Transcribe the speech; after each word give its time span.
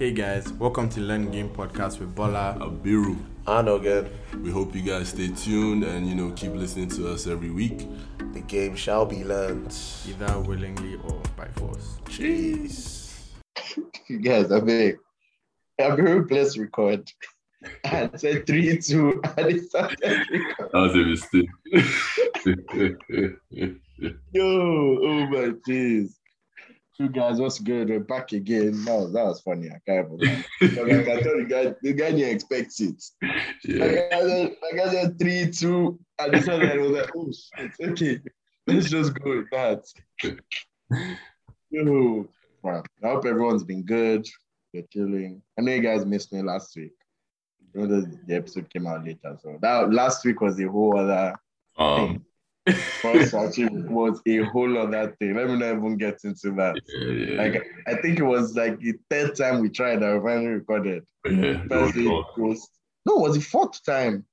Hey 0.00 0.12
guys, 0.12 0.50
welcome 0.54 0.88
to 0.88 1.00
Learn 1.00 1.30
Game 1.30 1.50
Podcast 1.50 2.00
with 2.00 2.14
Bola. 2.14 2.56
Abiru. 2.58 3.18
And 3.46 3.68
again, 3.68 4.08
We 4.42 4.50
hope 4.50 4.74
you 4.74 4.80
guys 4.80 5.10
stay 5.10 5.28
tuned 5.28 5.84
and 5.84 6.08
you 6.08 6.14
know 6.14 6.30
keep 6.30 6.52
listening 6.54 6.88
to 6.96 7.12
us 7.12 7.26
every 7.26 7.50
week. 7.50 7.86
the 8.32 8.40
game 8.40 8.74
shall 8.76 9.04
be 9.04 9.24
learned. 9.24 9.76
either 10.08 10.40
willingly 10.40 10.94
or 11.04 11.20
by 11.36 11.48
force. 11.48 11.98
Jeez. 12.06 13.20
you 14.08 14.18
guys, 14.22 14.50
I 14.50 14.60
beg. 14.60 14.96
I'm 15.78 15.96
very 15.96 16.22
blessed 16.22 16.56
record. 16.56 17.06
And 17.84 18.18
said 18.18 18.46
three, 18.46 18.78
two, 18.78 19.20
and 19.36 19.50
it 19.50 19.68
started 19.68 20.00
record. 20.02 20.70
That 20.72 20.80
was 20.80 20.94
a 20.94 21.04
mistake. 21.04 21.50
Yo, 24.32 24.98
oh 25.02 25.26
my 25.26 25.52
days. 25.66 26.19
You 27.00 27.08
guys, 27.08 27.40
what's 27.40 27.58
good? 27.58 27.88
We're 27.88 28.00
back 28.00 28.32
again. 28.32 28.84
No, 28.84 29.10
that 29.10 29.24
was 29.24 29.40
funny. 29.40 29.70
I 29.70 29.80
can't 29.86 30.06
believe 30.06 30.46
it. 30.60 30.76
Like 30.76 31.08
I 31.08 31.22
told 31.22 31.38
you 31.38 31.46
guys, 31.48 31.72
the 31.80 31.94
guy 31.94 32.10
didn't 32.10 32.34
expect 32.34 32.78
it. 32.78 33.02
yeah. 33.64 33.84
Like 33.86 34.12
I 34.12 34.20
said, 34.20 34.56
like 34.60 34.86
I 34.86 34.92
said 34.92 35.18
three, 35.18 35.50
two, 35.50 35.98
and 36.18 36.34
the 36.34 36.42
sun 36.42 36.60
was 36.60 36.90
like, 36.90 37.10
oh 37.16 37.32
shit, 37.32 37.72
okay. 37.82 38.20
Let's 38.66 38.90
just 38.90 39.14
go 39.14 39.30
with 39.30 39.50
that. 39.50 39.86
Yo, 41.70 42.28
wow. 42.62 42.82
I 43.02 43.06
hope 43.06 43.24
everyone's 43.24 43.64
been 43.64 43.82
good. 43.82 44.28
You're 44.74 44.84
chilling. 44.92 45.40
I 45.58 45.62
know 45.62 45.72
you 45.72 45.80
guys 45.80 46.04
missed 46.04 46.34
me 46.34 46.42
last 46.42 46.76
week. 46.76 46.92
You 47.72 47.80
know, 47.80 47.86
the, 47.86 48.18
the 48.26 48.34
episode 48.34 48.68
came 48.68 48.86
out 48.86 49.06
later. 49.06 49.38
So 49.42 49.56
that 49.62 49.90
last 49.90 50.22
week 50.26 50.42
was 50.42 50.60
a 50.60 50.68
whole 50.68 50.98
other 50.98 51.34
Um. 51.78 52.26
First 53.00 53.34
actually 53.34 53.82
was 53.84 54.20
a 54.26 54.38
whole 54.44 54.76
other 54.78 55.16
thing. 55.18 55.34
Let 55.34 55.48
me 55.48 55.56
not 55.58 55.76
even 55.76 55.96
get 55.96 56.18
into 56.24 56.50
that. 56.52 56.76
Yeah, 56.94 57.12
yeah, 57.12 57.42
Like 57.42 57.66
I 57.86 57.94
think 58.02 58.18
it 58.18 58.22
was 58.24 58.54
like 58.54 58.78
the 58.80 58.94
third 59.08 59.34
time 59.34 59.60
we 59.60 59.70
tried 59.70 60.00
that 60.02 60.14
we 60.14 60.20
finally 60.28 60.46
recorded. 60.48 61.04
yeah. 61.24 61.62
First 61.68 61.96
no. 61.96 62.24
was 62.36 62.68
no, 63.06 63.16
it 63.18 63.28
was 63.28 63.34
the 63.36 63.40
fourth 63.40 63.82
time. 63.84 64.24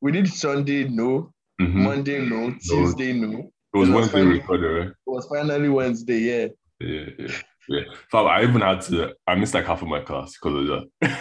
We 0.00 0.10
did 0.12 0.26
Sunday, 0.28 0.88
no, 0.88 1.32
Mhm. 1.60 1.74
Monday, 1.74 2.26
no, 2.26 2.54
Tuesday, 2.60 3.12
no. 3.12 3.52
It 3.74 3.78
was 3.78 3.88
it 3.88 3.92
was 3.92 4.12
Wednesday 4.12 4.22
fine. 4.22 4.28
recorded, 4.28 4.66
right? 4.78 4.88
It 4.88 4.96
was 5.06 5.26
finally 5.26 5.68
Wednesday, 5.68 6.18
yeah. 6.18 6.46
Yeah, 6.80 7.04
yeah, 7.18 7.38
yeah. 7.68 8.18
I 8.18 8.42
even 8.42 8.60
had 8.60 8.80
to. 8.82 9.14
I 9.28 9.36
missed 9.36 9.54
like 9.54 9.66
half 9.66 9.80
of 9.80 9.88
my 9.88 10.00
class 10.00 10.32
because 10.32 10.68
of 10.68 10.84
that. 11.00 11.18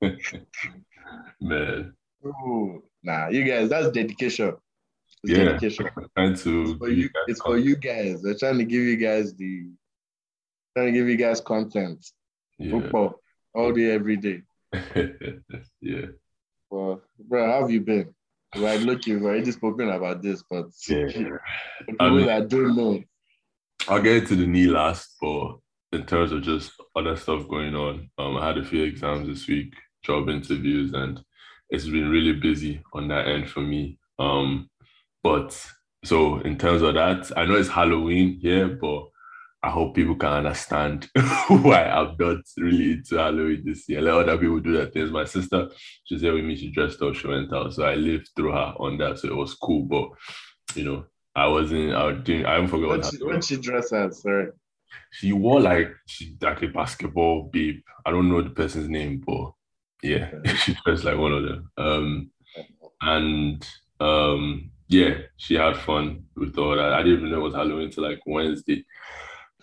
Man, 1.40 1.94
Ooh, 2.24 2.82
nah, 3.02 3.28
you 3.28 3.44
guys, 3.44 3.68
that's 3.68 3.90
dedication. 3.90 4.54
It's 5.24 5.32
Yeah. 5.32 5.44
dedication. 5.44 5.86
trying 6.16 6.34
to. 6.36 6.62
It's 6.62 6.78
for 6.78 6.88
you. 6.88 7.08
guys 7.08 7.24
It's 7.28 7.42
for 7.42 7.58
you 7.58 7.76
guys. 7.76 8.20
We're 8.22 8.38
trying 8.38 8.58
to 8.58 8.64
give 8.64 8.82
you 8.82 8.96
guys 8.96 9.34
the 9.34 9.66
trying 10.76 10.86
to 10.86 10.92
give 10.92 11.08
you 11.08 11.16
guys 11.16 11.40
content. 11.40 12.06
Yeah. 12.58 12.70
Football 12.72 13.20
all 13.54 13.72
day, 13.72 13.90
every 13.92 14.16
day. 14.16 14.42
yeah. 15.80 16.06
Well, 16.70 17.02
bro, 17.18 17.46
how 17.46 17.60
have 17.62 17.70
you 17.70 17.80
been? 17.80 18.14
Like, 18.54 18.80
look, 18.82 19.06
you've 19.06 19.22
already 19.24 19.50
spoken 19.52 19.88
about 19.90 20.22
this, 20.22 20.42
but 20.50 20.66
Yeah. 20.88 21.08
for 21.08 21.42
I 21.42 21.84
people 21.86 22.10
mean- 22.10 22.26
that 22.26 22.48
don't 22.48 22.76
know, 22.76 23.02
I'll 23.88 24.02
get 24.02 24.16
into 24.18 24.36
the 24.36 24.46
knee 24.46 24.66
last, 24.66 25.16
but 25.20 25.58
in 25.92 26.04
terms 26.04 26.32
of 26.32 26.42
just 26.42 26.72
other 26.94 27.16
stuff 27.16 27.48
going 27.48 27.74
on, 27.74 28.10
um, 28.18 28.36
I 28.36 28.46
had 28.46 28.58
a 28.58 28.64
few 28.64 28.82
exams 28.84 29.26
this 29.28 29.46
week, 29.48 29.74
job 30.02 30.28
interviews, 30.28 30.92
and 30.92 31.22
it's 31.70 31.86
been 31.88 32.10
really 32.10 32.32
busy 32.34 32.82
on 32.92 33.08
that 33.08 33.28
end 33.28 33.48
for 33.48 33.60
me. 33.60 33.98
Um, 34.18 34.68
but 35.22 35.66
so 36.04 36.38
in 36.40 36.58
terms 36.58 36.82
of 36.82 36.94
that, 36.94 37.30
I 37.36 37.44
know 37.44 37.56
it's 37.56 37.68
Halloween 37.68 38.38
here, 38.40 38.68
but 38.68 39.08
I 39.62 39.70
hope 39.70 39.96
people 39.96 40.14
can 40.14 40.32
understand 40.32 41.10
why 41.48 41.84
I'm 41.84 42.14
not 42.18 42.38
really 42.56 42.92
into 42.92 43.16
Halloween 43.16 43.62
this 43.64 43.88
year. 43.88 44.00
Let 44.00 44.14
other 44.14 44.38
people 44.38 44.60
do 44.60 44.72
their 44.72 44.86
things. 44.86 45.10
My 45.10 45.24
sister, 45.24 45.68
she's 46.04 46.20
here 46.20 46.34
with 46.34 46.44
me. 46.44 46.54
She 46.54 46.70
dressed 46.70 47.02
up. 47.02 47.14
She 47.14 47.26
went 47.26 47.52
out, 47.52 47.74
so 47.74 47.82
I 47.82 47.96
lived 47.96 48.30
through 48.36 48.52
her 48.52 48.74
on 48.78 48.98
that. 48.98 49.18
So 49.18 49.28
it 49.28 49.36
was 49.36 49.54
cool, 49.54 49.82
but 49.82 50.10
you 50.76 50.84
know, 50.84 51.04
I 51.34 51.48
wasn't. 51.48 51.92
I 51.92 52.12
doing. 52.12 52.46
I 52.46 52.54
haven't 52.54 52.68
forgot 52.68 52.88
what 52.88 52.98
what 53.00 53.12
she, 53.12 53.24
what 53.24 53.44
she 53.44 53.56
dress 53.56 53.92
as, 53.92 54.22
sorry. 54.22 54.50
she 55.10 55.32
wore 55.32 55.60
like 55.60 55.90
she 56.06 56.36
like 56.40 56.62
a 56.62 56.68
basketball 56.68 57.50
babe. 57.52 57.80
I 58.06 58.12
don't 58.12 58.28
know 58.28 58.42
the 58.42 58.50
person's 58.50 58.88
name, 58.88 59.24
but 59.26 59.52
yeah, 60.02 60.30
she 60.62 60.76
dressed 60.84 61.04
like 61.04 61.18
one 61.18 61.32
of 61.32 61.42
them. 61.42 61.70
Um, 61.76 62.30
and 63.00 63.68
um, 63.98 64.70
yeah, 64.88 65.18
she 65.36 65.54
had 65.54 65.76
fun 65.76 66.24
with 66.34 66.56
all 66.58 66.76
that. 66.76 66.92
I 66.94 67.02
didn't 67.02 67.18
even 67.18 67.30
know 67.30 67.40
it 67.40 67.42
was 67.42 67.54
Halloween 67.54 67.86
until 67.86 68.04
like 68.04 68.20
Wednesday. 68.26 68.84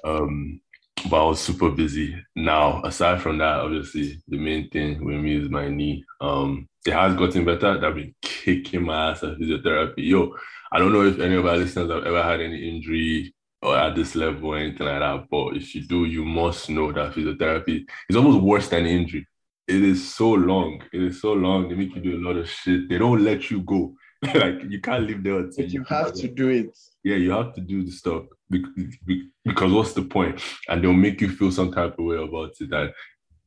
Um, 0.03 0.61
but 1.09 1.23
I 1.23 1.27
was 1.27 1.39
super 1.39 1.69
busy. 1.71 2.15
Now, 2.35 2.81
aside 2.83 3.21
from 3.21 3.39
that, 3.39 3.59
obviously 3.59 4.21
the 4.27 4.37
main 4.37 4.69
thing 4.69 5.03
with 5.03 5.17
me 5.17 5.37
is 5.37 5.49
my 5.49 5.67
knee. 5.67 6.03
Um, 6.21 6.67
it 6.85 6.93
has 6.93 7.15
gotten 7.15 7.43
better. 7.43 7.85
I've 7.85 7.95
been 7.95 8.13
kicking 8.21 8.83
my 8.83 9.11
ass 9.11 9.23
at 9.23 9.37
physiotherapy. 9.37 9.93
Yo, 9.97 10.35
I 10.71 10.77
don't 10.79 10.93
know 10.93 11.05
if 11.05 11.19
any 11.19 11.35
of 11.35 11.45
our 11.45 11.57
listeners 11.57 11.89
have 11.89 12.05
ever 12.05 12.23
had 12.23 12.41
any 12.41 12.69
injury 12.69 13.33
or 13.61 13.75
at 13.75 13.95
this 13.95 14.15
level 14.15 14.49
or 14.49 14.57
anything 14.57 14.85
like 14.85 14.99
that. 14.99 15.27
But 15.29 15.57
if 15.57 15.73
you 15.73 15.81
do, 15.87 16.05
you 16.05 16.23
must 16.23 16.69
know 16.69 16.91
that 16.91 17.13
physiotherapy 17.13 17.85
is 18.09 18.15
almost 18.15 18.41
worse 18.41 18.67
than 18.67 18.85
injury. 18.85 19.27
It 19.67 19.83
is 19.83 20.13
so 20.13 20.29
long. 20.29 20.83
It 20.93 21.01
is 21.01 21.21
so 21.21 21.33
long. 21.33 21.67
They 21.67 21.75
make 21.75 21.95
you 21.95 22.01
do 22.01 22.17
a 22.17 22.25
lot 22.25 22.37
of 22.37 22.47
shit. 22.47 22.87
They 22.87 22.99
don't 22.99 23.23
let 23.23 23.49
you 23.49 23.61
go. 23.61 23.95
like 24.35 24.69
you 24.71 24.79
can't 24.81 25.03
live 25.07 25.23
there 25.23 25.39
until 25.39 25.63
But 25.65 25.73
you 25.73 25.83
have 25.85 26.13
to 26.13 26.27
do 26.27 26.49
it. 26.49 26.77
yeah, 27.03 27.15
you 27.15 27.31
have 27.31 27.53
to 27.55 27.61
do 27.61 27.83
the 27.83 27.91
stuff 27.91 28.23
Bec- 28.49 28.61
bec- 29.05 29.17
because 29.43 29.71
what's 29.71 29.93
the 29.93 30.03
point? 30.03 30.41
And 30.69 30.83
they'll 30.83 30.93
make 30.93 31.21
you 31.21 31.29
feel 31.29 31.51
some 31.51 31.71
type 31.71 31.97
of 31.97 32.05
way 32.05 32.17
about 32.17 32.51
it. 32.59 32.69
That 32.69 32.93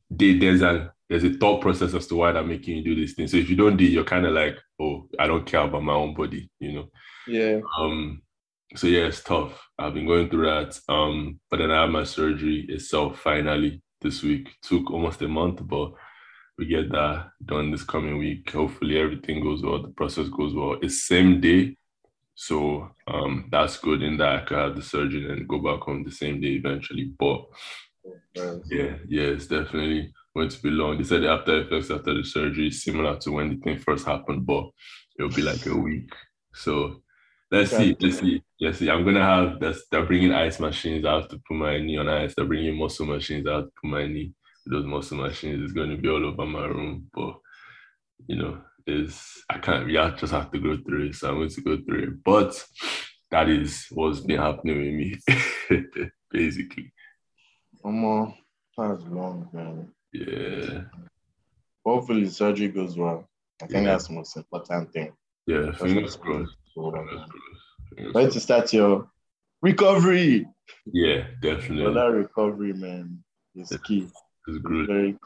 they, 0.09 0.37
there's 0.37 0.61
a 0.61 0.93
there's 1.09 1.23
a 1.23 1.33
thought 1.33 1.61
process 1.61 1.93
as 1.93 2.07
to 2.07 2.15
why 2.15 2.31
they're 2.31 2.43
making 2.43 2.77
you 2.77 2.83
do 2.83 2.95
this 3.01 3.13
thing. 3.13 3.27
So 3.27 3.37
if 3.37 3.49
you 3.49 3.55
don't 3.55 3.77
do, 3.77 3.83
it, 3.85 3.91
you're 3.91 4.03
kind 4.03 4.25
of 4.25 4.33
like, 4.33 4.57
oh, 4.79 5.07
I 5.17 5.25
don't 5.27 5.45
care 5.45 5.61
about 5.61 5.83
my 5.83 5.93
own 5.93 6.13
body, 6.13 6.49
you 6.59 6.73
know. 6.73 6.89
Yeah. 7.27 7.59
Um, 7.79 8.21
so 8.75 8.85
yeah, 8.87 9.05
it's 9.05 9.23
tough. 9.23 9.59
I've 9.79 9.93
been 9.95 10.05
going 10.05 10.29
through 10.29 10.45
that. 10.45 10.79
Um, 10.87 11.39
but 11.49 11.57
then 11.57 11.71
I 11.71 11.81
had 11.81 11.89
my 11.89 12.03
surgery 12.03 12.65
itself 12.69 13.19
finally 13.19 13.81
this 14.01 14.21
week. 14.21 14.49
Took 14.61 14.91
almost 14.91 15.21
a 15.23 15.27
month, 15.27 15.61
but 15.67 15.93
we 16.59 16.65
get 16.65 16.91
that 16.91 17.31
done 17.45 17.71
this 17.71 17.83
coming 17.83 18.17
week. 18.17 18.51
Hopefully 18.51 18.99
everything 18.99 19.41
goes 19.41 19.63
well, 19.63 19.81
the 19.81 19.87
process 19.87 20.27
goes 20.27 20.53
well. 20.53 20.77
It's 20.81 21.07
same 21.07 21.39
day. 21.39 21.77
So 22.35 22.89
um 23.07 23.47
that's 23.49 23.77
good 23.77 24.03
in 24.03 24.17
that 24.17 24.35
I 24.35 24.45
could 24.45 24.57
have 24.57 24.75
the 24.75 24.81
surgery 24.81 25.31
and 25.31 25.47
go 25.47 25.59
back 25.59 25.81
home 25.81 26.03
the 26.03 26.11
same 26.11 26.41
day 26.41 26.49
eventually. 26.49 27.13
But 27.17 27.45
yeah, 28.35 28.95
yeah, 29.07 29.27
it's 29.35 29.47
definitely 29.47 30.13
going 30.35 30.49
to 30.49 30.61
be 30.61 30.69
long. 30.69 30.97
They 30.97 31.05
said 31.05 31.23
the 31.23 31.29
after 31.29 31.61
effects 31.61 31.91
after 31.91 32.13
the 32.13 32.23
surgery 32.23 32.67
is 32.67 32.83
similar 32.83 33.17
to 33.19 33.31
when 33.31 33.49
the 33.49 33.55
thing 33.57 33.77
first 33.79 34.05
happened, 34.05 34.45
but 34.45 34.69
it'll 35.17 35.31
be 35.31 35.41
like 35.41 35.65
a 35.65 35.75
week. 35.75 36.13
So 36.53 37.01
let's 37.51 37.71
see, 37.71 37.95
let's 38.01 38.19
see, 38.19 38.43
let's 38.59 38.79
see. 38.79 38.89
I'm 38.89 39.05
gonna 39.05 39.23
have 39.23 39.59
that's 39.61 39.83
they're 39.91 40.05
bringing 40.05 40.33
ice 40.33 40.59
machines. 40.59 41.05
I 41.05 41.15
have 41.15 41.29
to 41.29 41.39
put 41.47 41.55
my 41.55 41.79
knee 41.79 41.97
on 41.97 42.09
ice. 42.09 42.33
They're 42.35 42.45
bringing 42.45 42.77
muscle 42.77 43.05
machines. 43.05 43.47
I 43.47 43.55
have 43.55 43.65
to 43.65 43.71
put 43.81 43.89
my 43.89 44.07
knee. 44.07 44.33
Those 44.65 44.85
muscle 44.85 45.17
machines 45.17 45.61
is 45.63 45.73
going 45.73 45.89
to 45.89 45.97
be 45.97 46.09
all 46.09 46.25
over 46.25 46.45
my 46.45 46.65
room, 46.65 47.07
but 47.13 47.35
you 48.27 48.35
know, 48.37 48.61
is 48.85 49.21
I 49.49 49.57
can't. 49.59 49.89
Yeah, 49.89 50.05
I 50.05 50.09
just 50.11 50.33
have 50.33 50.51
to 50.51 50.59
go 50.59 50.77
through 50.77 51.07
it. 51.07 51.15
So 51.15 51.29
I'm 51.29 51.35
going 51.37 51.49
to 51.49 51.61
go 51.61 51.77
through 51.77 52.03
it. 52.03 52.23
But 52.23 52.63
that 53.31 53.49
is 53.49 53.85
what's 53.91 54.19
been 54.19 54.39
happening 54.39 54.77
with 54.77 55.29
me, 55.69 56.09
basically. 56.31 56.91
one 57.81 57.95
more. 57.95 58.33
That's 58.77 59.01
long, 59.03 59.49
man. 59.53 59.91
Yeah. 60.13 60.81
Hopefully 61.85 62.25
surgery 62.27 62.69
goes 62.69 62.97
well. 62.97 63.27
I 63.61 63.65
think 63.67 63.85
Yeah. 63.85 63.91
that's 63.91 64.07
the 64.07 64.13
most 64.13 64.37
important 64.37 64.91
thing. 64.93 65.11
Yeah, 65.47 65.71
fingers 65.71 66.15
crossed. 66.15 66.53
Um, 66.77 67.25
Ready 68.13 68.31
to 68.31 68.39
start 68.39 68.71
your 68.71 69.09
recovery. 69.61 70.47
Yeah, 70.85 71.27
definitely. 71.41 71.93
that 71.93 72.11
recovery, 72.11 72.73
man, 72.73 73.23
is 73.55 73.75
key. 73.83 74.07
It's 74.47 74.57
good. 74.59 75.17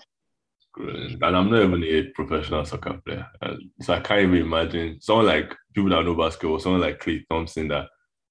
Good. 0.74 1.22
And 1.22 1.38
I'm 1.38 1.52
not 1.52 1.62
even 1.62 1.84
a 1.84 2.04
professional 2.12 2.66
soccer 2.66 3.00
player. 3.06 3.28
Uh, 3.42 3.56
So 3.82 3.94
I 3.94 4.00
can't 4.00 4.22
even 4.22 4.38
imagine 4.42 5.00
someone 5.02 5.28
like 5.28 5.56
people 5.74 5.92
that 5.92 6.04
know 6.04 6.16
basketball, 6.16 6.60
someone 6.60 6.82
like 6.82 7.00
Klay 7.00 7.24
Thompson 7.30 7.68
that 7.68 7.90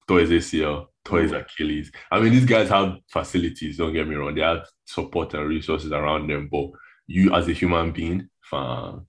tore 0.09 0.21
his 0.21 0.31
ACL, 0.31 0.89
tore 1.05 1.21
his 1.23 1.33
Achilles. 1.33 1.93
I 2.11 2.19
mean, 2.21 2.33
these 2.33 2.45
guys 2.45 2.69
have 2.69 2.97
facilities, 3.09 3.77
don't 3.79 3.93
get 3.93 4.09
me 4.09 4.17
wrong. 4.17 4.35
They 4.35 4.41
have 4.41 4.67
support 4.87 5.35
and 5.35 5.49
resources 5.49 5.93
around 5.93 6.29
them. 6.29 6.49
But 6.51 6.71
you 7.07 7.33
as 7.33 7.47
a 7.49 7.53
human 7.53 7.93
being, 7.93 8.29
fam, 8.43 9.07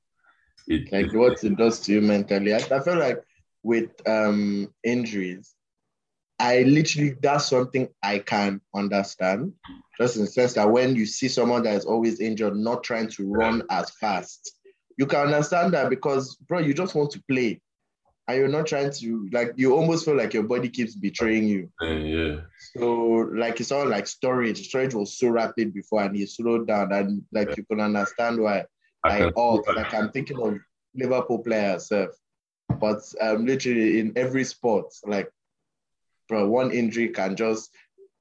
it, 0.68 0.92
like 0.92 1.06
it- 1.08 1.18
what 1.18 1.44
it 1.44 1.58
does 1.58 1.80
to 1.82 1.94
you 1.94 2.02
mentally. 2.02 2.54
I, 2.54 2.58
I 2.58 2.80
feel 2.82 2.98
like 3.00 3.20
with 3.64 3.90
um 4.08 4.72
injuries, 4.84 5.56
I 6.40 6.64
literally 6.64 7.16
that's 7.22 7.48
something 7.48 7.88
I 8.02 8.20
can 8.20 8.60
understand. 8.76 9.54
Just 10.00 10.16
in 10.18 10.24
the 10.24 10.28
sense 10.28 10.54
that 10.54 10.70
when 10.70 10.96
you 10.96 11.06
see 11.06 11.28
someone 11.28 11.64
that 11.64 11.76
is 11.76 11.86
always 11.86 12.20
injured, 12.20 12.56
not 12.56 12.84
trying 12.84 13.08
to 13.10 13.32
run 13.32 13.64
as 13.70 13.90
fast, 13.92 14.58
you 14.98 15.06
can 15.06 15.20
understand 15.28 15.74
that 15.74 15.90
because 15.90 16.36
bro, 16.48 16.60
you 16.60 16.74
just 16.74 16.96
want 16.96 17.12
to 17.12 17.24
play. 17.30 17.62
and 18.28 18.38
you're 18.38 18.48
not 18.48 18.66
trying 18.68 18.92
to 18.92 19.30
like 19.32 19.54
you 19.58 19.76
almost 19.76 20.06
feel 20.06 20.16
like 20.18 20.34
your 20.34 20.44
body 20.44 20.70
keeps 20.70 20.96
betraying 20.96 21.48
you. 21.48 21.70
Yeah, 21.82 21.98
So 22.76 23.30
like 23.36 23.60
it's 23.60 23.72
all 23.72 23.88
like 23.88 24.08
storage. 24.08 24.68
Storage 24.68 24.94
was 24.96 25.18
so 25.18 25.30
rapid 25.30 25.74
before 25.74 26.04
and 26.04 26.16
he 26.16 26.26
slowed 26.26 26.68
down 26.68 26.92
and 26.94 27.22
like 27.32 27.56
you 27.58 27.64
can 27.66 27.80
understand 27.80 28.40
why. 28.42 28.66
I 29.04 29.20
Like 29.26 29.34
oh 29.36 29.64
like 29.76 29.94
I'm 29.94 30.10
thinking 30.12 30.40
of 30.42 30.58
Liverpool 30.96 31.40
players. 31.40 31.92
But 32.80 33.02
um 33.22 33.46
literally 33.46 34.00
in 34.00 34.14
every 34.16 34.44
sport, 34.46 34.88
like 35.06 35.30
bro, 36.28 36.48
one 36.48 36.72
injury 36.72 37.10
can 37.10 37.36
just 37.36 37.72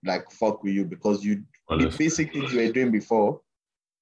like 0.04 0.30
fuck 0.30 0.62
with 0.62 0.74
you 0.74 0.84
because 0.84 1.24
you 1.24 1.36
the 1.68 1.74
honestly. 1.74 2.04
basic 2.04 2.32
things 2.32 2.52
you 2.52 2.60
were 2.60 2.72
doing 2.72 2.90
before, 2.90 3.40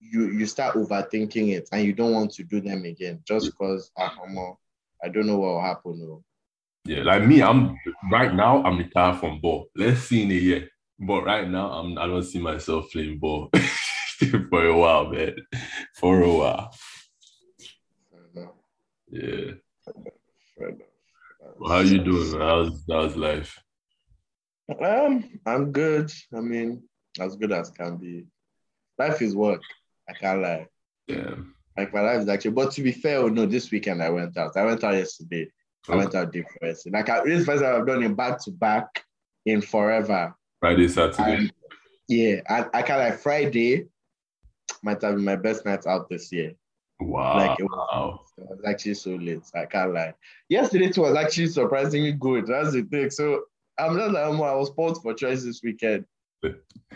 you 0.00 0.30
you 0.30 0.46
start 0.46 0.74
overthinking 0.76 1.52
it 1.52 1.68
and 1.72 1.84
you 1.84 1.92
don't 1.92 2.12
want 2.12 2.32
to 2.32 2.44
do 2.44 2.60
them 2.60 2.84
again 2.84 3.20
just 3.26 3.46
because 3.46 3.90
ah, 3.98 4.14
I 5.02 5.08
don't 5.08 5.26
know 5.26 5.38
what 5.38 5.52
will 5.52 5.60
happen. 5.60 6.22
Yeah, 6.84 7.02
like 7.02 7.26
me, 7.26 7.42
I'm 7.42 7.76
right 8.10 8.34
now. 8.34 8.62
I'm 8.64 8.78
retired 8.78 9.18
from 9.18 9.40
ball. 9.40 9.66
Let's 9.76 10.00
see 10.00 10.22
in 10.22 10.30
a 10.30 10.34
year. 10.34 10.68
But 10.98 11.24
right 11.24 11.48
now, 11.48 11.70
I'm. 11.70 11.98
I 11.98 12.06
don't 12.06 12.22
see 12.22 12.40
myself 12.40 12.90
playing 12.90 13.18
ball 13.18 13.50
for 14.50 14.66
a 14.66 14.76
while, 14.76 15.10
man. 15.10 15.36
For 15.94 16.22
a 16.22 16.32
while. 16.32 16.74
Yeah. 19.10 19.52
Well, 21.58 21.70
how 21.70 21.80
you 21.80 22.02
doing? 22.02 22.32
Man? 22.32 22.40
How's 22.40 22.84
how's 22.90 23.16
life? 23.16 23.62
Um, 24.78 25.40
I'm 25.46 25.72
good. 25.72 26.12
I 26.34 26.40
mean, 26.40 26.82
as 27.18 27.36
good 27.36 27.52
as 27.52 27.70
can 27.70 27.96
be. 27.96 28.26
Life 28.98 29.22
is 29.22 29.34
work. 29.34 29.62
I 30.08 30.12
can't 30.12 30.42
lie. 30.42 30.66
Yeah. 31.06 31.34
Like 31.76 31.94
my 31.94 32.00
life 32.00 32.20
is 32.20 32.28
actually. 32.28 32.52
But 32.52 32.72
to 32.72 32.82
be 32.82 32.92
fair, 32.92 33.18
oh, 33.18 33.28
no, 33.28 33.46
this 33.46 33.70
weekend 33.70 34.02
I 34.02 34.10
went 34.10 34.36
out. 34.36 34.56
I 34.56 34.64
went 34.64 34.84
out 34.84 34.94
yesterday. 34.94 35.50
I 35.88 35.96
went 35.96 36.14
out 36.14 36.32
day 36.32 36.44
first. 36.60 36.90
Like 36.90 37.08
I, 37.08 37.24
this 37.24 37.46
first 37.46 37.62
time 37.62 37.80
I've 37.80 37.86
done 37.86 38.02
it 38.02 38.16
back 38.16 38.42
to 38.44 38.50
back 38.50 39.04
in 39.46 39.60
forever. 39.60 40.34
Friday, 40.60 40.88
Saturday. 40.88 41.34
And 41.36 41.52
yeah, 42.08 42.36
I, 42.48 42.66
I 42.74 42.82
can't 42.82 43.00
like 43.00 43.18
Friday 43.18 43.86
might 44.82 45.02
have 45.02 45.16
been 45.16 45.24
my 45.24 45.36
best 45.36 45.64
night 45.64 45.86
out 45.86 46.08
this 46.08 46.30
year. 46.32 46.54
wow. 47.00 47.36
Like 47.36 47.60
it 47.60 47.64
was, 47.64 48.20
it 48.38 48.48
was 48.48 48.60
actually 48.66 48.94
so 48.94 49.10
late. 49.10 49.42
I 49.54 49.66
can't 49.66 49.94
lie. 49.94 50.14
Yesterday 50.48 50.90
too 50.90 51.02
was 51.02 51.16
actually 51.16 51.48
surprisingly 51.48 52.12
good. 52.12 52.46
That's 52.46 52.72
the 52.72 52.82
thing. 52.82 53.10
So 53.10 53.42
I'm 53.78 53.96
not 53.96 54.12
like 54.12 54.24
I 54.24 54.54
was 54.54 54.70
pumped 54.70 55.02
for 55.02 55.14
choice 55.14 55.42
this 55.44 55.60
weekend. 55.62 56.04
But 56.42 56.54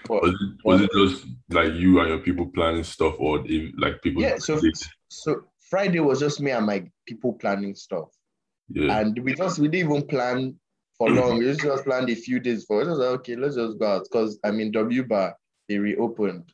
was 0.09 0.33
it, 0.33 0.65
was 0.65 0.81
it 0.83 0.91
just 0.95 1.27
like 1.51 1.75
you 1.75 2.01
and 2.01 2.09
your 2.09 2.19
people 2.19 2.47
planning 2.47 2.85
stuff, 2.85 3.15
or 3.19 3.43
if, 3.47 3.73
like 3.79 4.01
people? 4.03 4.23
yeah, 4.23 4.37
so 4.39 4.59
so 5.09 5.45
Friday 5.71 6.01
was 6.01 6.21
just 6.21 6.41
me 6.41 6.51
and 6.51 6.67
my 6.67 6.85
people 7.07 7.33
planning 7.35 7.75
stuff. 7.75 8.09
yeah. 8.71 8.99
And 9.01 9.19
we 9.19 9.35
just 9.35 9.59
we 9.59 9.69
didn't 9.69 9.91
even 9.91 10.07
plan 10.07 10.59
for 10.97 11.11
long. 11.11 11.39
We 11.39 11.55
just 11.55 11.85
planned 11.85 12.09
a 12.11 12.15
few 12.15 12.41
days 12.41 12.65
for 12.65 12.81
it. 12.83 12.89
was 12.89 12.99
like, 12.99 13.09
okay, 13.21 13.37
let's 13.37 13.57
just 13.57 13.79
go 13.79 13.87
out. 13.97 14.05
Because 14.05 14.39
I 14.45 14.51
mean 14.51 14.73
W 14.73 15.03
Bar, 15.05 15.37
they 15.69 15.79
reopened. 15.79 16.51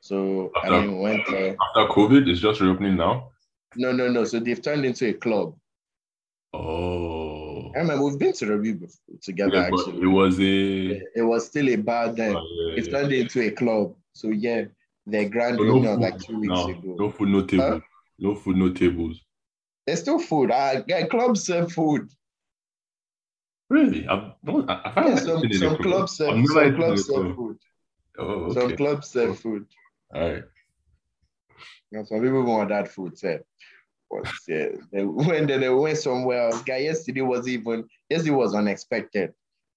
So 0.00 0.50
I 0.56 0.66
After- 0.66 0.80
mean 0.82 0.96
we 0.98 1.02
went 1.02 1.28
uh, 1.28 1.54
After 1.78 1.92
COVID, 1.92 2.28
it's 2.28 2.40
just 2.40 2.60
reopening 2.60 2.96
now. 2.96 3.30
no 3.76 3.92
no 3.92 4.08
no. 4.08 4.24
So 4.24 4.40
they've 4.40 4.60
turned 4.60 4.84
into 4.84 5.08
a 5.08 5.12
club. 5.14 5.54
Oh. 6.52 7.25
I 7.76 7.80
remember 7.80 8.04
we've 8.04 8.18
been 8.18 8.32
to 8.32 8.46
the 8.46 8.56
review 8.56 8.74
before, 8.76 9.16
together 9.20 9.56
Yeah, 9.56 9.62
actually. 9.64 10.00
it 10.00 10.06
was 10.06 10.40
a. 10.40 11.02
It 11.14 11.22
was 11.22 11.46
still 11.46 11.68
a 11.68 11.76
bar 11.76 12.10
then. 12.10 12.34
Oh, 12.36 12.46
yeah, 12.50 12.76
It 12.78 12.86
yeah. 12.86 12.90
turned 12.90 13.12
into 13.12 13.42
a 13.42 13.50
club. 13.50 13.94
So 14.14 14.28
yeah, 14.28 14.64
the 15.06 15.26
grand 15.28 15.58
So 15.58 15.64
no 15.64 15.82
food 15.82 16.00
like 16.00 16.18
two 16.18 16.40
weeks 16.40 16.48
now. 16.48 16.68
ago. 16.68 16.96
No 16.98 17.10
food, 17.10 17.28
no 17.28 17.42
table. 17.44 17.82
No 18.18 18.34
food, 18.34 18.56
no 18.56 18.72
tables. 18.72 19.20
There's 19.86 20.00
still 20.00 20.18
food. 20.18 20.50
Uh, 20.50 20.82
yeah, 20.88 21.06
clubs 21.06 21.44
serve 21.44 21.70
food. 21.70 22.08
Really? 23.68 24.08
I've, 24.08 24.32
no, 24.42 24.64
I, 24.68 24.92
Yeah, 25.08 25.16
some, 25.16 25.52
some 25.52 25.76
clubs 25.76 26.16
serve, 26.16 26.46
some 26.46 26.58
eaten 26.62 26.76
clubs 26.76 27.06
serve 27.06 27.36
food. 27.36 27.58
Oh, 28.18 28.24
okay. 28.24 28.60
Some 28.60 28.76
clubs 28.76 29.08
serve 29.08 29.38
food. 29.38 29.66
All 30.14 30.20
right. 30.22 30.44
You 31.90 31.98
know, 31.98 32.04
some 32.04 32.22
people 32.22 32.42
want 32.44 32.70
that 32.70 32.88
food, 32.88 33.18
sir. 33.18 33.44
But 34.10 34.26
yeah, 34.48 34.68
they 34.92 35.04
went 35.04 35.48
they 35.48 35.68
went 35.68 35.98
somewhere 35.98 36.48
else. 36.48 36.62
Guy, 36.62 36.78
yesterday 36.78 37.22
was 37.22 37.48
even 37.48 37.88
yesterday 38.08 38.34
was 38.34 38.54
unexpected. 38.54 39.32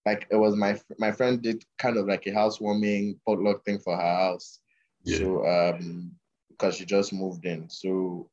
Like 0.06 0.28
it 0.32 0.36
was 0.36 0.56
my 0.56 0.80
my 0.98 1.12
friend 1.12 1.42
did 1.42 1.64
kind 1.78 1.98
of 1.98 2.08
like 2.08 2.28
a 2.28 2.34
housewarming 2.34 3.20
potluck 3.26 3.66
thing 3.66 3.80
for 3.80 3.96
her 3.96 4.02
house. 4.02 4.60
Yeah. 5.04 5.18
So 5.18 5.48
um 5.48 6.12
because 6.50 6.76
she 6.76 6.86
just 6.86 7.14
moved 7.14 7.46
in. 7.46 7.70
So 7.70 8.30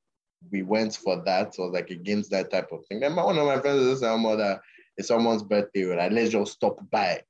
we 0.50 0.62
went 0.62 0.96
for 0.96 1.22
that. 1.25 1.54
So 1.54 1.64
like 1.64 1.90
against 1.90 2.31
that 2.31 2.50
type 2.50 2.72
of 2.72 2.84
thing. 2.87 3.02
And 3.04 3.16
one 3.16 3.38
of 3.38 3.46
my 3.46 3.60
friends 3.60 3.81
is 3.81 4.00
saying, 4.00 4.20
mother, 4.20 4.60
it's 4.96 5.08
someone's 5.08 5.42
birthday. 5.42 5.84
Like, 5.84 6.12
let's 6.12 6.31
just 6.31 6.52
stop 6.52 6.78
by. 6.90 7.22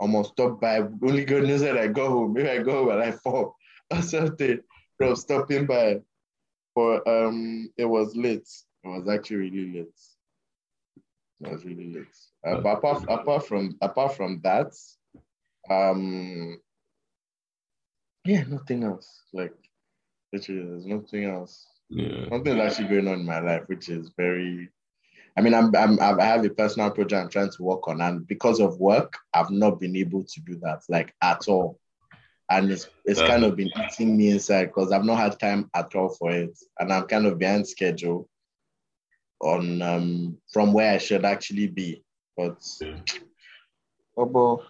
Almost 0.00 0.32
stop 0.32 0.60
by. 0.60 0.78
Only 0.78 1.24
good 1.24 1.44
news 1.44 1.62
that 1.62 1.78
I 1.78 1.86
go 1.88 2.08
home. 2.08 2.32
Maybe 2.34 2.48
I 2.48 2.62
go 2.62 2.84
home 2.84 2.90
at 2.90 2.98
like 2.98 3.20
four 3.22 3.54
or 3.90 4.02
something. 4.02 4.60
From 4.98 5.16
stopping 5.16 5.66
by. 5.66 6.00
But 6.74 7.06
um 7.06 7.70
it 7.76 7.84
was 7.84 8.16
late. 8.16 8.48
It 8.82 8.88
was 8.88 9.08
actually 9.08 9.50
really 9.50 9.72
late. 9.72 10.00
It 11.40 11.52
was 11.52 11.64
really 11.64 11.92
late. 11.94 12.06
Uh, 12.46 12.60
but 12.60 12.78
apart, 12.78 13.04
apart 13.08 13.46
from 13.46 13.76
apart 13.80 14.16
from 14.16 14.40
that, 14.42 14.72
um 15.70 16.58
yeah, 18.24 18.44
nothing 18.44 18.84
else. 18.84 19.22
Like 19.32 19.54
literally 20.32 20.64
there's 20.66 20.86
nothing 20.86 21.24
else. 21.24 21.66
Yeah. 21.90 22.28
Something's 22.28 22.60
actually 22.60 22.88
going 22.88 23.08
on 23.08 23.20
in 23.20 23.26
my 23.26 23.40
life, 23.40 23.62
which 23.66 23.88
is 23.88 24.10
very. 24.16 24.70
I 25.36 25.40
mean, 25.40 25.52
I'm, 25.52 25.74
I'm 25.74 26.00
I 26.00 26.24
have 26.24 26.44
a 26.44 26.50
personal 26.50 26.90
project 26.92 27.20
I'm 27.20 27.28
trying 27.28 27.50
to 27.50 27.62
work 27.62 27.88
on, 27.88 28.00
and 28.00 28.26
because 28.26 28.60
of 28.60 28.78
work, 28.78 29.18
I've 29.34 29.50
not 29.50 29.80
been 29.80 29.96
able 29.96 30.24
to 30.24 30.40
do 30.40 30.56
that 30.62 30.82
like 30.88 31.12
at 31.22 31.48
all, 31.48 31.80
and 32.54 32.70
it's 32.70 32.88
it's 33.04 33.20
Yeah. 33.20 33.26
kind 33.28 33.44
of 33.44 33.56
been 33.56 33.70
eating 33.84 34.16
me 34.16 34.30
inside 34.30 34.66
because 34.66 34.92
I've 34.92 35.04
not 35.04 35.18
had 35.18 35.38
time 35.38 35.70
at 35.74 35.94
all 35.94 36.08
for 36.10 36.30
it, 36.30 36.56
and 36.78 36.92
I'm 36.92 37.06
kind 37.06 37.26
of 37.26 37.38
behind 37.38 37.66
schedule 37.66 38.28
on 39.40 39.82
um 39.82 40.38
from 40.52 40.72
where 40.72 40.94
I 40.94 40.98
should 40.98 41.24
actually 41.24 41.66
be, 41.66 42.02
but 42.36 42.58
Yeah. 42.80 43.00
oh, 44.16 44.26
but 44.26 44.66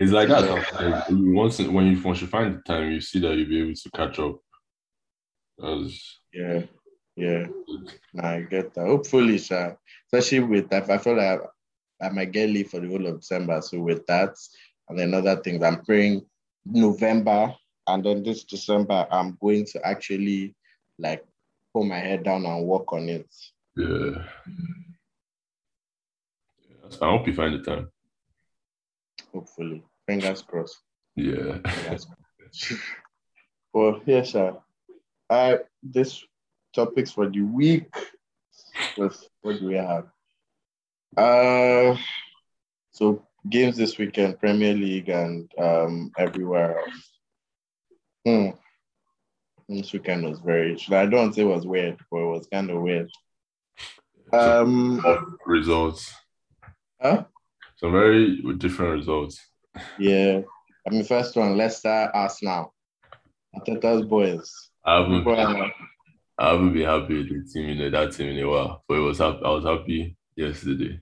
It's 0.00 0.12
like 0.12 0.28
that. 0.28 0.42
Like, 0.44 1.04
once 1.10 1.58
when 1.58 1.86
you 1.88 2.02
once 2.02 2.20
you 2.20 2.26
find 2.26 2.54
the 2.54 2.62
time, 2.62 2.92
you 2.92 3.00
see 3.00 3.20
that 3.20 3.36
you'll 3.36 3.48
be 3.48 3.60
able 3.60 3.74
to 3.74 3.90
catch 3.90 4.18
up. 4.18 4.38
That's 5.58 6.20
yeah, 6.32 6.62
yeah. 7.16 7.46
Nah, 8.14 8.28
I 8.28 8.40
get 8.42 8.74
that. 8.74 8.86
Hopefully, 8.86 9.38
sha. 9.38 9.72
especially 10.06 10.40
with 10.40 10.68
that, 10.70 10.88
I 10.90 10.98
feel 10.98 11.16
like 11.16 11.40
I 12.00 12.10
might 12.10 12.30
get 12.32 12.48
leave 12.50 12.70
for 12.70 12.80
the 12.80 12.88
whole 12.88 13.06
of 13.06 13.20
December. 13.20 13.60
So 13.60 13.80
with 13.80 14.06
that, 14.06 14.36
and 14.88 14.98
then 14.98 15.14
other 15.14 15.36
things, 15.36 15.62
I'm 15.62 15.84
praying 15.84 16.24
November, 16.64 17.54
and 17.86 18.04
then 18.04 18.22
this 18.22 18.44
December, 18.44 19.06
I'm 19.10 19.36
going 19.40 19.64
to 19.66 19.86
actually 19.86 20.54
like 20.98 21.24
put 21.74 21.84
my 21.84 21.98
head 21.98 22.24
down 22.24 22.46
and 22.46 22.66
work 22.66 22.92
on 22.92 23.08
it. 23.08 23.26
yeah. 23.76 23.86
yeah. 23.86 24.24
I 27.02 27.10
hope 27.10 27.26
you 27.26 27.34
find 27.34 27.54
the 27.54 27.62
time. 27.62 27.88
Hopefully, 29.32 29.84
fingers 30.06 30.42
crossed. 30.42 30.78
Yeah. 31.16 31.58
Fingers 31.66 32.06
crossed. 32.06 32.80
well, 33.74 34.00
yeah, 34.06 34.22
sir. 34.22 34.56
I 35.28 35.58
this 35.82 36.24
topics 36.74 37.10
for 37.12 37.28
the 37.28 37.42
week. 37.42 37.94
What 38.96 39.16
what 39.42 39.60
do 39.60 39.66
we 39.66 39.74
have? 39.74 40.06
Uh, 41.16 41.96
so 42.92 43.27
games 43.48 43.76
this 43.76 43.98
weekend, 43.98 44.38
Premier 44.40 44.74
League 44.74 45.08
and 45.08 45.50
um 45.58 46.10
everywhere 46.18 46.78
else. 46.80 47.12
Hmm. 48.26 48.48
This 49.68 49.92
weekend 49.92 50.24
was 50.24 50.40
very. 50.40 50.78
I 50.90 51.06
don't 51.06 51.34
say 51.34 51.42
it 51.42 51.44
was 51.44 51.66
weird, 51.66 51.98
but 52.10 52.18
it 52.18 52.26
was 52.26 52.48
kind 52.50 52.70
of 52.70 52.80
weird. 52.80 53.10
Um. 54.32 55.02
results. 55.46 56.14
Huh? 57.00 57.24
Some 57.76 57.92
very 57.92 58.40
different 58.58 58.92
results. 58.92 59.40
Yeah. 59.98 60.40
I 60.86 60.90
mean, 60.90 61.04
first 61.04 61.36
one, 61.36 61.56
Leicester, 61.56 62.10
Arsenal. 62.14 62.74
Arteta's 63.54 64.04
boys. 64.06 64.50
I 64.84 65.00
haven't, 65.00 65.26
are- 65.26 65.72
I 66.38 66.50
haven't 66.50 66.72
been 66.72 66.86
happy 66.86 67.18
with 67.18 67.28
the 67.28 67.52
team 67.52 67.68
in 67.68 67.92
that 67.92 68.12
team 68.12 68.28
in 68.30 68.44
a 68.44 68.48
while, 68.48 68.82
but 68.88 68.94
it 68.94 69.00
was. 69.00 69.20
I 69.20 69.28
was 69.28 69.64
happy 69.64 70.16
yesterday. 70.36 71.00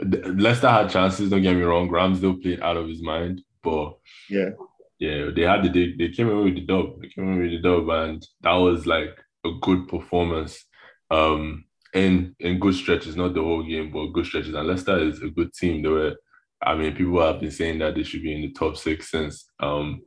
Leicester 0.00 0.68
had 0.68 0.90
chances. 0.90 1.30
Don't 1.30 1.42
get 1.42 1.56
me 1.56 1.62
wrong. 1.62 1.88
Ramsdale 1.88 2.40
played 2.42 2.60
out 2.62 2.76
of 2.76 2.88
his 2.88 3.02
mind, 3.02 3.42
but 3.62 3.96
Yeah. 4.28 4.50
yeah, 4.98 5.30
they 5.34 5.42
had 5.42 5.62
the 5.64 5.68
they, 5.70 5.94
they 5.98 6.12
came 6.12 6.28
away 6.28 6.44
with 6.44 6.54
the 6.56 6.66
dub. 6.66 7.00
They 7.00 7.08
came 7.08 7.32
away 7.32 7.42
with 7.42 7.52
the 7.52 7.58
dub, 7.68 7.88
and 7.88 8.26
that 8.42 8.52
was 8.54 8.86
like 8.86 9.16
a 9.44 9.50
good 9.60 9.88
performance. 9.88 10.64
Um, 11.10 11.64
in 11.94 12.34
in 12.40 12.58
good 12.58 12.74
stretches, 12.74 13.16
not 13.16 13.32
the 13.34 13.42
whole 13.42 13.62
game, 13.62 13.90
but 13.90 14.08
good 14.12 14.26
stretches. 14.26 14.54
And 14.54 14.68
Leicester 14.68 14.98
is 14.98 15.22
a 15.22 15.28
good 15.30 15.52
team. 15.54 15.82
They 15.82 15.88
were, 15.88 16.14
I 16.62 16.74
mean, 16.74 16.94
people 16.94 17.20
have 17.22 17.40
been 17.40 17.50
saying 17.50 17.78
that 17.78 17.94
they 17.94 18.02
should 18.02 18.22
be 18.22 18.34
in 18.34 18.42
the 18.42 18.52
top 18.52 18.76
six 18.76 19.10
since 19.10 19.48
um, 19.60 20.02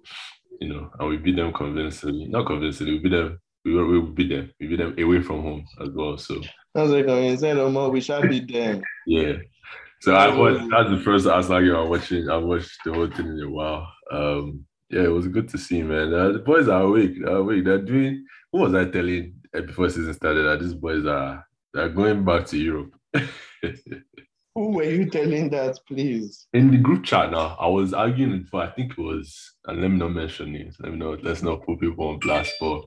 you 0.61 0.67
know, 0.69 0.91
and 0.99 1.09
we 1.09 1.17
beat 1.17 1.37
them 1.37 1.51
convincingly. 1.53 2.27
Not 2.27 2.45
convincingly, 2.45 2.93
we 2.93 2.99
beat 2.99 3.09
them. 3.11 3.39
We 3.65 3.73
were, 3.73 3.87
we 3.87 4.01
beat 4.11 4.29
them. 4.29 4.51
We 4.59 4.67
beat 4.67 4.77
them 4.77 4.95
away 4.99 5.21
from 5.21 5.41
home 5.41 5.65
as 5.81 5.89
well. 5.93 6.17
So 6.17 6.41
I 6.75 6.81
was 6.83 6.91
like, 6.91 7.05
oh, 7.07 7.21
he 7.21 7.35
said, 7.37 7.57
oh, 7.57 7.69
more, 7.71 7.89
we 7.89 8.01
shall 8.01 8.21
be 8.27 8.39
them. 8.39 8.81
Yeah. 9.07 9.33
So 10.01 10.13
I 10.13 10.33
watched. 10.33 10.69
That's 10.69 10.89
the 10.89 11.01
first 11.03 11.27
Arsenal 11.27 11.61
game 11.61 11.75
I'm 11.75 11.89
watching. 11.89 12.29
I 12.29 12.37
watched 12.37 12.77
the 12.85 12.93
whole 12.93 13.09
thing 13.09 13.27
in 13.27 13.43
a 13.43 13.49
while. 13.49 13.91
Um, 14.11 14.65
yeah, 14.89 15.03
it 15.03 15.11
was 15.11 15.27
good 15.27 15.49
to 15.49 15.57
see, 15.57 15.83
man. 15.83 16.13
Uh, 16.13 16.31
the 16.31 16.39
boys 16.39 16.67
are 16.67 16.83
awake. 16.83 17.15
They're 17.23 17.35
awake. 17.35 17.65
They're 17.65 17.81
doing. 17.81 18.25
What 18.51 18.71
was 18.71 18.75
I 18.75 18.89
telling 18.89 19.35
uh, 19.55 19.61
before 19.61 19.89
season 19.89 20.13
started? 20.13 20.43
That 20.43 20.61
these 20.61 20.73
boys 20.73 21.05
are 21.05 21.45
they're 21.73 21.89
going 21.89 22.23
back 22.23 22.45
to 22.47 22.57
Europe. 22.57 22.93
Who 24.59 24.71
were 24.71 24.83
you 24.83 25.09
telling 25.09 25.49
that, 25.51 25.79
please? 25.87 26.47
in 26.51 26.69
the 26.69 26.77
group 26.77 27.05
chat 27.05 27.31
now, 27.31 27.55
I 27.57 27.67
was 27.67 27.93
arguing 27.93 28.33
it 28.33 28.43
before. 28.43 28.63
I 28.63 28.71
think 28.71 28.91
it 28.91 28.97
was, 28.97 29.53
and 29.65 29.81
let 29.81 29.89
me 29.89 29.97
not 29.97 30.11
mention 30.11 30.51
names. 30.51 30.75
Let 30.81 30.91
me 30.91 30.97
not 30.97 31.23
let's 31.23 31.41
not 31.41 31.65
put 31.65 31.79
people 31.79 32.09
on 32.09 32.19
blast. 32.19 32.51
But 32.59 32.83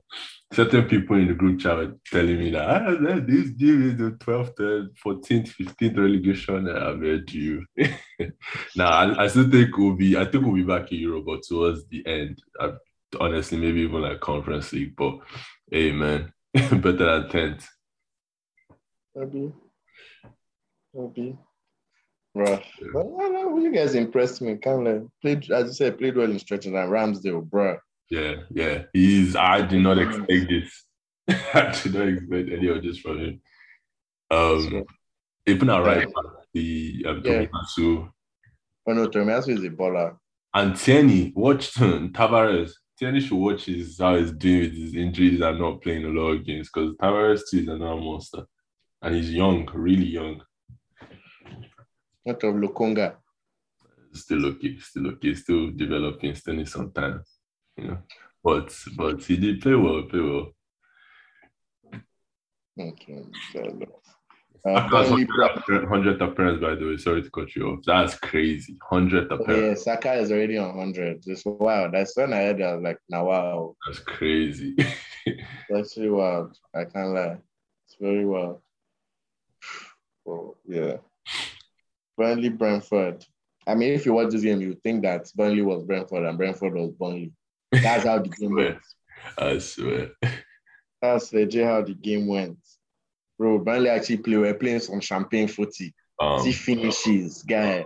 certain 0.51 0.87
people 0.87 1.15
in 1.15 1.29
the 1.29 1.33
group 1.33 1.59
chat 1.59 1.77
were 1.77 1.97
telling 2.11 2.37
me 2.37 2.51
that 2.51 2.69
ah, 2.69 2.91
that 2.91 3.25
this 3.25 3.49
game 3.49 3.89
is 3.89 3.97
the 3.97 4.11
12th, 4.23 4.89
14th, 5.03 5.49
15th 5.59 5.97
relegation. 5.97 6.67
And 6.67 6.77
I 6.77 6.93
met 6.93 7.33
you. 7.33 7.65
now 8.75 8.89
I, 8.89 9.23
I 9.23 9.27
still 9.27 9.49
think 9.49 9.75
we'll 9.75 9.95
be. 9.95 10.15
I 10.15 10.25
think 10.25 10.45
we'll 10.45 10.53
be 10.53 10.61
back 10.61 10.91
in 10.91 10.99
Europe, 10.99 11.25
but 11.25 11.41
towards 11.41 11.87
the 11.87 12.05
end, 12.05 12.39
I, 12.59 12.73
honestly, 13.19 13.57
maybe 13.57 13.81
even 13.81 13.99
like 13.99 14.19
conference 14.19 14.71
league. 14.73 14.95
But 14.95 15.15
hey, 15.71 15.91
man, 15.91 16.33
better 16.53 16.91
than 16.91 17.29
10th. 17.29 17.65
Maybe. 19.15 19.51
Maybe. 20.93 21.35
Bruh. 22.35 22.63
But, 22.93 22.99
I 22.99 23.29
don't 23.29 23.33
know, 23.33 23.57
you 23.59 23.71
guys 23.71 23.95
impressed 23.95 24.41
me. 24.41 24.57
Kind 24.57 24.87
of 24.87 25.07
played, 25.21 25.49
as 25.51 25.67
you 25.67 25.73
said, 25.73 25.97
played 25.99 26.15
well 26.15 26.29
in 26.31 26.39
stretches 26.39 26.67
and 26.73 26.75
Ramsdale, 26.91 27.47
bruh. 27.47 27.77
Yeah, 28.09 28.35
yeah. 28.51 28.83
He's. 28.93 29.35
I 29.35 29.61
did 29.61 29.81
not 29.81 29.97
expect 29.99 30.49
this. 30.49 30.83
I 31.53 31.71
did 31.83 31.93
not 31.93 32.07
expect 32.07 32.49
any 32.51 32.67
of 32.67 32.83
this 32.83 32.97
from 32.99 33.19
him. 33.19 33.41
Um, 34.31 34.69
So- 34.69 34.85
even 35.45 35.69
our 35.69 35.83
right 35.83 36.05
back, 36.05 36.25
the 36.53 37.05
um, 37.07 37.21
Yeah. 37.25 37.45
Tomiyasu 37.45 38.09
Oh 38.87 38.93
no, 38.93 39.07
Tomiyasu 39.09 39.57
is 39.57 39.63
a 39.65 39.69
baller. 39.69 40.15
and 40.53 40.75
Tierney. 40.75 41.33
Watch 41.35 41.73
Tavares. 41.75 42.71
Tierney 42.97 43.19
should 43.19 43.37
watch 43.37 43.65
his 43.65 43.97
how 43.99 44.15
he's 44.15 44.31
doing 44.31 44.61
with 44.61 44.73
his 44.77 44.95
injuries 44.95 45.41
and 45.41 45.59
not 45.59 45.81
playing 45.81 46.05
a 46.05 46.09
lot 46.09 46.29
of 46.31 46.45
games 46.45 46.69
because 46.73 46.95
Tavares 46.95 47.41
too 47.49 47.59
is 47.59 47.67
another 47.67 47.99
monster, 47.99 48.43
and 49.01 49.15
he's 49.15 49.31
young, 49.31 49.67
really 49.73 50.05
young. 50.05 50.41
Not 52.25 52.43
of 52.43 52.55
Lokonga. 52.55 53.15
Still 54.13 54.45
okay, 54.45 54.77
still 54.77 55.07
okay, 55.07 55.33
still 55.33 55.71
developing, 55.71 56.35
still 56.35 56.53
needs 56.53 56.71
some 56.71 56.91
time, 56.91 57.23
you 57.77 57.87
know. 57.87 57.97
But 58.43 58.75
but 58.95 59.23
he 59.23 59.37
did 59.37 59.61
play 59.61 59.75
well, 59.75 60.03
play 60.03 60.19
well. 60.19 60.53
Okay. 62.79 63.23
so, 63.51 63.61
Uh, 64.65 64.89
Saka's 64.89 65.09
Burnley, 65.09 65.25
100th 65.25 66.21
appearance, 66.21 66.61
by 66.61 66.75
the 66.75 66.85
way. 66.85 66.97
Sorry 66.97 67.21
to 67.21 67.29
cut 67.29 67.53
you 67.53 67.67
off. 67.67 67.79
That's 67.85 68.15
crazy. 68.15 68.77
100th 68.89 69.27
oh, 69.29 69.35
appearance. 69.35 69.83
yeah, 69.85 69.93
Saka 69.93 70.13
is 70.13 70.31
already 70.31 70.57
on 70.57 70.77
100. 70.77 71.21
Just 71.21 71.45
wow. 71.45 71.89
That's 71.91 72.15
when 72.15 72.31
I 72.31 72.37
heard 72.37 72.61
it, 72.61 72.63
I 72.63 72.75
was 72.75 72.83
like, 72.83 72.97
now 73.09 73.25
wow. 73.25 73.75
That's 73.85 73.99
crazy. 73.99 74.75
That's 75.69 75.97
really 75.97 76.11
wild. 76.11 76.57
I 76.73 76.85
can't 76.85 77.13
lie. 77.13 77.37
It's 77.85 77.97
very 77.99 78.25
wild. 78.25 78.61
Well, 80.23 80.55
yeah. 80.65 80.97
Burnley, 82.17 82.49
Brentford. 82.49 83.25
I 83.65 83.75
mean, 83.75 83.93
if 83.93 84.05
you 84.05 84.13
watch 84.13 84.31
this 84.31 84.43
game, 84.43 84.61
you 84.61 84.75
think 84.83 85.03
that 85.03 85.31
Burnley 85.35 85.61
was 85.61 85.83
Brentford 85.83 86.23
and 86.23 86.37
Brentford 86.37 86.73
was 86.73 86.91
Burnley. 86.91 87.31
That's 87.71 88.05
how 88.05 88.19
the 88.19 88.29
game 88.39 88.55
went. 88.55 88.77
I 89.37 89.57
swear. 89.59 90.11
That's 91.01 91.33
legit 91.33 91.65
how 91.65 91.81
the 91.81 91.93
game 91.93 92.27
went. 92.27 92.57
Bro, 93.37 93.59
Burnley 93.59 93.89
actually 93.89 94.17
play. 94.17 94.37
We're 94.37 94.53
playing 94.53 94.79
some 94.79 94.99
champagne 94.99 95.47
footy. 95.47 95.93
Um, 96.19 96.39
See 96.43 96.51
finishes, 96.51 97.43
guy. 97.43 97.83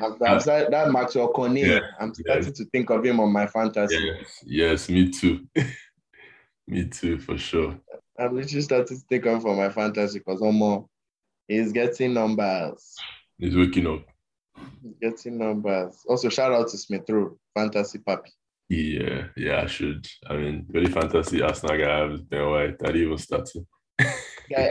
I'm, 0.00 0.16
I'm 0.24 0.40
started, 0.40 0.72
that 0.72 0.90
Maxwell 0.90 1.28
Cornet, 1.28 1.66
Yeah, 1.66 1.80
I'm 2.00 2.14
starting 2.14 2.52
to 2.52 2.64
think 2.66 2.90
of 2.90 3.04
him 3.04 3.20
on 3.20 3.32
my 3.32 3.46
fantasy. 3.46 3.96
yes, 3.96 4.40
yes, 4.44 4.88
me 4.88 5.10
too. 5.10 5.46
me 6.66 6.84
too, 6.86 7.18
for 7.18 7.36
sure. 7.38 7.76
I'm 8.18 8.34
literally 8.34 8.62
starting 8.62 8.98
to 8.98 9.04
think 9.08 9.26
of 9.26 9.34
him 9.34 9.40
for 9.40 9.56
my 9.56 9.68
fantasy 9.68 10.18
because 10.20 10.40
Omo 10.40 10.86
he's 11.48 11.72
getting 11.72 12.14
numbers. 12.14 12.94
He's 13.44 13.54
waking 13.54 13.86
up. 13.86 14.00
Getting 15.02 15.36
numbers. 15.36 16.02
Also, 16.08 16.30
shout 16.30 16.50
out 16.50 16.66
to 16.68 16.78
Smith 16.78 17.04
Rowe, 17.10 17.36
fantasy 17.54 17.98
puppy. 17.98 18.30
Yeah, 18.70 19.26
yeah, 19.36 19.60
I 19.60 19.66
should. 19.66 20.06
I 20.26 20.36
mean, 20.38 20.64
very 20.70 20.86
fantasy 20.86 21.42
Arsenal 21.42 21.76
guy. 21.76 21.94
I 21.94 21.98
have 22.08 22.30
Ben 22.30 22.48
White. 22.48 22.76
I 22.82 22.86
didn't 22.86 23.02
even 23.02 23.18
start 23.18 23.44
to. 23.52 23.66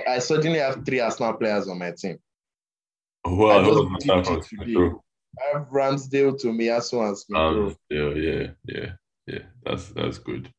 I 0.07 0.17
suddenly 0.17 0.57
have 0.57 0.83
three 0.83 0.99
Arsenal 0.99 1.33
players 1.33 1.67
on 1.67 1.77
my 1.77 1.91
team. 1.91 2.17
Oh, 3.23 3.45
I 3.45 3.61
wow, 3.61 3.63
just 3.63 3.75
that 3.75 3.79
was 3.79 3.89
my 3.91 3.97
did 3.99 4.07
time 4.07 4.19
it 4.19 4.25
from. 4.25 4.41
Smith 4.41 4.93
I 5.37 5.57
have 5.57 5.67
Ramsdale, 5.67 6.43
Tomiyasu, 6.43 7.07
and 7.07 7.17
Smith 7.17 7.37
Rowe. 7.37 7.67
Um, 7.67 7.75
yeah, 7.91 8.09
yeah, 8.09 8.47
yeah, 8.65 8.91
yeah. 9.27 9.43
That's 9.63 9.89
that's 9.89 10.17
good. 10.17 10.51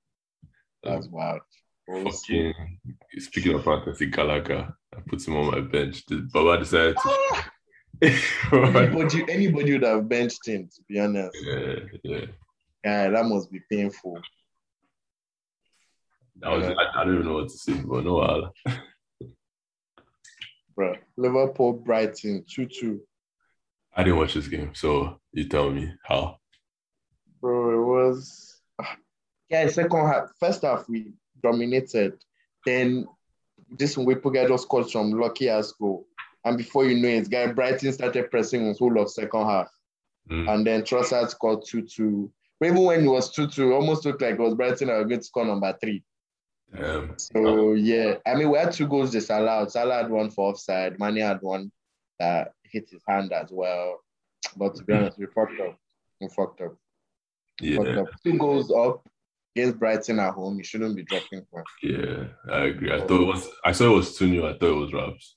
That's 0.85 1.09
wild. 1.09 1.40
Fucking 1.88 2.54
speaking 3.18 3.54
of 3.54 3.64
fantasy, 3.64 4.06
Gallagher, 4.06 4.73
I 4.97 5.00
put 5.04 5.26
him 5.26 5.37
on 5.37 5.50
my 5.50 5.61
bench. 5.61 6.04
Baba 6.33 6.59
decided 6.59 6.97
to. 6.97 7.44
Anybody, 8.02 9.24
anybody 9.28 9.72
would 9.72 9.82
have 9.82 10.08
benched 10.08 10.46
him, 10.46 10.68
to 10.74 10.82
be 10.88 11.00
honest. 11.00 11.36
yeah, 11.44 11.74
yeah. 12.02 12.26
Yeah, 12.84 13.10
that 13.10 13.24
must 13.24 13.50
be 13.50 13.60
painful. 13.70 14.20
I 16.42 16.54
was. 16.54 16.66
I, 16.66 17.00
I 17.00 17.04
don't 17.04 17.14
even 17.14 17.26
know 17.26 17.34
what 17.34 17.48
to 17.48 17.56
say, 17.56 17.72
but 17.84 18.04
no, 18.04 18.20
I'll, 18.20 18.52
Bro. 20.76 20.96
Liverpool, 21.16 21.72
Brighton, 21.72 22.44
2 22.48 22.66
2. 22.66 23.00
I 23.96 24.02
didn't 24.02 24.18
watch 24.18 24.34
this 24.34 24.48
game, 24.48 24.74
so 24.74 25.20
you 25.32 25.48
tell 25.48 25.70
me 25.70 25.92
how. 26.04 26.38
Bro, 27.40 27.80
it 27.80 27.84
was. 27.86 28.60
ah, 28.80 28.96
Yeah, 29.48 29.68
second 29.68 30.06
half. 30.06 30.30
First 30.40 30.62
half, 30.62 30.88
we 30.88 31.12
dominated. 31.42 32.14
Then 32.66 33.06
this 33.70 33.94
Mwepu 33.94 34.34
guy 34.34 34.48
just 34.48 34.64
scored 34.64 34.90
some 34.90 35.12
lucky 35.12 35.48
ass 35.48 35.72
goal. 35.72 36.06
And 36.44 36.58
before 36.58 36.86
you 36.86 37.00
know 37.00 37.08
it, 37.08 37.30
guy 37.30 37.46
Brighton 37.46 37.92
started 37.92 38.30
pressing 38.30 38.68
on 38.68 38.74
whole 38.78 38.98
of 39.00 39.10
second 39.10 39.46
half. 39.46 39.70
Mm. 40.30 40.50
And 40.50 40.66
then 40.66 40.82
Trossard 40.82 41.30
scored 41.30 41.64
2 41.66 41.82
2. 41.82 42.32
But 42.60 42.66
even 42.66 42.82
when 42.82 43.04
it 43.04 43.08
was 43.08 43.32
2 43.32 43.48
2, 43.48 43.74
almost 43.74 44.04
looked 44.04 44.22
like 44.22 44.34
it 44.34 44.40
was 44.40 44.54
Brighton 44.54 44.88
that 44.88 44.98
were 44.98 45.04
going 45.04 45.20
to 45.20 45.24
score 45.24 45.44
number 45.44 45.74
three. 45.80 46.02
Um, 46.78 47.14
So 47.16 47.74
yeah, 47.74 48.14
I 48.26 48.34
mean, 48.34 48.50
we 48.50 48.58
had 48.58 48.72
two 48.72 48.88
goals 48.88 49.10
disallowed. 49.10 49.70
Salah 49.70 50.02
had 50.02 50.10
one 50.10 50.30
for 50.30 50.50
offside. 50.50 50.98
Mane 50.98 51.18
had 51.18 51.40
one 51.40 51.70
that 52.18 52.52
hit 52.64 52.88
his 52.90 53.02
hand 53.06 53.32
as 53.32 53.48
well. 53.50 54.00
But 54.56 54.74
to 54.76 54.84
be 54.84 54.92
honest, 54.92 55.18
we 55.18 55.26
fucked 55.26 55.60
up. 55.60 55.78
We 56.20 56.28
fucked 56.28 56.60
up. 56.60 56.76
Fucked 57.60 57.88
yeah, 57.88 58.00
up. 58.00 58.08
Two 58.24 58.38
goals 58.38 58.72
up 58.72 59.06
against 59.54 59.78
Brighton 59.78 60.18
at 60.18 60.34
home. 60.34 60.58
You 60.58 60.64
shouldn't 60.64 60.96
be 60.96 61.04
dropping 61.04 61.42
points. 61.42 61.70
yeah, 61.82 62.24
I 62.50 62.64
agree. 62.66 62.92
I 62.92 63.00
thought 63.00 63.22
it 63.22 63.26
was. 63.26 63.48
I 63.64 63.72
saw 63.72 63.92
it 63.92 63.96
was 63.96 64.16
two 64.16 64.26
new. 64.26 64.46
I 64.46 64.52
thought 64.52 64.76
it 64.76 64.80
was 64.80 64.92
Raps. 64.92 65.36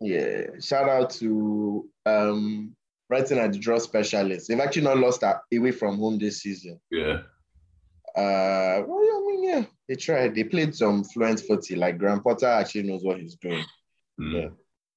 Yeah. 0.00 0.46
Shout 0.60 0.88
out 0.88 1.10
to 1.10 1.88
um 2.06 2.74
Brighton 3.08 3.38
at 3.38 3.52
the 3.52 3.58
draw 3.58 3.78
specialists. 3.78 4.48
They've 4.48 4.60
actually 4.60 4.82
not 4.82 4.98
lost 4.98 5.22
away 5.52 5.70
from 5.72 5.98
home 5.98 6.18
this 6.18 6.42
season. 6.42 6.78
Yeah, 6.90 7.20
Uh, 8.14 8.82
well, 8.86 8.98
I 9.00 9.24
mean, 9.26 9.44
yeah, 9.44 9.64
they 9.88 9.94
tried. 9.96 10.34
They 10.34 10.44
played 10.44 10.74
some 10.74 11.04
fluent 11.04 11.40
footy. 11.40 11.74
Like 11.74 11.98
Graham 11.98 12.22
Potter 12.22 12.46
actually 12.46 12.82
knows 12.84 13.02
what 13.04 13.18
he's 13.20 13.36
doing. 13.36 13.64
Mm. 14.20 14.34
Yeah. 14.34 14.48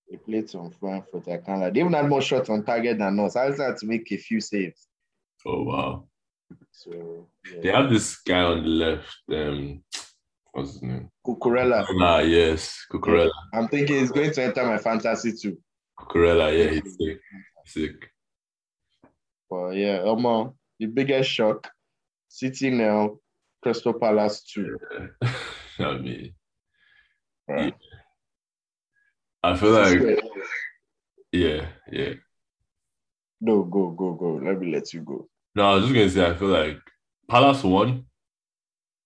They 0.10 0.18
played 0.18 0.50
some 0.50 0.72
fluent 0.72 1.06
footy. 1.10 1.32
I 1.32 1.38
can't 1.38 1.62
lie. 1.62 1.70
They 1.70 1.80
even 1.80 1.94
had 1.94 2.10
more 2.10 2.22
shots 2.22 2.50
on 2.50 2.66
target 2.66 2.98
than 2.98 3.18
us. 3.22 3.38
I 3.38 3.48
also 3.48 3.64
had 3.68 3.78
to 3.78 3.86
make 3.86 4.12
a 4.12 4.18
few 4.18 4.42
saves. 4.42 4.88
Oh 5.46 5.64
wow. 5.64 6.08
So 6.72 7.28
They 7.64 7.70
have 7.72 7.90
this 7.90 8.18
guy 8.22 8.42
on 8.42 8.64
the 8.64 8.70
left. 8.70 9.16
Um, 9.32 9.84
what's 10.52 10.74
his 10.74 10.82
name? 10.84 11.10
Cucurella. 11.26 11.86
Ah, 12.02 12.20
yes, 12.20 12.86
Cucurella. 12.92 13.32
I'm 13.54 13.68
thinking 13.68 14.00
he's 14.00 14.12
going 14.12 14.32
to 14.32 14.44
enter 14.44 14.66
my 14.66 14.78
fantasy 14.78 15.34
too. 15.34 15.58
Cucurella. 16.00 16.52
Yeah, 16.58 16.72
he's 16.72 16.98
sick. 16.98 17.20
Sick. 17.66 18.12
But 19.50 19.72
yeah, 19.72 20.00
Omo, 20.00 20.56
the 20.80 20.86
biggest 20.88 21.30
shock. 21.30 21.70
City 22.30 22.70
now, 22.70 23.18
Crystal 23.62 23.94
Palace 23.94 24.44
too. 24.44 24.78
Yeah. 25.20 25.88
I 25.88 25.98
mean, 25.98 26.34
Right. 27.48 27.74
I 29.44 29.58
feel 29.58 29.72
like 29.72 30.20
yeah, 31.34 31.68
yeah. 31.92 32.14
No, 33.42 33.64
go, 33.64 33.90
go, 33.90 34.14
go. 34.14 34.40
Let 34.42 34.60
me 34.60 34.72
let 34.72 34.94
you 34.94 35.02
go. 35.02 35.28
No, 35.56 35.72
I 35.72 35.76
was 35.76 35.84
just 35.86 35.94
gonna 35.94 36.10
say 36.10 36.26
I 36.26 36.36
feel 36.38 36.48
like 36.48 36.78
Palace 37.28 37.64
won, 37.64 38.06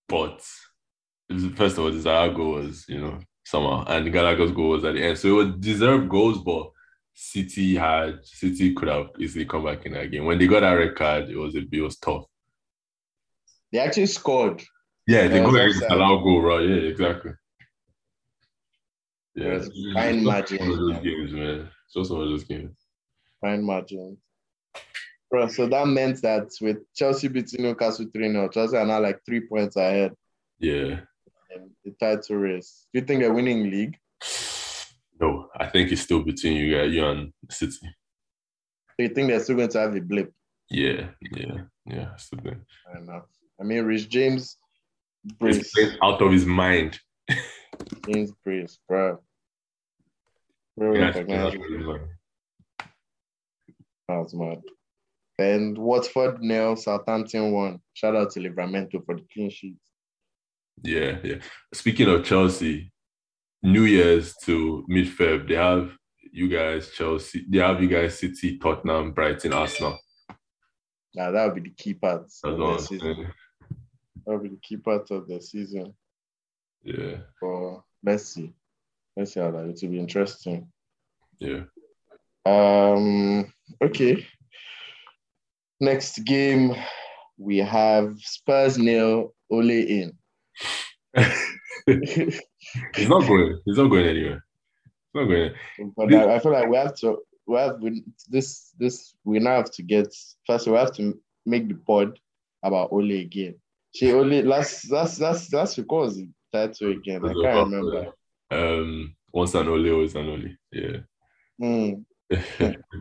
but 0.08 0.46
first 1.54 1.78
of 1.78 1.84
all, 1.84 1.90
the 1.90 1.98
Zaha 1.98 2.34
goal 2.34 2.52
was 2.52 2.84
you 2.88 3.00
know 3.00 3.18
somehow, 3.44 3.84
and 3.86 4.12
Gallagher's 4.12 4.52
goal 4.52 4.70
was 4.70 4.84
at 4.84 4.94
the 4.94 5.02
end, 5.02 5.18
so 5.18 5.28
it 5.28 5.44
was 5.46 5.54
deserved 5.58 6.08
goals, 6.08 6.38
but 6.42 6.70
City 7.14 7.74
had 7.76 8.24
City 8.24 8.74
could 8.74 8.88
have 8.88 9.08
easily 9.18 9.44
come 9.46 9.64
back 9.64 9.86
in 9.86 9.92
that 9.92 10.10
game. 10.10 10.24
When 10.24 10.38
they 10.38 10.46
got 10.46 10.60
that 10.60 10.72
red 10.72 10.94
card, 10.94 11.28
it 11.30 11.36
was 11.36 11.54
a 11.54 11.62
it 11.70 11.80
was 11.80 11.96
tough. 11.96 12.24
They 13.72 13.78
actually 13.78 14.06
scored. 14.06 14.62
Yeah, 15.06 15.28
they 15.28 15.36
Yeah, 15.38 15.44
go 15.44 15.54
it 15.56 15.66
was 15.66 15.76
against 15.76 15.82
offside. 15.84 15.98
goal, 16.24 16.40
right? 16.42 16.68
Yeah, 16.68 16.76
exactly. 16.76 17.32
Yeah, 19.34 19.58
fine 19.92 20.14
just 20.14 20.24
margins, 20.24 20.60
One 20.60 20.70
of 20.70 20.78
those 20.78 21.02
games, 21.04 21.32
man. 21.32 21.68
It's 21.84 21.94
just 21.94 22.10
one 22.10 22.22
of 22.22 22.28
those 22.28 22.44
games. 22.44 22.76
fine 23.40 23.62
margins. 23.64 24.18
Bro, 25.30 25.48
so 25.48 25.66
that 25.66 25.86
meant 25.88 26.22
that 26.22 26.48
with 26.60 26.78
Chelsea 26.94 27.28
beating 27.28 27.62
Newcastle 27.62 28.06
3 28.12 28.30
0, 28.32 28.48
Chelsea 28.48 28.76
are 28.76 28.86
now 28.86 29.00
like 29.00 29.20
three 29.26 29.40
points 29.40 29.76
ahead 29.76 30.14
Yeah. 30.58 31.00
The 31.84 31.92
title 32.00 32.36
race. 32.36 32.86
Do 32.92 33.00
you 33.00 33.06
think 33.06 33.20
they're 33.20 33.32
winning 33.32 33.70
league? 33.70 33.96
No, 35.20 35.48
I 35.58 35.66
think 35.66 35.92
it's 35.92 36.02
still 36.02 36.22
between 36.22 36.56
you 36.56 36.76
guys, 36.76 36.92
you 36.92 37.06
and 37.06 37.32
City. 37.50 37.78
Do 38.98 39.04
you 39.04 39.08
think 39.08 39.28
they're 39.28 39.40
still 39.40 39.56
going 39.56 39.68
to 39.70 39.78
have 39.78 39.96
a 39.96 40.00
blip? 40.00 40.32
Yeah, 40.70 41.08
yeah, 41.20 41.62
yeah. 41.86 42.16
Think. 42.16 42.58
I 42.94 43.00
know. 43.00 43.22
I 43.60 43.64
mean, 43.64 43.84
Reece 43.84 44.06
James, 44.06 44.56
Brace, 45.38 45.72
out 46.02 46.20
of 46.20 46.32
his 46.32 46.44
mind. 46.44 46.98
James 48.06 48.32
Brace, 48.44 48.78
bro. 48.88 49.18
Bro, 50.76 50.94
Yeah, 50.94 51.06
like, 51.06 51.16
he's 51.16 51.26
man, 51.26 51.26
playing 51.26 51.40
out 51.40 51.54
of 51.54 51.78
his 51.78 51.86
mind. 51.86 52.08
That 54.08 54.18
was 54.18 54.34
mad. 54.34 54.62
And 55.38 55.76
Watford 55.76 56.40
nil, 56.40 56.76
Southampton 56.76 57.52
won. 57.52 57.80
Shout 57.94 58.16
out 58.16 58.30
to 58.32 58.40
Livramento 58.40 59.04
for 59.04 59.16
the 59.16 59.24
clean 59.32 59.50
sheet. 59.50 59.76
Yeah, 60.82 61.18
yeah. 61.24 61.36
Speaking 61.72 62.08
of 62.08 62.24
Chelsea, 62.24 62.92
New 63.62 63.84
Year's 63.84 64.34
to 64.44 64.84
mid 64.88 65.06
Feb, 65.06 65.48
they 65.48 65.54
have 65.54 65.90
you 66.32 66.48
guys 66.48 66.90
Chelsea. 66.90 67.44
They 67.48 67.58
have 67.58 67.82
you 67.82 67.88
guys 67.88 68.18
City, 68.18 68.58
Tottenham, 68.58 69.12
Brighton, 69.12 69.52
Arsenal. 69.52 69.98
Now 71.14 71.30
that 71.30 71.46
would 71.46 71.62
be 71.62 71.70
the 71.70 71.74
key 71.76 71.94
part 71.94 72.26
of 72.44 72.58
the 72.58 72.78
season. 72.78 73.32
That 74.26 74.32
would 74.32 74.42
be 74.42 74.48
the 74.50 74.60
key 74.62 74.76
part 74.76 75.10
of 75.10 75.26
the 75.26 75.40
season. 75.40 75.94
Yeah, 76.82 77.16
For 77.40 77.82
let's 78.04 78.24
see, 78.28 78.52
let's 79.16 79.32
see 79.32 79.40
how 79.40 79.50
that. 79.50 79.64
It 79.66 79.78
will 79.82 79.90
be 79.90 79.98
interesting. 79.98 80.68
yeah. 81.38 81.62
Um. 82.44 83.52
Okay. 83.82 84.24
Next 85.80 86.24
game, 86.24 86.74
we 87.38 87.58
have 87.58 88.16
Spurs 88.20 88.78
nil, 88.78 89.34
Ole 89.50 89.70
in. 89.70 90.16
He's 91.86 93.08
not 93.08 93.26
going. 93.26 93.60
He's 93.64 93.76
not 93.76 93.88
going 93.88 94.06
anywhere. 94.06 94.44
He's 95.12 95.14
not 95.14 95.24
going. 95.26 95.52
But 95.96 96.14
I, 96.14 96.34
I 96.34 96.38
feel 96.38 96.52
like 96.52 96.68
we 96.68 96.76
have 96.76 96.94
to 96.96 97.18
we 97.46 97.56
have 97.56 97.80
we, 97.80 98.04
this 98.28 98.72
this 98.78 99.14
we 99.24 99.38
now 99.38 99.56
have 99.56 99.70
to 99.72 99.82
get 99.82 100.14
first 100.46 100.66
we 100.66 100.74
have 100.74 100.92
to 100.96 101.18
make 101.44 101.68
the 101.68 101.74
pod 101.74 102.18
about 102.62 102.92
Ole 102.92 103.20
again. 103.20 103.54
She 103.94 104.12
only 104.12 104.42
last 104.42 104.90
That's 104.90 105.16
that's 105.16 105.48
was 105.78 106.16
the 106.16 106.28
title 106.52 106.92
again. 106.92 107.24
I 107.24 107.32
can't 107.32 107.70
remember. 107.70 108.12
Um, 108.50 109.16
once 109.32 109.54
an 109.54 109.68
Ole, 109.68 109.90
always 109.90 110.14
an 110.14 110.28
Ole. 110.28 110.56
Yeah. 110.72 110.98
Hmm. 111.58 111.92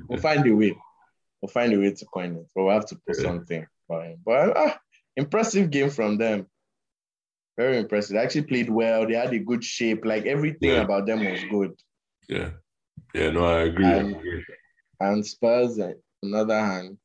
We'll 0.08 0.20
find 0.20 0.46
a 0.48 0.52
way. 0.56 0.76
We'll 1.42 1.50
find 1.50 1.74
a 1.74 1.80
way 1.80 1.92
to 1.92 2.06
coin 2.06 2.36
it. 2.36 2.48
But 2.56 2.64
we'll 2.64 2.74
have 2.74 2.86
to 2.88 2.96
put 3.08 3.18
Yeah. 3.18 3.24
something 3.24 3.68
for 3.88 4.04
him. 4.04 4.20
But 4.26 4.56
ah, 4.56 4.78
impressive 5.16 5.70
game 5.70 5.90
from 5.90 6.18
them. 6.18 6.48
Very 7.58 7.78
impressive. 7.78 8.16
They 8.16 8.20
actually 8.22 8.44
played 8.44 8.70
well. 8.70 9.08
They 9.08 9.14
had 9.16 9.34
a 9.34 9.40
good 9.40 9.64
shape. 9.64 10.04
Like 10.06 10.26
everything 10.26 10.70
Yeah. 10.72 10.82
about 10.82 11.06
them 11.06 11.24
was 11.26 11.44
good. 11.50 11.74
yeah. 12.28 12.52
Yeah. 13.14 13.30
No, 13.32 13.46
I 13.46 13.62
agree. 13.62 13.86
I 13.86 14.00
Um, 14.00 14.14
agree. 14.16 14.44
And 15.00 15.26
Spurs, 15.26 15.80
on 15.80 15.96
the 16.22 16.38
other 16.38 16.60
hand. 16.60 16.98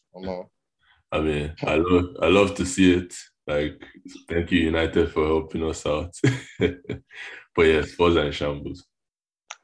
I 1.13 1.21
mean, 1.21 1.53
I 1.63 1.75
love, 1.77 2.17
I 2.23 2.29
love 2.29 2.55
to 2.57 2.65
see 2.67 2.93
it. 2.95 3.15
Like, 3.47 3.83
thank 4.29 4.53
you, 4.53 4.61
United, 4.61 5.11
for 5.13 5.27
helping 5.27 5.65
us 5.65 5.85
out. 5.87 6.15
but 6.59 7.63
yeah, 7.63 7.83
Spurs 7.83 8.17
are 8.17 8.27
in 8.27 8.33
shambles. 8.33 8.87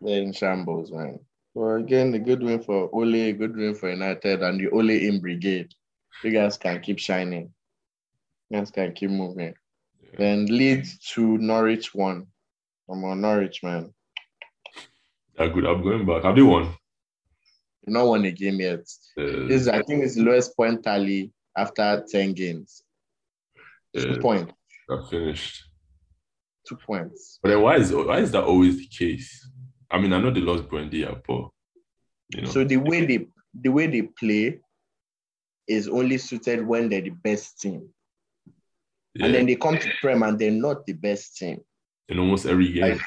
They're 0.00 0.23
in 0.23 0.33
shambles, 0.33 0.90
man. 0.93 1.21
Well, 1.55 1.76
again, 1.76 2.12
a 2.14 2.19
good 2.19 2.43
win 2.43 2.62
for 2.62 2.90
Ole, 2.93 3.14
a 3.14 3.33
good 3.33 3.57
win 3.57 3.75
for 3.75 3.90
United, 3.90 4.43
and 4.43 4.61
the 4.61 4.69
Ole 4.71 4.90
in 4.90 5.21
brigade. 5.21 5.73
You 6.25 6.31
guys 6.33 6.59
can 6.59 6.81
keep 6.81 6.99
shining. 6.99 7.52
You 8.50 8.59
guys 8.59 8.71
can 8.71 8.93
keep 8.93 9.11
moving. 9.11 9.55
Yeah. 10.19 10.25
Then 10.25 10.47
Leeds 10.47 10.99
to 11.15 11.39
Norwich 11.39 11.95
one. 11.95 12.27
I'm 12.91 13.05
on 13.05 13.21
Norwich, 13.21 13.63
man. 13.63 13.93
They're 15.37 15.50
good. 15.50 15.67
I'm 15.67 15.83
going 15.83 16.07
back. 16.07 16.23
Have 16.25 16.37
they 16.37 16.43
won? 16.43 16.65
You've 17.83 17.95
not 17.95 18.07
won 18.07 18.25
a 18.25 18.31
game 18.31 18.61
yet. 18.61 18.81
Uh, 19.19 19.47
This, 19.49 19.63
is- 19.63 19.69
I 19.69 19.83
think, 19.83 20.05
it's 20.05 20.15
the 20.15 20.23
lowest 20.23 20.57
point 20.57 20.83
tally 20.83 21.33
after 21.57 22.05
10 22.11 22.33
games. 22.33 22.83
Two 23.97 24.11
uh, 24.13 24.19
points. 24.21 24.52
they're 24.89 25.02
finished. 25.05 25.65
Two 26.69 26.76
points. 26.76 27.39
But 27.43 27.50
then 27.50 27.63
why 27.63 27.76
is 27.76 27.93
why 27.93 28.19
is 28.19 28.33
that 28.33 28.43
always 28.45 28.76
the 28.76 28.89
case? 28.89 29.49
I 29.91 29.99
mean, 29.99 30.13
I 30.13 30.21
know 30.21 30.31
they 30.33 30.41
lost 30.41 30.65
Buendia, 30.65 31.23
but 31.26 31.49
you 32.35 32.43
know, 32.43 32.49
So 32.50 32.65
the 32.65 32.76
way 32.76 33.07
they 33.07 33.26
the 33.55 33.69
way 33.71 33.87
they 33.87 34.02
play 34.02 34.61
is 35.69 35.89
only 35.89 36.19
suited 36.19 36.67
when 36.67 36.89
they're 36.89 37.00
the 37.00 37.11
best 37.11 37.61
team. 37.61 37.89
Yeah, 39.19 39.26
And 39.26 39.35
then 39.35 39.47
they 39.47 39.57
come 39.57 39.79
to 39.79 39.91
Prem 40.00 40.23
and 40.23 40.39
they're 40.39 40.50
not 40.50 40.85
the 40.87 40.93
best 40.93 41.37
team. 41.37 41.61
in 42.09 42.19
almost 42.19 42.47
every 42.47 42.73
game. 42.73 42.83
Like, 42.83 43.00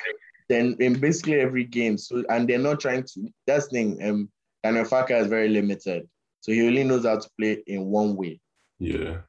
then 0.49 0.75
in 0.79 0.99
basically 0.99 1.39
every 1.39 1.63
game. 1.63 1.97
So 1.97 2.23
and 2.29 2.47
they're 2.47 2.57
not 2.59 2.79
trying 2.79 3.03
to. 3.03 3.29
That's 3.45 3.67
the 3.67 3.71
thing. 3.71 4.03
Um, 4.03 4.29
Daniel 4.63 4.85
Farke 4.85 5.19
is 5.19 5.27
very 5.27 5.47
limited, 5.49 6.09
so 6.41 6.51
he 6.51 6.65
only 6.67 6.83
knows 6.83 7.05
how 7.05 7.17
to 7.19 7.29
play 7.39 7.63
in 7.67 7.85
one 7.85 8.15
way. 8.15 8.41
yeah, 8.79 9.21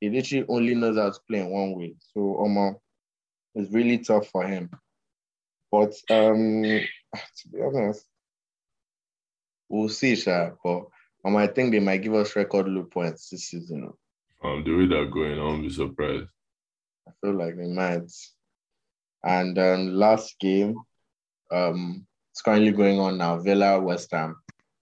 He 0.00 0.10
literally 0.10 0.44
only 0.48 0.74
knows 0.74 0.96
how 0.98 1.10
to 1.10 1.20
play 1.28 1.40
in 1.40 1.48
one 1.50 1.74
way. 1.78 1.94
So 2.12 2.40
um, 2.44 2.76
it's 3.54 3.72
really 3.72 3.98
tough 3.98 4.28
for 4.28 4.46
him. 4.46 4.68
But 5.70 5.94
um, 6.10 6.62
to 6.64 7.48
be 7.52 7.62
honest, 7.62 8.04
we'll 9.68 9.88
see, 9.88 10.16
Sha. 10.16 10.50
But 10.62 10.86
um, 11.24 11.36
I 11.36 11.46
think 11.46 11.72
they 11.72 11.80
might 11.80 12.02
give 12.02 12.14
us 12.14 12.36
record 12.36 12.68
low 12.68 12.82
points 12.84 13.30
this 13.30 13.44
season. 13.48 13.92
Um, 14.48 14.64
the 14.64 14.74
way 14.74 14.86
they're 14.86 15.06
going, 15.06 15.38
I 15.38 15.42
won't 15.42 15.62
be 15.62 15.70
surprised. 15.70 16.28
I 17.06 17.12
feel 17.20 17.34
like 17.34 17.56
they 17.56 17.66
might. 17.66 18.10
And 19.24 19.56
then 19.56 19.96
last 19.98 20.38
game, 20.38 20.76
um, 21.50 22.06
it's 22.32 22.42
currently 22.42 22.72
going 22.72 23.00
on 23.00 23.18
now. 23.18 23.38
Villa, 23.38 23.80
West 23.80 24.10
Ham. 24.12 24.36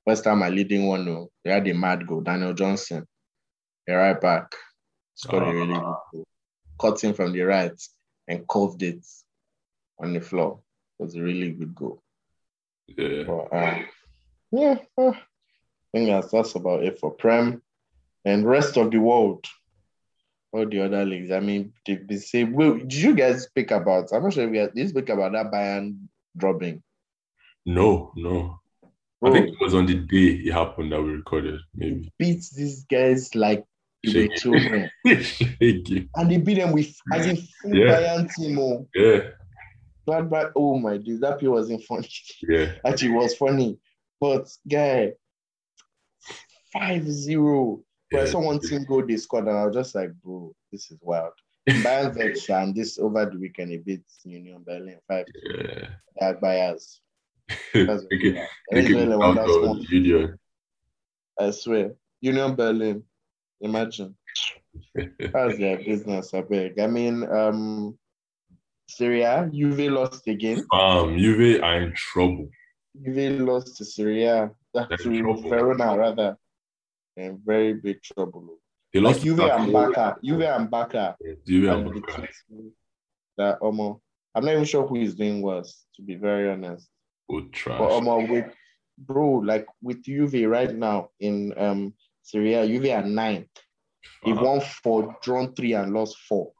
West 0.05 0.24
Ham 0.24 0.42
are 0.42 0.50
leading 0.50 0.87
1 0.87 1.05
0. 1.05 1.29
They 1.44 1.50
had 1.50 1.66
a 1.68 1.74
mad 1.74 2.07
goal. 2.07 2.20
Daniel 2.20 2.52
Johnson, 2.52 3.07
a 3.88 3.92
right 3.94 4.20
back, 4.20 4.52
scored 5.14 5.42
a 5.42 5.46
really 5.46 5.74
good 5.74 5.83
goal. 6.12 6.24
Cut 6.81 7.02
in 7.05 7.14
from 7.14 7.33
the 7.33 7.42
right 7.42 7.81
and 8.29 8.46
curved 8.46 8.83
it 8.83 9.05
on 9.98 10.12
the 10.12 10.20
floor. 10.20 10.61
It 10.98 11.05
was 11.05 11.14
a 11.16 11.22
really 11.22 11.52
good 11.52 11.74
goal. 11.74 12.02
Yeah, 12.87 13.24
But, 13.26 13.57
uh, 13.57 13.83
yeah, 14.52 14.76
uh, 14.98 15.11
I 15.11 15.18
think 15.92 16.09
that's, 16.09 16.31
that's 16.31 16.55
about 16.55 16.85
it 16.85 16.98
for 16.98 17.11
Prem. 17.12 17.62
And 18.26 18.44
rest 18.44 18.76
of 18.76 18.90
the 18.90 18.98
world, 18.98 19.46
all 20.52 20.68
the 20.68 20.84
other 20.84 21.04
leagues. 21.04 21.30
I 21.30 21.40
mean, 21.40 21.72
they, 21.86 21.94
they 21.94 22.16
say, 22.16 22.44
well, 22.44 22.74
did 22.76 22.92
you 22.92 23.14
guys 23.14 23.44
speak 23.44 23.70
about? 23.70 24.12
I'm 24.12 24.24
not 24.24 24.32
sure 24.32 24.44
if 24.44 24.52
you 24.52 24.60
guys 24.66 24.74
did 24.74 24.88
speak 24.90 25.08
about 25.08 25.32
that 25.32 25.52
Bayern 25.52 25.96
dropping. 26.36 26.82
no, 27.64 28.12
no. 28.16 28.60
I 29.24 29.30
think 29.32 29.48
oh. 29.48 29.52
it 29.52 29.60
was 29.60 29.74
on 29.74 29.86
the 29.86 29.94
day 29.94 30.42
it 30.46 30.52
happened 30.52 30.92
that 30.92 31.00
we 31.02 31.08
recorded, 31.10 31.58
maybe. 31.74 32.12
beat 32.18 32.44
these 32.54 32.84
guys 32.84 33.34
like 33.34 33.64
they 34.04 34.28
were 34.28 34.34
children. 34.36 34.90
And 35.04 36.30
they 36.30 36.36
beat 36.36 36.56
them 36.56 36.72
with 36.72 36.94
as 37.12 37.26
a 37.26 37.36
full 37.36 37.74
Yeah. 37.74 37.86
Bayern 37.86 38.32
team. 38.34 38.58
Oh, 38.58 38.86
Yeah, 38.94 39.20
Gladbach, 40.06 40.52
oh 40.54 40.78
my 40.78 40.98
days, 40.98 41.20
that 41.20 41.38
play 41.38 41.48
wasn't 41.48 41.82
funny. 41.84 42.08
yeah, 42.48 42.72
Actually, 42.84 43.12
it 43.12 43.16
was 43.16 43.36
funny. 43.36 43.78
But 44.20 44.48
guy, 44.68 45.12
5-0. 46.74 47.82
But 48.11 48.21
I 48.21 48.25
yeah. 48.25 48.31
saw 48.31 48.40
one 48.40 48.61
team 48.61 48.85
go, 48.85 49.03
they 49.03 49.16
scored, 49.16 49.49
and 49.49 49.57
I 49.57 49.66
was 49.66 49.75
just 49.75 49.95
like, 49.95 50.11
bro, 50.23 50.55
this 50.71 50.90
is 50.90 50.99
wild. 51.03 51.33
Bayern 51.69 52.14
Vets 52.14 52.49
and 52.49 52.75
this 52.77 52.99
over 52.99 53.27
the 53.27 53.38
weekend, 53.38 53.73
a 53.73 53.79
bit 53.79 54.03
Union 54.25 54.62
Berlin, 54.64 54.99
five 55.09 55.27
yeah. 55.59 55.88
that 56.21 56.40
buyers. 56.40 57.01
That's 57.75 58.03
Take 58.11 58.25
it, 58.25 58.35
yeah. 58.35 58.47
take 58.73 58.90
it 58.90 58.95
Venezuela, 58.95 59.25
out 59.25 59.35
that's 59.37 59.57
of 59.57 59.62
one. 59.62 59.79
the 59.79 59.87
video. 59.87 60.35
I 61.38 61.51
swear. 61.51 61.95
Union 62.21 62.55
Berlin. 62.57 63.05
Imagine. 63.61 64.16
That's 64.95 65.59
their 65.59 65.79
business, 65.79 66.35
I 66.35 66.42
beg. 66.42 66.79
I 66.81 66.87
mean, 66.88 67.23
um 67.31 67.99
Serie 68.88 69.23
A, 69.23 69.49
Juve 69.53 69.90
lost 69.92 70.27
again. 70.29 70.64
Um, 70.73 71.19
Juve 71.19 71.61
are 71.62 71.83
in 71.83 71.92
trouble. 71.95 72.49
Juve 73.05 73.40
lost 73.40 73.77
to 73.79 73.85
Syria, 73.85 74.51
That's 74.75 75.03
to 75.03 75.21
trouble. 75.21 75.49
Verona 75.49 75.99
rather. 75.99 76.37
In 77.16 77.40
very 77.44 77.74
big 77.74 78.02
trouble. 78.02 78.59
They 78.92 79.00
Like 79.00 79.14
lost 79.14 79.24
Juve 79.24 79.40
and 79.40 79.72
Barca. 79.72 80.16
Juve 80.22 80.42
and 80.42 80.70
Barca. 80.70 81.16
Juve 81.46 81.68
And 81.68 81.85
Barca. 81.85 82.29
that 83.38 83.61
Omo. 83.61 84.00
I'm 84.35 84.44
not 84.44 84.52
even 84.52 84.64
sure 84.64 84.87
who 84.87 84.96
is 84.96 85.14
doing 85.14 85.40
worse, 85.40 85.87
to 85.96 86.02
be 86.02 86.14
very 86.16 86.50
honest. 86.50 86.88
Good 87.31 87.52
trash. 87.52 87.79
But 87.79 87.88
Omo, 87.90 88.29
with 88.31 88.44
bro, 88.98 89.31
like 89.37 89.66
with 89.83 90.02
Juve 90.02 90.46
right 90.48 90.74
now 90.74 91.09
in 91.20 91.55
um 91.59 91.94
Serie 92.22 92.55
A, 92.55 92.66
Juve 92.66 92.90
are 92.90 93.02
nine. 93.05 93.48
They've 94.24 94.35
Uh-huh. 94.37 94.44
won 94.44 94.61
four, 94.61 95.16
drawn 95.22 95.55
three, 95.55 95.72
and 95.74 95.92
lost 95.92 96.18
four. 96.29 96.52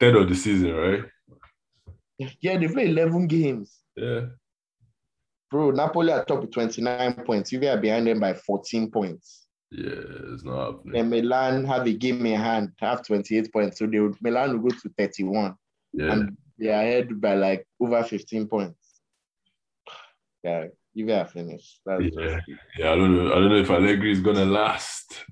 Third 0.00 0.16
of 0.16 0.28
the 0.28 0.34
season, 0.34 0.74
right? 0.74 1.04
Yeah, 2.40 2.58
they 2.58 2.68
play 2.68 2.86
11 2.86 3.26
games. 3.28 3.78
Yeah. 3.96 4.26
bro, 5.50 5.70
Napoli 5.72 6.12
are 6.12 6.24
top 6.24 6.42
with 6.42 6.52
29 6.52 7.24
points. 7.24 7.50
Juve 7.50 7.64
are 7.64 7.76
behind 7.80 8.06
them 8.06 8.20
by 8.20 8.34
14 8.34 8.90
points. 8.90 9.46
Yeah, 9.72 10.32
it's 10.32 10.44
not 10.44 10.66
happening. 10.72 11.00
And 11.00 11.10
Milan 11.10 11.64
have 11.64 11.86
a 11.86 11.92
game 11.92 12.26
in 12.26 12.38
hand, 12.40 12.72
have 12.80 13.06
28 13.06 13.52
points. 13.52 13.78
So 13.78 13.86
they 13.86 14.00
would, 14.00 14.16
Milan 14.20 14.52
will 14.60 14.70
go 14.70 14.76
to 14.76 14.88
31. 14.98 15.54
Yeah, 15.92 16.12
And 16.12 16.36
they 16.58 16.68
are 16.68 16.82
ahead 16.82 17.20
by 17.20 17.34
like 17.34 17.66
over 17.80 18.02
15 18.02 18.48
points. 18.48 19.00
Yeah, 20.42 20.66
you 20.94 21.12
are 21.12 21.26
finished. 21.26 21.80
That's 21.86 22.02
Yeah. 22.16 22.34
just, 22.36 22.46
yeah. 22.78 22.92
I 22.92 22.96
don't 22.96 23.14
know. 23.16 23.32
I 23.32 23.34
don't 23.36 23.50
know 23.50 23.56
if 23.56 23.70
Allegri 23.70 24.10
is 24.12 24.20
gonna 24.20 24.44
last. 24.44 25.24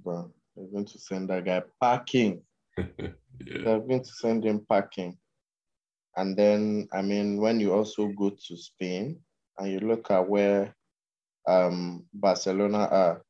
bro. 0.00 0.32
They're 0.54 0.66
going 0.72 0.86
to 0.86 0.98
send 0.98 1.28
that 1.30 1.44
guy 1.44 1.62
packing. 1.82 2.42
yeah, 2.78 3.08
They're 3.40 3.80
going 3.80 4.02
to 4.04 4.10
send 4.10 4.44
him 4.44 4.64
packing. 4.70 5.18
And 6.16 6.34
then, 6.36 6.88
I 6.92 7.02
mean, 7.02 7.36
when 7.38 7.60
you 7.60 7.74
also 7.74 8.06
go 8.08 8.30
to 8.30 8.56
Spain 8.56 9.18
and 9.58 9.70
you 9.70 9.80
look 9.80 10.10
at 10.10 10.26
where 10.26 10.74
um, 11.46 12.04
Barcelona 12.12 12.88
are, 12.90 13.22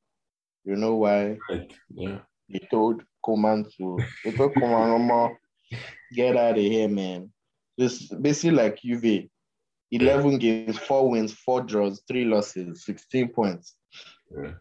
you 0.64 0.76
know 0.76 0.96
why 0.96 1.38
right. 1.50 1.72
Yeah, 1.94 2.18
they 2.48 2.60
told 2.70 3.02
Koeman 3.24 3.70
to, 3.76 3.98
they 4.24 4.32
told 4.32 4.54
Koeman, 4.54 4.98
"Omo, 4.98 5.34
get 6.12 6.36
out 6.36 6.58
of 6.58 6.64
here, 6.64 6.88
man. 6.88 7.30
Just 7.78 8.20
basically 8.22 8.56
like 8.56 8.80
UV. 8.84 9.28
11 9.92 10.38
games, 10.38 10.78
four 10.78 11.08
wins, 11.10 11.32
four 11.32 11.62
draws, 11.62 12.02
three 12.08 12.24
losses, 12.24 12.84
16 12.84 13.28
points. 13.28 13.76
yeah. 14.36 14.52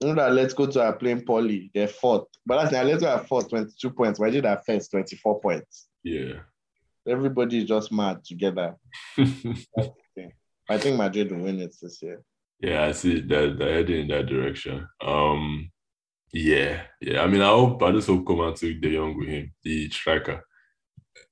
You 0.00 0.08
know 0.08 0.14
that 0.14 0.32
let's 0.32 0.54
go 0.54 0.64
to 0.66 0.82
our 0.82 0.94
playing 0.94 1.26
poly, 1.26 1.70
they're 1.74 1.86
fourth. 1.86 2.24
But 2.46 2.56
that's 2.56 2.72
now 2.72 2.84
let's 2.84 3.02
go 3.02 3.14
at 3.14 3.28
fourth, 3.28 3.50
22 3.50 3.90
points. 3.90 4.18
Why 4.18 4.30
did 4.30 4.44
that 4.44 4.64
first 4.64 4.90
24 4.92 5.40
points? 5.40 5.88
yeah. 6.02 6.40
Everybody 7.06 7.58
is 7.58 7.64
just 7.64 7.90
mad 7.92 8.24
together. 8.24 8.76
I 9.18 10.78
think 10.78 10.96
Madrid 10.96 11.32
will 11.32 11.42
win 11.44 11.60
it 11.60 11.74
this 11.80 12.00
year. 12.02 12.22
Yeah, 12.60 12.84
I 12.84 12.92
see 12.92 13.20
that 13.20 13.56
they're 13.58 13.74
heading 13.74 14.02
in 14.02 14.08
that 14.08 14.26
direction. 14.26 14.86
Um, 15.00 15.70
yeah, 16.32 16.82
yeah. 17.00 17.22
I 17.22 17.26
mean, 17.26 17.40
I 17.40 17.48
hope 17.48 17.82
I 17.82 17.90
just 17.92 18.08
hope 18.08 18.24
Koeman 18.24 18.54
took 18.54 18.80
De 18.80 18.94
Jong 18.94 19.16
with 19.18 19.28
him, 19.28 19.52
the 19.62 19.88
striker. 19.90 20.44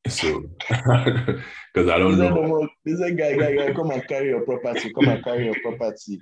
So, 0.09 0.43
because 0.69 1.91
I 1.91 1.99
don't 1.99 2.17
know, 2.19 2.31
"Omo, 2.31 2.69
he 2.85 2.97
said, 2.97 3.19
guy, 3.19 3.37
guy, 3.37 3.55
guy, 3.57 3.75
come 3.75 3.91
and 3.91 4.07
carry 4.09 4.29
your 4.29 4.41
property. 4.43 4.91
Come 4.95 5.09
and 5.09 5.23
carry 5.23 5.45
your 5.47 5.57
property. 5.61 6.19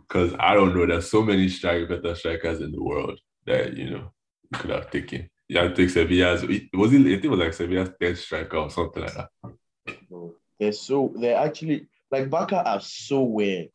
because 0.00 0.34
I 0.38 0.54
don't 0.54 0.74
know. 0.74 0.86
There's 0.86 1.10
so 1.10 1.22
many 1.22 1.48
strike 1.48 1.88
better 1.88 2.14
strikers 2.14 2.60
in 2.60 2.72
the 2.72 2.82
world 2.82 3.18
that 3.46 3.76
you 3.76 3.90
know 3.90 4.12
you 4.52 4.58
could 4.58 4.70
have 4.70 4.90
taken. 4.90 5.30
Yeah, 5.48 5.68
take 5.68 5.88
Sevilla's. 5.88 6.42
Was 6.74 6.92
it? 6.92 7.00
I 7.00 7.04
think 7.04 7.24
it 7.24 7.30
was 7.30 7.40
like 7.40 7.54
Sevilla's 7.54 7.90
third 7.98 8.18
striker 8.18 8.56
or 8.58 8.70
something 8.70 9.02
like 9.02 9.14
that. 9.14 9.28
They're 10.58 10.72
so 10.72 11.12
they're 11.16 11.38
actually 11.38 11.86
like 12.10 12.28
Barca 12.28 12.62
are 12.68 12.80
so 12.80 13.22
weird. 13.22 13.70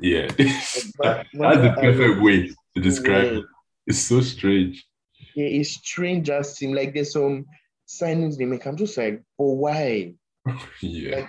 Yeah, 0.00 0.26
that's 0.36 0.82
the 0.98 1.74
perfect 1.80 2.22
way 2.22 2.48
to 2.76 2.82
describe 2.82 3.22
weird. 3.22 3.36
it. 3.38 3.44
It's 3.86 3.98
so 3.98 4.20
strange. 4.20 4.86
Yeah, 5.34 5.46
it's 5.46 5.70
strange 5.70 6.30
as 6.30 6.56
seem 6.56 6.72
like 6.74 6.94
there's 6.94 7.12
some 7.12 7.46
signings 7.88 8.36
they 8.36 8.44
make. 8.44 8.66
I'm 8.66 8.76
just 8.76 8.96
like, 8.96 9.22
but 9.38 9.44
why? 9.44 10.14
Yeah, 10.80 11.28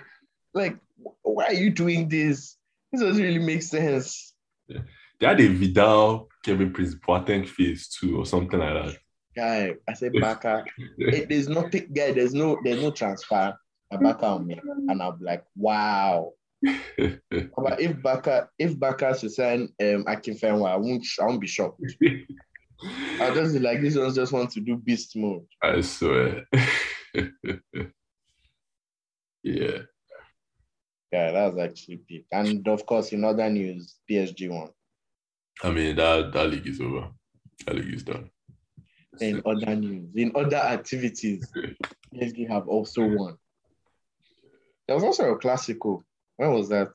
Like, 0.54 0.78
why 1.22 1.46
are 1.48 1.54
you 1.54 1.70
doing 1.70 2.10
this? 2.10 2.58
This 2.92 3.02
doesn't 3.02 3.22
really 3.24 3.40
make 3.40 3.62
sense. 3.64 4.34
Yeah. 4.68 4.82
they 5.20 5.28
had 5.28 5.42
a 5.42 5.48
Vidal, 5.48 6.30
Kevin 6.46 6.72
Prince 6.74 6.96
Boateng 6.96 7.48
phase 7.48 7.88
two 7.88 8.18
or 8.18 8.26
something 8.26 8.60
like 8.60 8.74
that. 8.74 8.98
Guy, 9.36 9.76
I 9.88 9.94
said 9.94 10.14
Barca. 10.20 10.64
it, 10.98 11.28
there's 11.30 11.50
no 11.50 11.64
guy, 11.64 12.12
there's 12.12 12.34
no 12.34 12.60
there's 12.64 12.82
no 12.82 12.92
transfer. 12.92 13.56
Baka 13.92 14.26
on 14.26 14.48
me. 14.48 14.60
And 14.88 15.02
I'm 15.02 15.20
like, 15.22 15.44
wow. 15.56 16.34
But 16.64 17.82
if 17.82 18.02
Barca 18.02 18.50
if 18.58 18.80
Barca 18.80 19.18
should 19.18 19.32
sign 19.32 19.70
um 19.82 20.06
Akinfenwa, 20.06 20.70
I 20.70 20.78
won't 20.78 21.06
I 21.20 21.26
won't 21.26 21.42
be 21.42 21.48
shocked. 21.48 21.82
I'll 23.20 23.34
just 23.34 23.54
be 23.54 23.60
like, 23.60 23.82
these 23.82 23.98
ones 23.98 24.16
just 24.16 24.34
want 24.34 24.52
to 24.52 24.60
do 24.60 24.78
beast 24.78 25.16
mode. 25.16 25.46
I 25.62 25.82
swear. 25.82 26.46
yeah. 29.44 29.84
Yeah, 31.12 31.32
that 31.32 31.54
was 31.54 31.64
actually 31.64 31.98
peak. 31.98 32.26
And 32.32 32.68
of 32.68 32.86
course, 32.86 33.14
in 33.14 33.24
other 33.24 33.50
news, 33.50 34.00
PSG 34.10 34.50
won. 34.50 34.70
I 35.64 35.70
mean 35.70 35.96
that 35.96 36.34
that 36.34 36.50
league 36.50 36.68
is 36.68 36.82
over. 36.82 37.10
That 37.66 37.76
league 37.76 37.94
is 37.94 38.04
done. 38.04 38.30
In 39.20 39.42
other 39.46 39.76
news, 39.76 40.10
in 40.16 40.32
other 40.36 40.58
activities, 40.58 41.48
PSG 42.16 42.50
have 42.50 42.68
also 42.68 43.06
won. 43.06 43.38
There 44.88 44.96
was 44.96 45.04
also 45.04 45.32
a 45.32 45.38
classical. 45.38 46.04
When 46.38 46.54
was 46.54 46.70
that? 46.70 46.90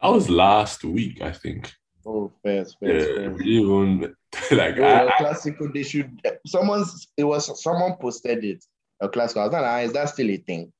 I 0.00 0.08
was 0.08 0.30
last 0.30 0.84
week, 0.84 1.20
I 1.20 1.32
think. 1.32 1.72
Oh, 2.06 2.32
first, 2.42 2.76
Yeah, 2.80 2.92
first, 2.92 3.10
first. 3.10 3.44
even 3.44 4.00
like 4.52 4.78
I, 4.78 5.02
a 5.04 5.10
classical. 5.18 5.70
They 5.72 5.82
should. 5.82 6.20
Someone's. 6.46 7.08
It 7.16 7.24
was 7.24 7.62
someone 7.62 7.96
posted 8.00 8.44
it. 8.44 8.64
A 9.00 9.08
classical. 9.08 9.42
I 9.42 9.44
was 9.46 9.52
like, 9.52 9.64
ah, 9.64 9.78
is 9.80 9.92
that 9.92 10.08
still 10.08 10.30
a 10.30 10.36
thing? 10.38 10.72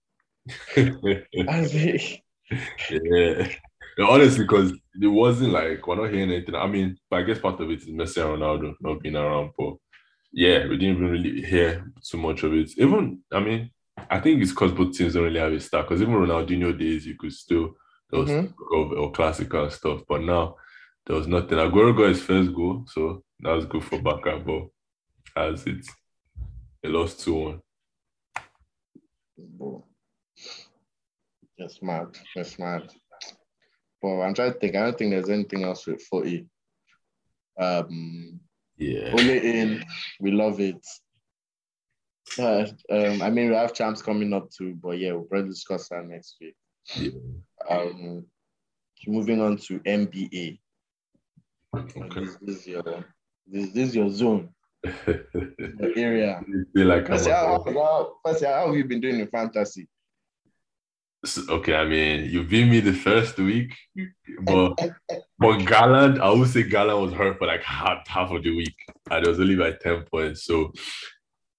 I 0.76 2.20
yeah. 2.90 3.48
No, 3.98 4.10
honestly, 4.10 4.44
because 4.44 4.72
it 5.00 5.06
wasn't 5.06 5.52
like 5.52 5.86
we're 5.86 5.96
not 5.96 6.12
hearing 6.12 6.30
anything. 6.30 6.54
I 6.54 6.66
mean, 6.66 6.96
but 7.10 7.20
I 7.20 7.22
guess 7.22 7.38
part 7.38 7.60
of 7.60 7.70
it 7.70 7.80
is 7.82 7.88
Messi 7.88 8.22
and 8.22 8.40
Ronaldo 8.42 8.74
not 8.80 9.00
being 9.00 9.16
around, 9.16 9.50
but 9.58 9.74
yeah, 10.32 10.66
we 10.66 10.76
didn't 10.78 10.96
even 10.96 11.10
really 11.10 11.42
hear 11.42 11.92
too 12.02 12.18
much 12.18 12.42
of 12.42 12.54
it. 12.54 12.70
Even, 12.78 13.20
I 13.32 13.40
mean, 13.40 13.70
I 14.08 14.20
think 14.20 14.40
it's 14.40 14.52
because 14.52 14.72
both 14.72 14.96
teams 14.96 15.14
don't 15.14 15.24
really 15.24 15.40
have 15.40 15.52
a 15.52 15.60
star. 15.60 15.82
Because 15.82 16.00
even 16.00 16.14
Ronaldinho 16.14 16.78
days, 16.78 17.06
you 17.06 17.16
could 17.18 17.32
still 17.32 17.74
there 18.10 18.20
was 18.20 18.30
Mhm. 18.30 18.54
of 18.74 18.92
or 18.92 19.12
classical 19.12 19.70
stuff, 19.70 20.02
but 20.08 20.22
now 20.22 20.56
there 21.06 21.16
was 21.16 21.26
nothing. 21.26 21.58
Aguero 21.58 21.96
got 21.96 22.08
his 22.08 22.22
first 22.22 22.52
goal, 22.54 22.84
so 22.88 23.24
that 23.40 23.52
was 23.52 23.66
good 23.66 23.84
for 23.84 24.00
Barca, 24.00 24.38
but 24.38 24.68
as 25.36 25.66
it, 25.66 25.86
they 26.82 26.88
lost 26.88 27.20
two 27.20 27.34
one. 27.34 27.62
Bro. 29.38 29.86
Just 31.58 31.82
mad. 31.82 32.16
Just 32.34 32.58
mad. 32.58 32.92
But 34.02 34.20
I'm 34.22 34.34
trying 34.34 34.52
to 34.54 34.58
think. 34.58 34.76
I 34.76 34.84
don't 34.84 34.98
think 34.98 35.10
there's 35.10 35.28
anything 35.28 35.62
else 35.64 35.86
with 35.86 36.02
40. 36.02 36.48
Um, 37.58 38.40
Yeah, 38.76 39.10
only 39.12 39.60
in, 39.60 39.84
we 40.20 40.30
love 40.30 40.58
it. 40.58 40.82
Uh, 42.38 42.66
um, 42.90 43.20
I 43.20 43.28
mean, 43.28 43.50
we 43.50 43.54
have 43.54 43.74
champs 43.74 44.00
coming 44.00 44.32
up 44.32 44.50
too, 44.50 44.74
but 44.76 44.98
yeah, 44.98 45.12
we'll 45.12 45.24
probably 45.24 45.50
discuss 45.50 45.88
that 45.90 46.06
next 46.06 46.36
week. 46.40 46.56
Yeah. 46.96 47.10
Um, 47.68 48.26
moving 49.06 49.40
on 49.40 49.56
to 49.56 49.80
NBA. 49.80 50.58
okay. 51.76 52.26
This, 52.42 52.58
is 52.58 52.66
your 52.66 52.82
this, 53.46 53.70
this 53.72 53.88
is 53.90 53.94
your 53.94 54.10
zone, 54.10 54.50
your 54.84 55.92
area. 55.96 56.42
feel 56.74 56.86
like 56.86 57.06
First, 57.06 57.28
how, 57.28 57.62
how, 57.66 58.12
first, 58.24 58.44
how 58.44 58.66
have 58.66 58.76
you 58.76 58.84
been 58.84 59.00
doing 59.00 59.20
in 59.20 59.26
fantasy? 59.28 59.88
S- 61.24 61.48
Okay, 61.48 61.74
I 61.74 61.84
mean, 61.86 62.30
you 62.30 62.44
beat 62.44 62.66
me 62.68 62.80
the 62.80 62.92
first 62.92 63.36
week, 63.38 63.74
but 64.42 64.74
but 65.38 65.58
Garland, 65.64 66.20
I 66.20 66.30
would 66.30 66.48
say 66.48 66.62
Garland 66.62 67.02
was 67.02 67.12
hurt 67.12 67.38
for 67.38 67.46
like 67.46 67.62
half 67.62 68.06
half 68.08 68.30
of 68.30 68.42
the 68.42 68.56
week, 68.56 68.76
and 69.10 69.26
it 69.26 69.28
was 69.28 69.40
only 69.40 69.56
by 69.56 69.72
ten 69.72 70.02
points. 70.10 70.44
So 70.44 70.72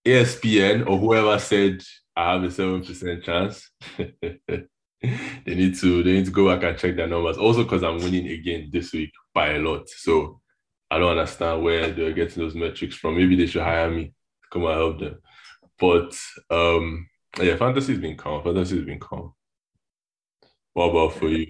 ESPN 0.06 0.88
or 0.88 0.98
whoever 0.98 1.38
said 1.40 1.84
I 2.16 2.34
have 2.34 2.44
a 2.44 2.52
seven 2.52 2.84
percent 2.84 3.24
chance, 3.24 3.70
they 5.46 5.56
need 5.56 5.76
to 5.76 6.04
they 6.04 6.14
need 6.14 6.26
to 6.26 6.32
go 6.32 6.48
back 6.48 6.64
and 6.64 6.78
check 6.78 6.96
their 6.96 7.08
numbers. 7.08 7.38
Also, 7.38 7.64
because 7.64 7.84
I'm 7.84 7.98
winning 7.98 8.28
again 8.28 8.70
this 8.72 8.94
week 8.94 9.12
by 9.34 9.54
a 9.54 9.60
lot, 9.60 9.90
so 9.90 10.42
I 10.92 11.00
don't 11.00 11.18
understand 11.18 11.64
where 11.64 11.92
they're 11.92 12.14
getting 12.14 12.44
those 12.44 12.56
metrics 12.56 12.96
from. 12.96 13.18
Maybe 13.18 13.36
they 13.36 13.48
should 13.48 13.64
hire 13.64 13.90
me 13.90 14.06
to 14.06 14.50
come 14.52 14.66
and 14.66 14.74
help 14.74 15.00
them. 15.00 15.22
But 15.80 16.16
um, 16.50 17.08
yeah, 17.42 17.56
fantasy's 17.56 17.98
been 17.98 18.18
calm. 18.18 18.44
Fantasy's 18.44 18.86
been 18.86 19.00
calm. 19.00 19.34
What 20.74 20.90
about 20.90 21.14
for 21.14 21.30
you? 21.30 21.48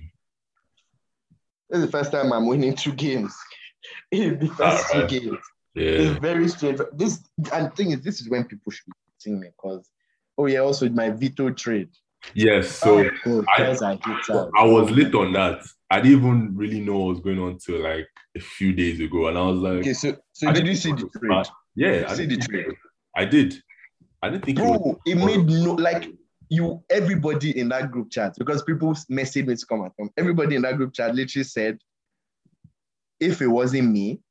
This 1.69 1.79
is 1.79 1.85
the 1.85 1.91
first 1.91 2.11
time 2.11 2.31
I'm 2.31 2.47
winning 2.47 2.75
two 2.75 2.93
games. 2.93 3.35
In 4.11 4.39
the 4.39 4.47
first 4.47 4.93
Alright. 4.93 5.09
two 5.09 5.19
games. 5.19 5.39
Yeah, 5.73 5.83
It's 5.83 6.19
very 6.19 6.47
strange. 6.47 6.79
This 6.93 7.19
and 7.51 7.67
the 7.67 7.71
thing 7.71 7.91
is, 7.91 8.01
this 8.01 8.21
is 8.21 8.29
when 8.29 8.43
people 8.45 8.71
should 8.71 8.85
be 8.85 8.93
seeing 9.17 9.39
me 9.39 9.47
because 9.47 9.89
oh 10.37 10.45
yeah, 10.45 10.59
also 10.59 10.85
with 10.85 10.95
my 10.95 11.09
veto 11.09 11.49
trade. 11.51 11.89
Yes. 12.33 12.69
So 12.69 12.99
oh, 12.99 13.09
God, 13.23 13.45
I- 13.55 13.63
guys 13.63 13.81
are. 13.81 13.99
I 14.57 14.65
was 14.65 14.89
late 14.91 15.13
on 15.15 15.33
that. 15.33 15.65
I 15.89 15.99
didn't 15.99 16.19
even 16.19 16.55
really 16.55 16.79
know 16.79 16.99
what 16.99 17.09
was 17.15 17.19
going 17.19 17.39
on 17.39 17.57
till 17.57 17.79
like 17.81 18.07
a 18.35 18.39
few 18.39 18.71
days 18.73 18.99
ago, 18.99 19.27
and 19.27 19.37
I 19.37 19.41
was 19.41 19.59
like, 19.59 19.79
Okay, 19.79 19.93
so 19.93 20.15
so 20.31 20.47
I 20.47 20.53
did 20.53 20.65
you 20.67 20.75
see 20.75 20.91
the 20.91 20.99
it 20.99 21.03
was 21.03 21.11
trade? 21.11 21.29
bad. 21.29 21.49
Yeah, 21.75 22.05
I 22.07 22.15
See 22.15 22.25
didn't 22.25 22.47
the 22.47 22.55
it 22.59 22.63
trade? 22.65 22.75
I 23.15 23.25
did. 23.25 23.55
I 24.21 24.29
didn't 24.29 24.45
think 24.45 24.59
it 24.59 24.61
was. 24.61 24.79
Bro, 24.79 25.01
it 25.05 25.15
made 25.15 25.45
no 25.47 25.73
like 25.73 26.09
you 26.49 26.83
everybody 26.89 27.57
in 27.57 27.69
that 27.69 27.91
group 27.91 28.09
chat 28.09 28.35
because 28.37 28.63
people 28.63 28.91
messaged 29.09 29.47
me 29.47 29.55
to 29.55 29.65
come 29.65 29.81
and 29.81 29.91
come. 29.99 30.09
Everybody 30.17 30.55
in 30.55 30.61
that 30.63 30.77
group 30.77 30.93
chat 30.93 31.13
literally 31.15 31.43
said, 31.43 31.77
if 33.19 33.41
it 33.41 33.47
wasn't 33.47 33.89
me, 33.91 34.21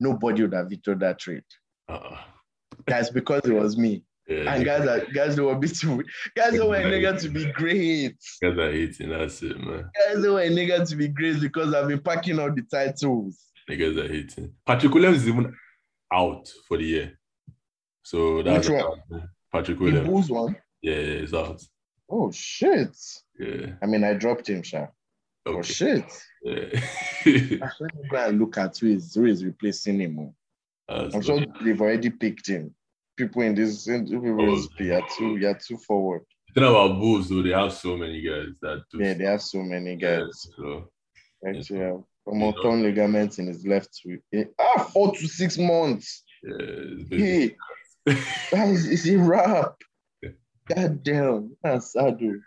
nobody 0.00 0.42
would 0.42 0.54
have 0.54 0.68
vetoed 0.68 1.00
that 1.00 1.18
trade. 1.18 1.44
Uh-uh. 1.88 2.18
That's 2.86 3.10
because 3.10 3.42
it 3.44 3.52
was 3.52 3.76
me. 3.76 4.04
Yeah, 4.28 4.52
And 4.54 4.64
guys 4.64 4.86
are 4.86 5.06
guys 5.06 5.36
don't 5.36 5.46
want 5.46 5.62
me 5.62 5.68
to 5.68 6.04
guys 6.36 6.52
don't 6.52 6.68
want 6.68 6.84
a 6.84 6.88
nigga 6.88 7.18
to 7.22 7.28
be 7.30 7.50
great. 7.52 8.14
guys 8.42 8.58
are 8.58 8.70
hating. 8.70 9.08
That's 9.08 9.42
it, 9.42 9.58
man. 9.58 9.90
Guys 10.06 10.22
don't 10.22 10.34
want 10.34 10.44
a 10.46 10.50
nigga 10.50 10.86
to 10.86 10.96
be 10.96 11.08
great 11.08 11.40
because 11.40 11.72
I've 11.72 11.88
been 11.88 12.00
packing 12.00 12.38
all 12.38 12.52
the 12.54 12.60
titles. 12.62 13.38
Niggas 13.70 13.96
are 13.96 14.08
hating. 14.12 14.52
Patrick 14.66 14.92
Williams 14.92 15.18
is 15.22 15.28
even 15.28 15.54
out 16.12 16.46
for 16.66 16.76
the 16.76 16.84
year. 16.84 17.18
So 18.02 18.42
that's 18.42 18.68
Which 18.68 18.82
one? 19.10 19.28
Patrick 19.52 19.78
The 19.78 19.84
Williams. 19.84 20.08
Bulls 20.08 20.30
one. 20.30 20.56
Yeah, 20.82 20.96
yeah, 20.96 21.20
he's 21.20 21.32
out. 21.34 21.62
Oh 22.10 22.30
shit. 22.30 22.96
Yeah. 23.38 23.72
I 23.82 23.86
mean 23.86 24.04
I 24.04 24.12
dropped 24.14 24.48
him, 24.48 24.62
Sha. 24.62 24.86
Oh 25.46 25.62
shit. 25.62 26.04
Yeah. 26.42 26.66
Let 27.24 27.94
me 27.94 28.08
go 28.10 28.16
and 28.28 28.38
look 28.38 28.58
at 28.58 28.76
who 28.76 28.88
is 28.88 29.14
who 29.14 29.24
is 29.24 29.42
replacing 29.44 30.00
him. 30.00 30.18
oh. 30.18 30.34
That's 30.88 31.14
I'm 31.14 31.22
sure 31.22 31.40
they've 31.64 31.80
already 31.80 32.10
picked 32.10 32.46
him. 32.46 32.74
People 33.18 33.42
in 33.42 33.54
this 33.54 33.86
in- 33.88 34.06
people 34.06 34.40
Oh. 34.40 34.66
you're 34.78 35.06
too 35.18 35.36
you're 35.36 35.54
too 35.66 35.76
forward. 35.78 36.22
The 36.54 36.60
thing 36.62 36.70
about 36.70 36.98
Bulls, 36.98 37.28
though, 37.28 37.42
they 37.42 37.50
have 37.50 37.72
so 37.72 37.96
many 37.96 38.22
guys 38.22 38.48
that 38.62 38.82
do. 38.90 38.98
Yeah, 39.04 39.14
they 39.14 39.24
have 39.24 39.42
so 39.42 39.58
many 39.62 39.96
guys. 39.96 40.46
So, 40.56 40.90
Actually, 41.46 41.80
have 41.80 42.02
a 42.26 42.52
torn 42.62 42.82
ligament 42.82 43.38
in 43.38 43.46
his 43.48 43.66
left 43.66 43.90
foot. 44.02 44.20
Eh, 44.32 44.44
Ah, 44.58 44.84
four 44.92 45.12
to 45.14 45.26
six 45.28 45.58
months. 45.58 46.22
yeah. 46.42 46.94
Hey, 47.10 47.56
that 48.06 48.68
is 48.68 48.88
it's 48.88 49.06
a 49.08 49.16
wrap. 49.18 49.74
God 50.74 51.02
damn, 51.02 51.56
that's 51.62 51.92
sad. 51.92 52.18
dude. 52.18 52.40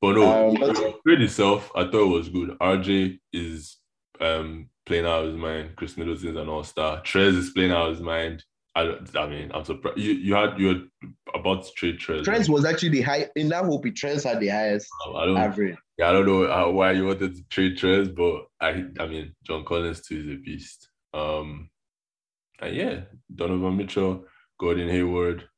But 0.00 0.12
no, 0.16 0.48
Um, 0.50 0.54
the 0.54 0.94
trade 1.06 1.22
itself, 1.22 1.70
I 1.74 1.84
thought 1.84 2.06
it 2.10 2.16
was 2.18 2.28
good. 2.28 2.50
RJ 2.60 3.18
is 3.32 3.78
um 4.20 4.68
playing 4.86 5.04
out 5.06 5.24
of 5.24 5.28
his 5.32 5.36
mind. 5.36 5.74
Khris 5.76 5.96
Middleton's 5.96 6.36
an 6.36 6.48
all-star. 6.48 7.02
Trez 7.02 7.36
is 7.36 7.50
playing 7.50 7.72
out 7.72 7.88
of 7.88 7.96
his 7.96 8.04
mind. 8.04 8.44
I 8.76 8.94
I 9.18 9.26
mean, 9.26 9.50
I'm 9.54 9.64
surprised. 9.64 9.98
You 9.98 10.12
you 10.12 10.34
had 10.34 10.60
you 10.60 10.66
were 10.68 11.10
about 11.34 11.64
to 11.64 11.72
trade 11.72 11.98
Trez. 11.98 12.24
Trent 12.24 12.48
was 12.48 12.66
actually 12.66 12.90
the 12.90 13.00
high 13.00 13.28
in 13.34 13.48
that 13.48 13.64
hope. 13.64 13.86
Trent 13.94 14.22
had 14.22 14.38
the 14.38 14.48
highest 14.48 14.86
I 15.16 15.24
don't 15.24 15.36
average. 15.38 15.76
yeah, 15.96 16.10
I 16.10 16.12
don't 16.12 16.26
know 16.26 16.46
how, 16.46 16.70
why 16.70 16.92
you 16.92 17.06
wanted 17.06 17.34
to 17.36 17.42
trade 17.48 17.78
Trez, 17.78 18.14
but 18.14 18.46
I 18.60 18.84
I 19.02 19.06
mean 19.06 19.34
John 19.44 19.64
Collins 19.64 20.02
too 20.06 20.18
is 20.18 20.28
a 20.28 20.36
beast. 20.36 20.88
Um 21.14 21.70
and 22.60 22.76
yeah, 22.76 23.00
Donovan 23.34 23.78
Mitchell, 23.78 24.24
Gordon 24.60 24.90
Hayward, 24.90 25.48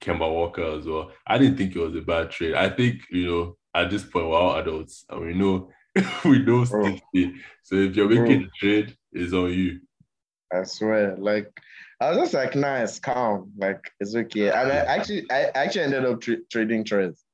Kemba 0.00 0.32
Walker 0.32 0.78
as 0.78 0.86
well. 0.86 1.10
I 1.26 1.36
didn't 1.38 1.56
think 1.56 1.74
it 1.74 1.80
was 1.80 1.96
a 1.96 2.00
bad 2.00 2.30
trade. 2.30 2.54
I 2.54 2.68
think, 2.68 3.02
you 3.10 3.26
know, 3.26 3.56
at 3.74 3.90
this 3.90 4.04
point 4.04 4.28
we're 4.28 4.36
all 4.36 4.56
adults 4.56 5.04
and 5.10 5.20
we 5.20 5.34
know 5.34 5.70
we 6.24 6.38
know 6.44 6.64
Bro. 6.64 6.96
stick 6.96 7.34
So 7.64 7.74
if 7.74 7.96
you're 7.96 8.08
making 8.08 8.44
a 8.44 8.50
trade, 8.56 8.96
it's 9.12 9.32
on 9.32 9.52
you. 9.52 9.80
I 10.52 10.62
swear, 10.62 11.16
like 11.16 11.50
I 12.00 12.10
was 12.10 12.18
just 12.18 12.34
like, 12.34 12.54
nice, 12.54 13.00
calm, 13.00 13.52
like 13.56 13.90
it's 13.98 14.14
okay. 14.14 14.48
And 14.50 14.70
I 14.70 14.76
actually, 14.76 15.28
I 15.30 15.50
actually 15.54 15.82
ended 15.82 16.04
up 16.04 16.20
tra- 16.20 16.44
trading 16.50 16.84
trades. 16.84 17.24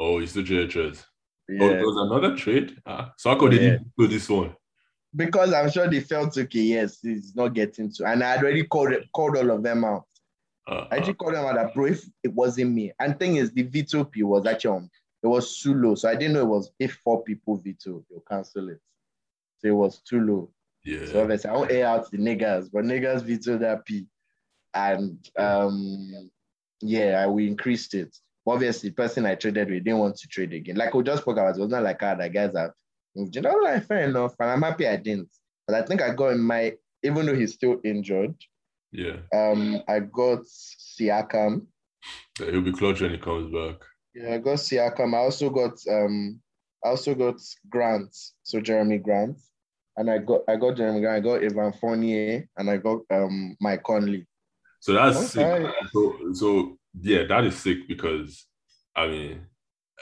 Oh, 0.00 0.18
you 0.18 0.26
still 0.26 0.44
trade 0.44 0.70
Trez. 0.70 1.04
Oh, 1.50 1.54
Yeah, 1.54 1.68
there 1.76 1.86
was 1.86 1.96
another 2.10 2.36
trade. 2.36 2.76
Ah, 2.86 3.12
come 3.22 3.50
they 3.50 3.56
Yeah. 3.56 3.70
didn't 3.70 3.92
do 3.98 4.06
this 4.08 4.28
one? 4.28 4.54
because 5.16 5.52
I'm 5.54 5.70
sure 5.70 5.88
they 5.88 6.00
felt 6.00 6.36
okay. 6.36 6.60
Yes, 6.60 7.00
he's 7.00 7.34
not 7.34 7.54
getting 7.54 7.90
to, 7.94 8.04
and 8.04 8.22
I 8.22 8.32
had 8.32 8.40
already 8.42 8.64
called 8.64 8.92
called 9.14 9.36
all 9.38 9.50
of 9.50 9.62
them 9.62 9.82
out. 9.84 10.04
Uh, 10.66 10.86
I 10.90 10.96
actually 10.98 11.14
called 11.14 11.34
them 11.34 11.46
out 11.46 11.54
that 11.54 11.72
bro, 11.74 11.86
if 11.86 12.04
it 12.22 12.32
wasn't 12.32 12.72
me. 12.72 12.92
And 13.00 13.18
thing 13.18 13.36
is, 13.36 13.50
the 13.52 13.62
veto 13.62 14.04
P 14.04 14.22
was 14.22 14.44
actually 14.46 14.76
on, 14.76 14.90
it 15.22 15.26
was 15.26 15.58
too 15.60 15.72
low. 15.74 15.94
So 15.94 16.08
I 16.10 16.14
didn't 16.14 16.34
know 16.34 16.42
it 16.42 16.46
was 16.46 16.70
if 16.78 16.94
four 17.02 17.22
people 17.24 17.56
veto, 17.56 18.04
you'll 18.10 18.20
cancel 18.28 18.68
it. 18.68 18.80
So 19.60 19.68
it 19.68 19.74
was 19.74 20.00
too 20.02 20.20
low. 20.20 20.50
Yeah. 20.88 21.04
So 21.04 21.20
obviously 21.20 21.50
I 21.50 21.52
won't 21.52 21.70
air 21.70 21.86
out 21.86 22.10
the 22.10 22.16
niggas, 22.16 22.70
but 22.72 22.84
niggas 22.84 23.22
vetoed 23.22 23.60
that 23.60 23.84
P. 23.84 24.06
And 24.72 25.18
um 25.38 26.30
yeah, 26.80 27.26
we 27.26 27.46
increased 27.46 27.92
it. 27.92 28.16
Obviously, 28.46 28.88
the 28.88 28.94
person 28.94 29.26
I 29.26 29.34
traded 29.34 29.68
with 29.68 29.84
didn't 29.84 29.98
want 29.98 30.16
to 30.16 30.28
trade 30.28 30.54
again. 30.54 30.76
Like 30.76 30.94
we 30.94 31.02
just 31.02 31.20
spoke 31.22 31.36
about, 31.36 31.58
it 31.58 31.60
was 31.60 31.68
not 31.68 31.82
like 31.82 32.02
other 32.02 32.30
guys 32.30 32.56
have 32.56 32.72
moved. 33.14 33.36
You 33.36 33.42
know, 33.42 33.54
like 33.62 33.86
fair 33.86 34.08
enough. 34.08 34.34
And 34.40 34.50
I'm 34.50 34.62
happy 34.62 34.88
I 34.88 34.96
didn't. 34.96 35.28
But 35.66 35.76
I 35.76 35.82
think 35.82 36.00
I 36.00 36.14
got 36.14 36.28
in 36.28 36.40
my 36.40 36.74
even 37.02 37.26
though 37.26 37.36
he's 37.36 37.52
still 37.52 37.80
injured, 37.84 38.34
yeah. 38.90 39.18
um, 39.34 39.82
I 39.86 40.00
got 40.00 40.40
Siakam. 40.46 41.66
Yeah, 42.40 42.50
He'll 42.50 42.62
be 42.62 42.72
clutch 42.72 43.02
when 43.02 43.10
he 43.10 43.18
comes 43.18 43.52
back. 43.52 43.82
Yeah, 44.14 44.34
I 44.34 44.38
got 44.38 44.56
Siakam. 44.56 45.14
I 45.14 45.18
also 45.18 45.50
got 45.50 45.74
um 45.90 46.40
I 46.82 46.88
also 46.88 47.14
got 47.14 47.36
Grant, 47.68 48.16
so 48.42 48.58
Jerami 48.60 49.02
Grant. 49.02 49.38
And 49.98 50.08
I 50.10 50.18
got 50.18 50.42
I 50.48 50.56
got 50.56 50.76
Jerami 50.76 51.00
Grant, 51.00 51.16
I 51.16 51.20
got 51.20 51.42
Evan 51.42 51.72
Fournier, 51.72 52.48
and 52.56 52.70
I 52.70 52.76
got 52.76 53.00
um 53.10 53.56
Mike 53.60 53.82
Conley. 53.82 54.26
So 54.80 54.92
that's 54.92 55.32
sick. 55.32 55.44
Okay. 55.44 55.72
So, 55.92 56.16
so 56.32 56.78
yeah, 57.00 57.24
that 57.28 57.44
is 57.44 57.58
sick 57.58 57.88
because 57.88 58.46
I 58.94 59.08
mean, 59.08 59.40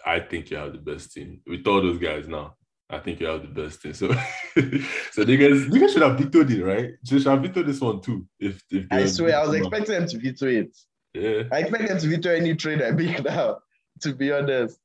I 0.05 0.21
think 0.21 0.51
you 0.51 0.59
have 0.59 0.73
the 0.73 0.79
best 0.79 1.13
team. 1.13 1.41
With 1.47 1.67
all 1.67 1.81
those 1.83 1.99
guys 1.99 2.29
now, 2.29 2.57
I 2.89 2.99
think 2.99 3.21
you 3.21 3.27
have 3.27 3.43
the 3.43 3.63
best 3.63 3.83
team. 3.83 3.95
So, 3.95 4.09
so 5.13 5.23
you 5.23 5.39
guys, 5.39 5.67
you 5.67 5.81
guys 5.81 5.93
should 5.93 6.03
have 6.03 6.19
vetoed 6.19 6.51
it, 6.51 6.63
right? 6.63 6.91
You 7.03 7.19
should 7.19 7.27
have 7.27 7.43
vetoed 7.43 7.67
this 7.67 7.81
one 7.81 8.01
too. 8.01 8.27
If 8.39 8.63
if 8.71 8.87
I 8.91 9.07
swear, 9.07 9.39
I 9.39 9.47
was 9.47 9.55
expecting 9.55 9.95
them 9.95 10.09
to 10.09 10.19
veto 10.19 10.47
it. 10.47 10.77
Yeah, 11.15 11.45
I 11.51 11.61
expect 11.61 11.89
them 11.89 11.99
to 11.99 12.09
veto 12.09 12.31
any 12.31 12.55
trade 12.55 12.83
I 12.83 12.91
make 12.91 13.25
now, 13.25 13.59
to 14.03 14.15
be 14.15 14.31
honest. 14.31 14.79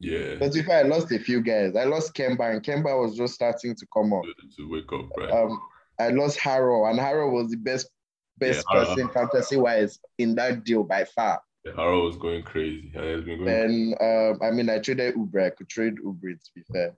Yeah. 0.00 0.36
But 0.38 0.54
if 0.54 0.68
I 0.68 0.82
lost 0.82 1.10
a 1.12 1.18
few 1.18 1.42
guys, 1.42 1.74
I 1.74 1.84
lost 1.84 2.14
Kemba, 2.14 2.52
and 2.52 2.62
Kemba 2.62 3.00
was 3.00 3.16
just 3.16 3.34
starting 3.34 3.74
to 3.74 3.86
come 3.92 4.12
up. 4.12 4.22
To, 4.56 4.70
wake 4.70 4.92
up, 4.92 5.10
right? 5.16 5.30
Um, 5.30 5.60
I 5.98 6.10
lost 6.10 6.38
Harrell, 6.38 6.88
and 6.88 6.98
Harrell 6.98 7.32
was 7.32 7.50
the 7.50 7.56
best 7.56 7.90
best 8.38 8.64
Yeah, 8.72 8.84
person 8.84 9.08
fantasy 9.08 9.56
wise 9.56 9.98
in 10.18 10.36
that 10.36 10.64
deal 10.64 10.84
by 10.84 11.04
far. 11.04 11.42
yeah, 11.64 11.72
Harrell 11.72 12.04
was 12.04 12.16
going 12.16 12.42
crazy. 12.44 12.90
Going. 12.94 13.44
Then 13.44 13.94
um, 14.00 14.38
I 14.42 14.50
mean, 14.52 14.70
I 14.70 14.78
traded 14.78 15.16
Uber. 15.16 15.40
I 15.40 15.50
could 15.50 15.68
trade 15.68 15.96
Uber 16.02 16.34
to 16.34 16.50
be 16.54 16.62
fair, 16.72 16.94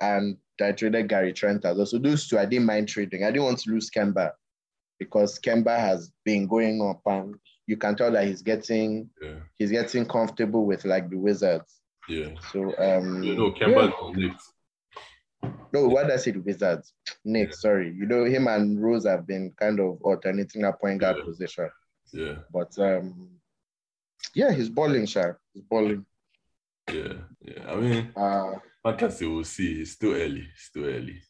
and 0.00 0.36
I 0.60 0.72
traded 0.72 1.08
Gary 1.08 1.32
Trent 1.32 1.64
as 1.64 1.76
well. 1.76 1.86
So 1.86 1.98
those 1.98 2.28
two, 2.28 2.38
I 2.38 2.44
didn't 2.44 2.66
mind 2.66 2.88
trading. 2.88 3.24
I 3.24 3.30
didn't 3.30 3.44
want 3.44 3.58
to 3.60 3.70
lose 3.70 3.90
Kemba 3.90 4.32
because 4.98 5.38
Kemba 5.38 5.78
has 5.78 6.12
been 6.24 6.46
going 6.46 6.82
up, 6.82 7.00
and 7.06 7.36
you 7.66 7.78
can 7.78 7.96
tell 7.96 8.12
that 8.12 8.26
he's 8.26 8.42
getting 8.42 9.08
Yeah, 9.22 9.40
he's 9.58 9.70
getting 9.70 10.04
comfortable 10.06 10.66
with 10.66 10.84
like 10.84 11.08
the 11.08 11.16
Wizards. 11.16 11.80
Yeah. 12.08 12.28
So 12.52 12.74
um, 12.78 13.22
You 13.22 13.36
know, 13.36 13.52
Kemba 13.52 13.88
is 13.88 14.16
next. 14.16 14.52
no, 15.72 15.88
why 15.88 16.02
did 16.04 16.12
I 16.12 16.16
the 16.16 16.38
Wizards? 16.38 16.92
Nick, 17.24 17.54
sorry. 17.54 17.92
You 17.96 18.06
know 18.06 18.24
him 18.24 18.46
and 18.48 18.82
Rose 18.82 19.06
have 19.06 19.26
been 19.26 19.52
kind 19.58 19.80
of 19.80 20.00
alternating 20.02 20.62
that 20.62 20.80
point 20.80 21.00
guard 21.00 21.16
Yeah. 21.18 21.24
position, 21.24 21.70
Yeah, 22.12 22.34
but 22.52 22.78
um, 22.78 23.30
yeah, 24.34 24.52
he's 24.52 24.68
balling, 24.68 25.06
Sha. 25.06 25.32
He's 25.52 25.62
balling. 25.64 26.04
yeah, 26.92 27.14
yeah. 27.42 27.70
I 27.70 27.74
mean, 27.76 28.12
Uh, 28.16 28.54
fantasy. 28.82 29.26
We'll 29.26 29.44
see. 29.44 29.80
It's 29.80 29.96
too 29.96 30.14
early. 30.14 30.46
It's 30.54 30.70
too 30.70 30.84
early. 30.84 31.20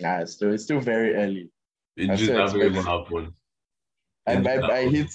nah, 0.00 0.18
it's 0.20 0.32
still 0.32 0.52
it's 0.52 0.64
still 0.64 0.80
very 0.80 1.14
early. 1.14 1.50
It 1.96 2.08
just 2.08 2.24
still 2.24 2.36
haven't 2.46 2.62
even 2.62 2.84
happened. 2.84 3.32
I, 4.28 4.32
I, 4.34 4.76
I 4.78 4.88
hit. 4.88 5.08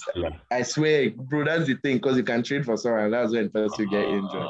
I 0.50 0.62
swear, 0.62 1.10
bro, 1.10 1.44
that's 1.44 1.66
the 1.66 1.74
thing, 1.74 1.98
because 1.98 2.16
you 2.16 2.24
can 2.24 2.42
trade 2.42 2.64
for 2.64 2.76
someone, 2.78 3.10
that's 3.10 3.30
when 3.32 3.50
first 3.50 3.78
you 3.78 3.88
get 3.90 4.06
injured. 4.06 4.48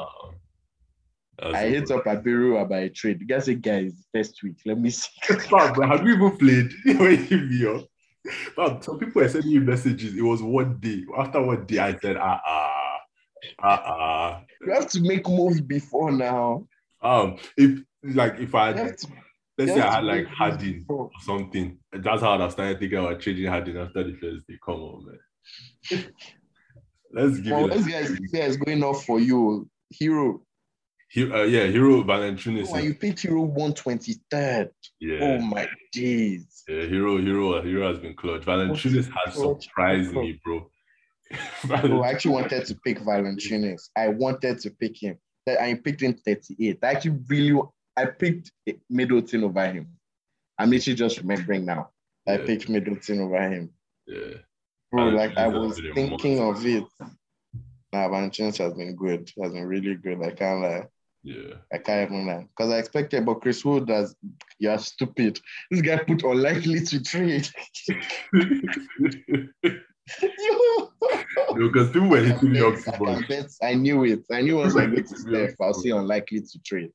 That's 1.43 1.55
I 1.55 1.61
a- 1.63 1.69
hit 1.69 1.91
up 1.91 2.05
Abiru 2.05 2.61
about 2.61 2.83
a 2.83 2.89
trade. 2.89 3.19
The 3.19 3.25
guy 3.25 3.39
said, 3.39 3.61
guys, 3.61 4.05
first 4.13 4.41
week, 4.43 4.57
let 4.65 4.79
me 4.79 4.89
see. 4.89 5.09
Fam, 5.23 5.73
but 5.75 5.89
have 5.89 6.05
you 6.07 6.13
even 6.15 6.37
played? 6.37 6.71
when 6.99 7.27
you 7.29 7.37
me 7.37 7.65
up? 7.75 7.85
Fam, 8.55 8.81
some 8.81 8.97
people 8.99 9.21
are 9.21 9.27
sending 9.29 9.51
you 9.51 9.61
messages. 9.61 10.15
It 10.15 10.21
was 10.21 10.41
one 10.41 10.77
day. 10.79 11.03
After 11.17 11.41
one 11.41 11.65
day, 11.65 11.79
I 11.79 11.97
said, 11.97 12.15
ah 12.17 12.39
ah, 12.45 12.97
ah 13.61 13.83
ah. 13.85 14.41
you 14.65 14.71
have 14.73 14.87
to 14.91 15.01
make 15.01 15.27
moves 15.27 15.59
before 15.59 16.11
now. 16.11 16.65
Um, 17.01 17.37
if 17.57 17.79
like 18.03 18.39
if 18.39 18.55
I 18.55 18.67
had, 18.67 18.77
have 18.77 18.95
to, 18.97 19.07
let's 19.57 19.71
you 19.71 19.75
say 19.75 19.81
I 19.81 19.95
had 19.95 20.05
like 20.05 20.15
make 20.19 20.25
moves 20.27 20.37
Harden 20.37 20.79
before. 20.79 21.05
or 21.05 21.11
something, 21.25 21.77
that's 21.91 22.21
how 22.21 22.41
I 22.41 22.47
started 22.49 22.79
thinking 22.79 22.99
about 22.99 23.19
trading 23.19 23.47
Harden 23.47 23.75
after 23.77 24.03
the 24.05 24.13
first 24.13 24.47
day. 24.47 24.57
Come 24.65 24.75
on, 24.75 25.05
man. 25.05 26.05
Let's 27.11 27.39
give 27.39 27.51
Well, 27.51 27.65
it. 27.65 27.73
this 27.73 27.87
guy 27.87 27.99
is, 27.99 28.17
this 28.17 28.31
guy 28.31 28.39
is 28.45 28.57
going 28.57 28.83
off 28.83 29.03
for 29.05 29.19
you. 29.19 29.69
Hero. 29.89 30.41
He, 31.13 31.31
uh, 31.31 31.43
yeah, 31.43 31.67
Hero 31.67 32.03
Valanciunas. 32.03 32.71
When 32.71 32.83
you 32.85 32.95
picked 32.95 33.19
Hero 33.21 33.45
123rd. 33.47 34.69
yeah, 34.99 35.19
Oh 35.21 35.37
my 35.39 35.67
days. 35.91 36.63
yeah, 36.67 36.85
Hero, 36.87 37.17
Hero, 37.19 37.61
Hero 37.61 37.87
has 37.87 37.99
been 38.01 38.15
clutch. 38.15 38.41
Valanciunas 38.41 39.11
has 39.23 39.35
surprised 39.35 40.11
clutch. 40.11 40.25
me, 40.25 40.39
bro. 40.43 40.67
Bro, 41.65 42.01
I 42.03 42.09
actually 42.11 42.31
wanted 42.33 42.65
to 42.65 42.75
pick 42.85 42.99
Valanciunas. 42.99 43.89
I 43.95 44.07
wanted 44.09 44.59
to 44.59 44.69
pick 44.71 45.01
him. 45.01 45.17
That- 45.45 45.61
I 45.61 45.73
picked 45.75 46.01
him 46.01 46.13
38. 46.15 46.79
I 46.83 46.91
actually 46.91 47.19
really 47.27 47.59
I 47.95 48.05
picked 48.05 48.51
Middleton 48.89 49.43
over 49.43 49.67
him. 49.71 49.87
I'm 50.57 50.69
literally 50.71 50.95
just 50.95 51.19
remembering 51.19 51.65
now. 51.65 51.89
I 52.27 52.33
Yeah. 52.37 52.45
picked 52.45 52.69
Middleton 52.69 53.21
over 53.21 53.41
him. 53.49 53.69
yeah. 54.07 54.37
Bro, 54.91 55.09
like 55.09 55.37
I 55.37 55.47
was 55.47 55.77
has 55.77 55.81
been 55.81 55.91
a 55.91 55.93
thinking 55.95 56.37
monster. 56.39 56.69
of 56.69 56.83
it. 56.83 56.83
Nah, 57.93 58.09
Valanciunas 58.09 58.57
has 58.59 58.73
been 58.73 58.95
good. 58.95 59.31
Has 59.41 59.53
been 59.53 59.65
really 59.65 59.95
good. 59.95 60.21
I 60.23 60.31
can't 60.31 60.61
lie. 60.61 60.87
Yeah. 61.23 61.55
I 61.71 61.77
can't 61.77 62.11
even 62.11 62.27
lie. 62.27 62.47
Because 62.49 62.71
I 62.71 62.79
expected, 62.79 63.25
but 63.25 63.41
Chris 63.41 63.63
Wood 63.63 63.87
does 63.87 64.15
you're 64.59 64.77
stupid. 64.77 65.39
This 65.71 65.81
guy 65.81 65.97
put 65.97 66.23
unlikely 66.23 66.81
to 66.81 67.03
trade. 67.03 67.47
Because 71.55 71.89
people 71.91 72.09
were 72.09 72.21
hitting 72.21 72.51
me 72.51 72.59
up 72.59 72.75
too 72.75 73.05
I, 73.05 73.19
much. 73.19 73.51
I 73.61 73.73
knew 73.73 74.03
it. 74.03 74.23
I 74.31 74.41
knew 74.41 74.57
once 74.57 74.75
I 74.75 74.87
get 74.87 75.07
to 75.07 75.17
Steph, 75.17 75.61
I'll 75.61 75.73
see 75.73 75.91
unlikely 75.91 76.41
to 76.41 76.59
trade. 76.63 76.91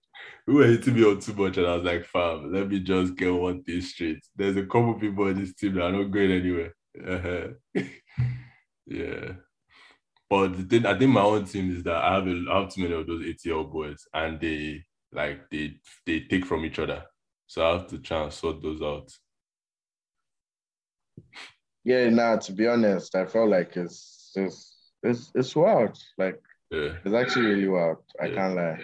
People 0.47 0.61
were 0.61 0.67
hitting 0.67 0.95
me 0.95 1.05
on 1.05 1.21
too 1.21 1.33
much, 1.33 1.57
and 1.57 1.67
I 1.67 1.77
was 1.77 1.85
like, 1.85 2.05
fam, 2.05 2.53
let 2.53 2.69
me 2.69 2.81
just 2.81 3.17
get 3.17 3.33
one 3.33 3.63
thing 3.63 3.81
straight. 3.81 4.25
There's 4.37 4.57
a 4.57 4.65
couple 4.65 4.95
people 4.95 5.29
in 5.29 5.41
this 5.41 5.55
team 5.55 5.75
that 5.75 5.85
are 5.85 5.93
not 5.93 6.11
going 6.11 6.33
anywhere. 6.33 6.75
Uh-huh. 7.07 7.49
yeah. 8.87 9.33
But 10.31 10.57
the 10.57 10.63
thing, 10.65 10.87
I 10.87 10.99
think 10.99 11.11
my 11.11 11.23
own 11.23 11.45
team 11.47 11.71
is 11.75 11.83
that 11.85 11.97
I 11.97 12.15
have 12.17 12.27
a, 12.27 12.45
I 12.51 12.61
have 12.61 12.73
too 12.73 12.83
many 12.83 12.95
of 12.95 13.07
those 13.07 13.23
ATL 13.23 13.71
boys, 13.73 14.07
and 14.13 14.39
they 14.41 14.85
like 15.13 15.49
they 15.51 15.79
they 16.05 16.21
take 16.21 16.45
from 16.45 16.65
each 16.65 16.79
other. 16.79 17.03
So 17.47 17.67
I 17.67 17.73
have 17.79 17.87
to 17.89 17.99
try 17.99 18.23
and 18.25 18.33
sort 18.33 18.63
those 18.63 18.83
out. 18.83 19.11
Yeah, 21.85 22.11
now 22.11 22.37
to 22.37 22.53
be 22.53 22.67
honest, 22.67 23.15
I 23.15 23.25
felt 23.25 23.49
like 23.49 23.77
it's 23.77 24.33
it's 24.35 24.77
it's, 25.03 25.31
it's 25.35 25.57
wild. 25.57 25.99
Like 26.19 26.41
Yeah. 26.71 26.97
it's 27.05 27.15
actually 27.15 27.47
really 27.47 27.69
wild. 27.69 27.99
I 28.21 28.27
Yeah. 28.27 28.35
can't 28.35 28.57
lie. 28.57 28.81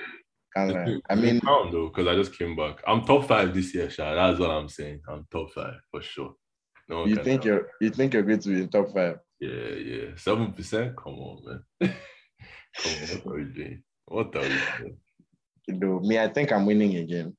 Can't 0.57 0.73
lie. 0.73 0.97
I 1.11 1.15
mean, 1.15 1.41
calm 1.41 1.71
though, 1.73 1.89
because 1.89 2.07
I 2.07 2.15
just 2.15 2.39
came 2.39 2.57
back. 2.57 2.83
I'm 2.87 3.05
top 3.05 3.27
five 3.29 3.53
this 3.53 3.75
year, 3.75 3.91
Sha. 3.91 4.15
That's 4.15 4.41
what 4.41 4.51
I'm 4.51 4.69
saying. 4.69 5.01
I'm 5.09 5.27
top 5.31 5.53
five 5.53 5.75
for 5.91 6.01
sure. 6.01 6.35
No 6.89 7.07
you 7.07 7.17
think 7.17 7.45
you're 7.45 7.69
you 7.81 7.91
think 7.91 8.15
you're 8.15 8.23
going 8.23 8.41
to 8.41 8.49
be 8.49 8.63
in 8.63 8.69
top 8.69 8.93
five. 8.95 9.19
Yeah, 9.45 9.75
yeah. 9.91 10.07
Seven 10.17 10.53
percent? 10.53 10.97
Come 10.97 11.15
on, 11.15 11.45
man. 11.45 11.63
Come 12.83 12.93
on, 12.93 13.09
what 13.09 13.27
are 13.27 13.37
we 13.39 13.45
doing? 13.45 13.83
What 14.07 14.37
are 14.37 14.43
we 14.43 14.49
doing? 14.79 14.97
You 15.69 15.75
know, 15.79 16.01
me, 16.01 16.19
I 16.19 16.29
think 16.29 16.53
I'm 16.53 16.67
winning 16.67 16.97
again. 16.97 17.37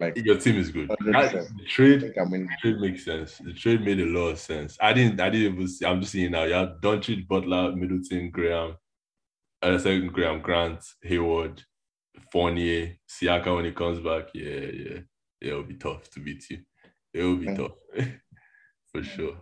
Like 0.00 0.16
Your 0.16 0.38
team 0.38 0.56
is 0.56 0.70
good. 0.70 0.88
100%. 0.88 1.12
That- 1.12 1.32
the 1.32 1.38
I 1.40 1.66
trade, 1.68 2.00
think 2.00 2.18
I'm 2.18 2.30
winning. 2.30 2.48
the 2.48 2.56
trade 2.60 2.80
makes 2.80 3.04
sense. 3.04 3.38
The 3.38 3.52
trade 3.52 3.82
made 3.82 4.00
a 4.00 4.06
lot 4.06 4.28
of 4.30 4.38
sense. 4.38 4.76
I 4.80 4.92
didn't. 4.92 5.20
I 5.20 5.30
didn't 5.30 5.54
even. 5.54 5.68
See, 5.68 5.86
I'm 5.86 6.00
just 6.00 6.12
seeing 6.12 6.32
now. 6.32 6.44
You 6.44 6.54
have 6.54 6.80
Doncic, 6.82 7.26
Butler, 7.28 7.74
Middleton, 7.76 8.30
Graham, 8.30 8.76
uh, 9.62 9.78
second 9.78 10.12
Graham, 10.12 10.40
Grant, 10.42 10.84
Hayward, 11.02 11.62
Fournier, 12.32 12.96
Siakam 13.08 13.56
when 13.56 13.64
he 13.66 13.72
comes 13.72 14.00
back. 14.00 14.24
Yeah, 14.34 14.50
yeah, 14.50 14.98
yeah. 15.40 15.50
It'll 15.50 15.62
be 15.62 15.74
tough 15.74 16.10
to 16.10 16.20
beat 16.20 16.44
you. 16.50 16.58
It 17.12 17.22
will 17.22 17.36
be 17.36 17.54
tough 17.54 17.72
for 18.92 19.02
sure. 19.04 19.36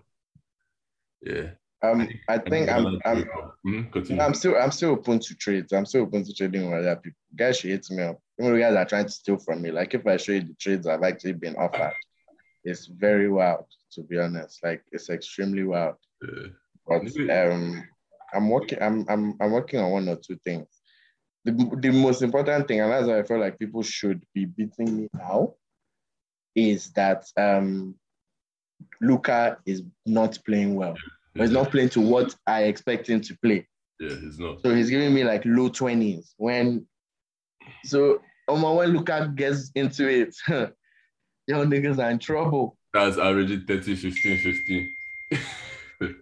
Yeah. 1.22 1.51
Um, 1.83 2.09
I 2.29 2.38
think 2.38 2.71
I'm 2.71 3.01
I'm 3.05 3.25
Hmm. 3.64 3.83
I'm 4.18 4.35
still 4.35 4.57
I'm 4.57 4.73
still 4.73 4.90
open 4.90 5.21
to 5.21 5.35
trades. 5.37 5.73
I'm 5.73 5.87
still 5.87 6.03
open 6.03 6.25
to 6.25 6.35
trading 6.35 6.68
with 6.68 6.81
other 6.81 6.97
people. 6.97 7.18
Guys 7.37 7.59
should 7.59 7.71
hit 7.71 7.88
me 7.90 8.03
up. 8.03 8.18
Even 8.40 8.59
guys 8.59 8.75
are 8.75 8.85
trying 8.85 9.05
to 9.05 9.11
steal 9.11 9.38
from 9.38 9.62
me. 9.62 9.71
Like 9.71 9.95
if 9.95 10.05
I 10.05 10.16
show 10.16 10.33
you 10.33 10.42
the 10.42 10.55
trades 10.59 10.87
I've 10.87 11.05
actually 11.05 11.35
been 11.35 11.55
offered, 11.55 11.92
it's 12.64 12.87
very 12.87 13.31
wild 13.31 13.66
to 13.92 14.03
be 14.03 14.18
honest. 14.18 14.59
Like 14.64 14.83
it's 14.90 15.11
extremely 15.11 15.62
wild. 15.62 15.95
Yeah. 16.23 16.49
But 16.88 17.31
um, 17.31 17.85
I'm 18.35 18.49
working. 18.49 18.83
I'm 18.83 19.07
I'm 19.09 19.37
I'm 19.40 19.53
working 19.53 19.79
on 19.79 19.92
one 19.92 20.09
or 20.09 20.16
two 20.16 20.38
things. 20.45 20.66
The, 21.45 21.53
the 21.81 21.90
most 21.90 22.23
important 22.23 22.66
thing, 22.66 22.81
and 22.81 22.90
that's 22.90 23.07
why 23.07 23.18
I 23.21 23.23
feel 23.23 23.38
like 23.38 23.59
people 23.61 23.83
should 23.83 24.25
be 24.35 24.45
beating 24.45 24.97
me 24.97 25.09
now, 25.14 25.55
is 26.57 26.90
that 26.92 27.27
um, 27.37 27.95
Luka 29.01 29.59
is 29.66 29.83
not 30.05 30.38
playing 30.45 30.75
well. 30.75 30.97
He's 31.35 31.51
not 31.51 31.71
playing 31.71 31.88
to 31.90 32.01
what 32.01 32.35
I 32.47 32.64
expect 32.64 33.09
him 33.09 33.21
to 33.23 33.37
play. 33.42 33.66
Yeah, 33.99 34.16
he's 34.16 34.38
not. 34.38 34.61
So 34.61 34.75
he's 34.75 34.90
giving 34.90 35.14
me 35.14 35.25
like 35.25 35.42
low 35.45 35.68
twenties. 35.68 36.35
When 36.37 36.87
so 37.85 38.21
um, 38.49 38.62
when 38.62 38.90
Luka 38.90 39.33
gets 39.35 39.71
into 39.75 40.09
it, 40.09 40.35
young 41.47 41.71
niggas 41.71 41.99
are 41.99 42.11
in 42.11 42.18
trouble. 42.18 42.77
That's 42.92 43.16
averaging 43.16 43.64
30, 43.66 43.97
15, 43.97 44.38
15. 44.38 44.90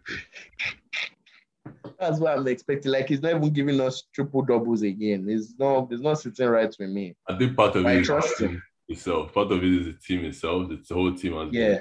That's 1.98 2.18
what 2.18 2.38
I'm 2.38 2.46
expecting. 2.46 2.92
Like 2.92 3.08
he's 3.08 3.20
not 3.20 3.34
even 3.34 3.52
giving 3.52 3.80
us 3.80 4.04
triple 4.14 4.42
doubles 4.42 4.82
again. 4.82 5.26
He's 5.28 5.58
not. 5.58 5.90
He's 5.90 6.00
not 6.00 6.20
sitting 6.20 6.48
right 6.48 6.74
with 6.78 6.90
me. 6.90 7.16
I 7.28 7.36
think 7.36 7.56
part 7.56 7.76
of 7.76 7.84
it, 7.84 7.88
I 7.88 7.92
it 7.94 8.00
is 8.00 8.06
trust 8.06 8.38
team 8.38 8.62
itself. 8.88 9.34
Part 9.34 9.50
of 9.52 9.62
it 9.62 9.72
is 9.72 9.86
the 9.86 9.92
team 9.94 10.24
itself. 10.24 10.68
The 10.68 10.94
whole 10.94 11.14
team 11.14 11.34
has 11.34 11.52
Yeah. 11.52 11.78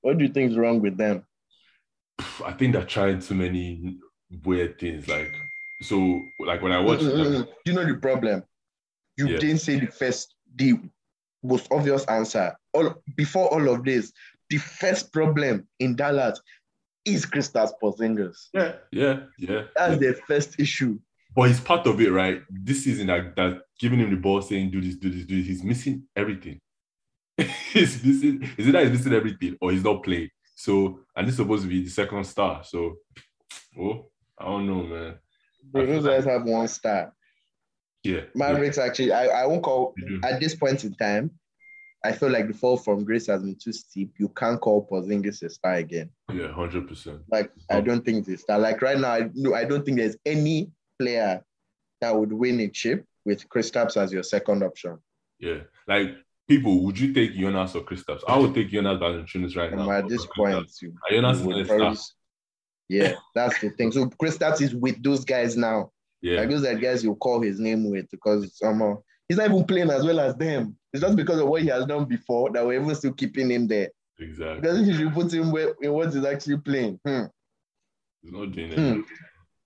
What 0.00 0.18
do 0.18 0.24
you 0.24 0.32
think 0.32 0.50
is 0.52 0.58
wrong 0.58 0.80
with 0.80 0.96
them? 0.96 1.24
I 2.44 2.52
think 2.52 2.72
they're 2.72 2.84
trying 2.84 3.20
too 3.20 3.34
many 3.34 3.96
weird 4.44 4.78
things. 4.78 5.08
Like 5.08 5.32
so, 5.82 6.20
like 6.40 6.62
when 6.62 6.72
I 6.72 6.80
watch 6.80 7.00
Mm, 7.00 7.10
mm, 7.12 7.22
them, 7.32 7.42
mm. 7.42 7.46
Do 7.64 7.70
you 7.70 7.72
know 7.74 7.86
the 7.86 7.98
problem? 8.00 8.42
You 9.16 9.28
Yeah. 9.28 9.38
didn't 9.38 9.58
say 9.58 9.78
the 9.78 9.86
first, 9.86 10.34
the 10.56 10.74
most 11.42 11.68
obvious 11.70 12.04
answer. 12.06 12.54
All 12.72 12.94
before 13.16 13.48
all 13.52 13.68
of 13.68 13.84
this, 13.84 14.12
the 14.50 14.56
first 14.58 15.12
problem 15.12 15.66
in 15.78 15.94
Dallas 15.96 16.40
is 17.04 17.24
Kristaps 17.24 17.70
Porzingis. 17.82 18.48
yeah, 18.52 18.72
yeah, 18.92 19.20
yeah. 19.38 19.62
That's 19.76 19.98
the 19.98 20.14
first 20.26 20.58
issue. 20.60 20.98
But 21.34 21.48
he's 21.48 21.60
part 21.60 21.86
of 21.86 22.00
it, 22.00 22.10
right? 22.10 22.42
This 22.50 22.84
season, 22.84 23.06
that, 23.06 23.36
that 23.36 23.60
giving 23.78 24.00
him 24.00 24.10
the 24.10 24.16
ball, 24.16 24.42
saying 24.42 24.70
do 24.72 24.80
this, 24.80 24.96
do 24.96 25.08
this, 25.10 25.24
do 25.24 25.36
this. 25.36 25.46
He's 25.46 25.62
missing 25.62 26.02
everything. 26.16 26.58
he's 27.72 28.02
missing. 28.04 28.42
Is 28.58 28.66
it 28.66 28.72
that 28.72 28.82
he's 28.82 28.92
missing 28.92 29.12
everything, 29.12 29.56
or 29.60 29.70
he's 29.70 29.84
not 29.84 30.02
playing? 30.02 30.28
So, 30.58 30.98
and 31.14 31.24
this 31.24 31.34
is 31.34 31.36
supposed 31.36 31.62
to 31.62 31.68
be 31.68 31.84
the 31.84 31.88
second 31.88 32.24
star. 32.24 32.64
So, 32.64 32.96
oh, 33.78 34.06
I 34.36 34.44
don't 34.46 34.66
know, 34.66 34.82
man. 34.82 35.14
Feel 35.72 35.86
Those 35.86 36.04
guys 36.04 36.24
have 36.24 36.42
one 36.42 36.66
star. 36.66 37.12
Yeah, 38.02 38.22
Mavericks 38.34 38.76
actually, 38.76 39.12
I, 39.12 39.26
I 39.26 39.46
won't 39.46 39.62
call 39.62 39.94
yeah, 39.96 40.28
at 40.28 40.40
this 40.40 40.56
point 40.56 40.82
in 40.82 40.94
time. 40.94 41.30
I 42.04 42.10
feel 42.10 42.30
like 42.30 42.48
the 42.48 42.54
fall 42.54 42.76
from 42.76 43.04
grace 43.04 43.28
has 43.28 43.42
been 43.42 43.54
too 43.54 43.72
steep. 43.72 44.14
You 44.18 44.30
can't 44.30 44.60
call 44.60 44.84
Porzingis 44.84 45.42
a 45.44 45.50
star 45.50 45.74
again. 45.74 46.10
yeah, 46.32 46.50
hundred 46.52 46.88
percent. 46.88 47.20
Like 47.30 47.52
I 47.70 47.80
don't 47.80 48.04
think 48.04 48.26
this 48.26 48.40
star. 48.40 48.58
Like 48.58 48.82
right 48.82 48.98
now, 48.98 49.12
I 49.12 49.30
no, 49.34 49.54
I 49.54 49.64
don't 49.64 49.84
think 49.84 49.98
there's 49.98 50.16
any 50.26 50.72
player 50.98 51.40
that 52.00 52.16
would 52.16 52.32
win 52.32 52.58
a 52.60 52.68
chip 52.68 53.04
with 53.24 53.48
Kristaps 53.48 53.96
as 53.96 54.12
your 54.12 54.24
second 54.24 54.64
option. 54.64 54.98
Yeah, 55.38 55.60
like 55.86 56.16
people, 56.48 56.82
would 56.84 56.98
you 56.98 57.12
take 57.12 57.34
Jonas 57.36 57.74
or 57.74 57.82
Kristaps? 57.82 58.22
I 58.26 58.36
would 58.38 58.54
take 58.54 58.70
Jonas 58.70 58.98
Valanciunas 59.00 59.56
right 59.56 59.72
And 59.72 59.86
now. 59.86 59.90
at 59.90 60.08
this 60.08 60.26
point, 60.34 60.68
you, 60.82 60.92
Jonas 61.10 61.38
you 61.38 61.40
is 61.42 61.46
would 61.46 61.56
a 61.58 61.64
star. 61.64 61.78
probably- 61.78 61.98
yeah, 62.90 63.12
that's 63.34 63.60
the 63.60 63.68
thing. 63.70 63.92
So 63.92 64.06
Kristaps 64.06 64.62
is 64.62 64.74
with 64.74 65.02
those 65.02 65.24
guys 65.24 65.56
now. 65.58 65.90
Yeah, 66.22 66.40
Like 66.40 66.48
those 66.50 66.64
are 66.64 66.74
guys 66.74 67.04
you 67.04 67.14
call 67.16 67.42
his 67.42 67.60
name 67.60 67.90
with 67.90 68.10
because 68.10 68.56
somehow 68.58 69.02
he's 69.28 69.36
not 69.36 69.50
even 69.50 69.64
playing 69.64 69.90
as 69.90 70.04
well 70.04 70.18
as 70.20 70.34
them. 70.36 70.74
It's 70.92 71.02
just 71.02 71.14
because 71.16 71.38
of 71.38 71.48
what 71.48 71.60
he 71.62 71.68
has 71.68 71.84
done 71.84 72.06
before 72.06 72.50
that 72.52 72.66
we're 72.66 72.80
even 72.80 72.94
still 72.94 73.12
keeping 73.12 73.50
him 73.50 73.66
there. 73.68 73.90
exactly. 74.18 74.60
Because 74.62 74.88
if 74.88 74.98
you 74.98 75.10
put 75.10 75.32
him 75.32 75.52
where, 75.52 75.74
in 75.82 75.92
what 75.92 76.12
he's 76.14 76.24
actually 76.24 76.56
playing, 76.58 76.98
hmm, 77.06 77.24
He's 78.22 78.32
not 78.32 78.50
doing 78.52 78.72
Hmm. 78.72 79.00
it. 79.00 79.04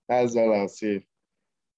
that's 0.08 0.36
all 0.36 0.52
I'll 0.54 0.68
say. 0.68 1.04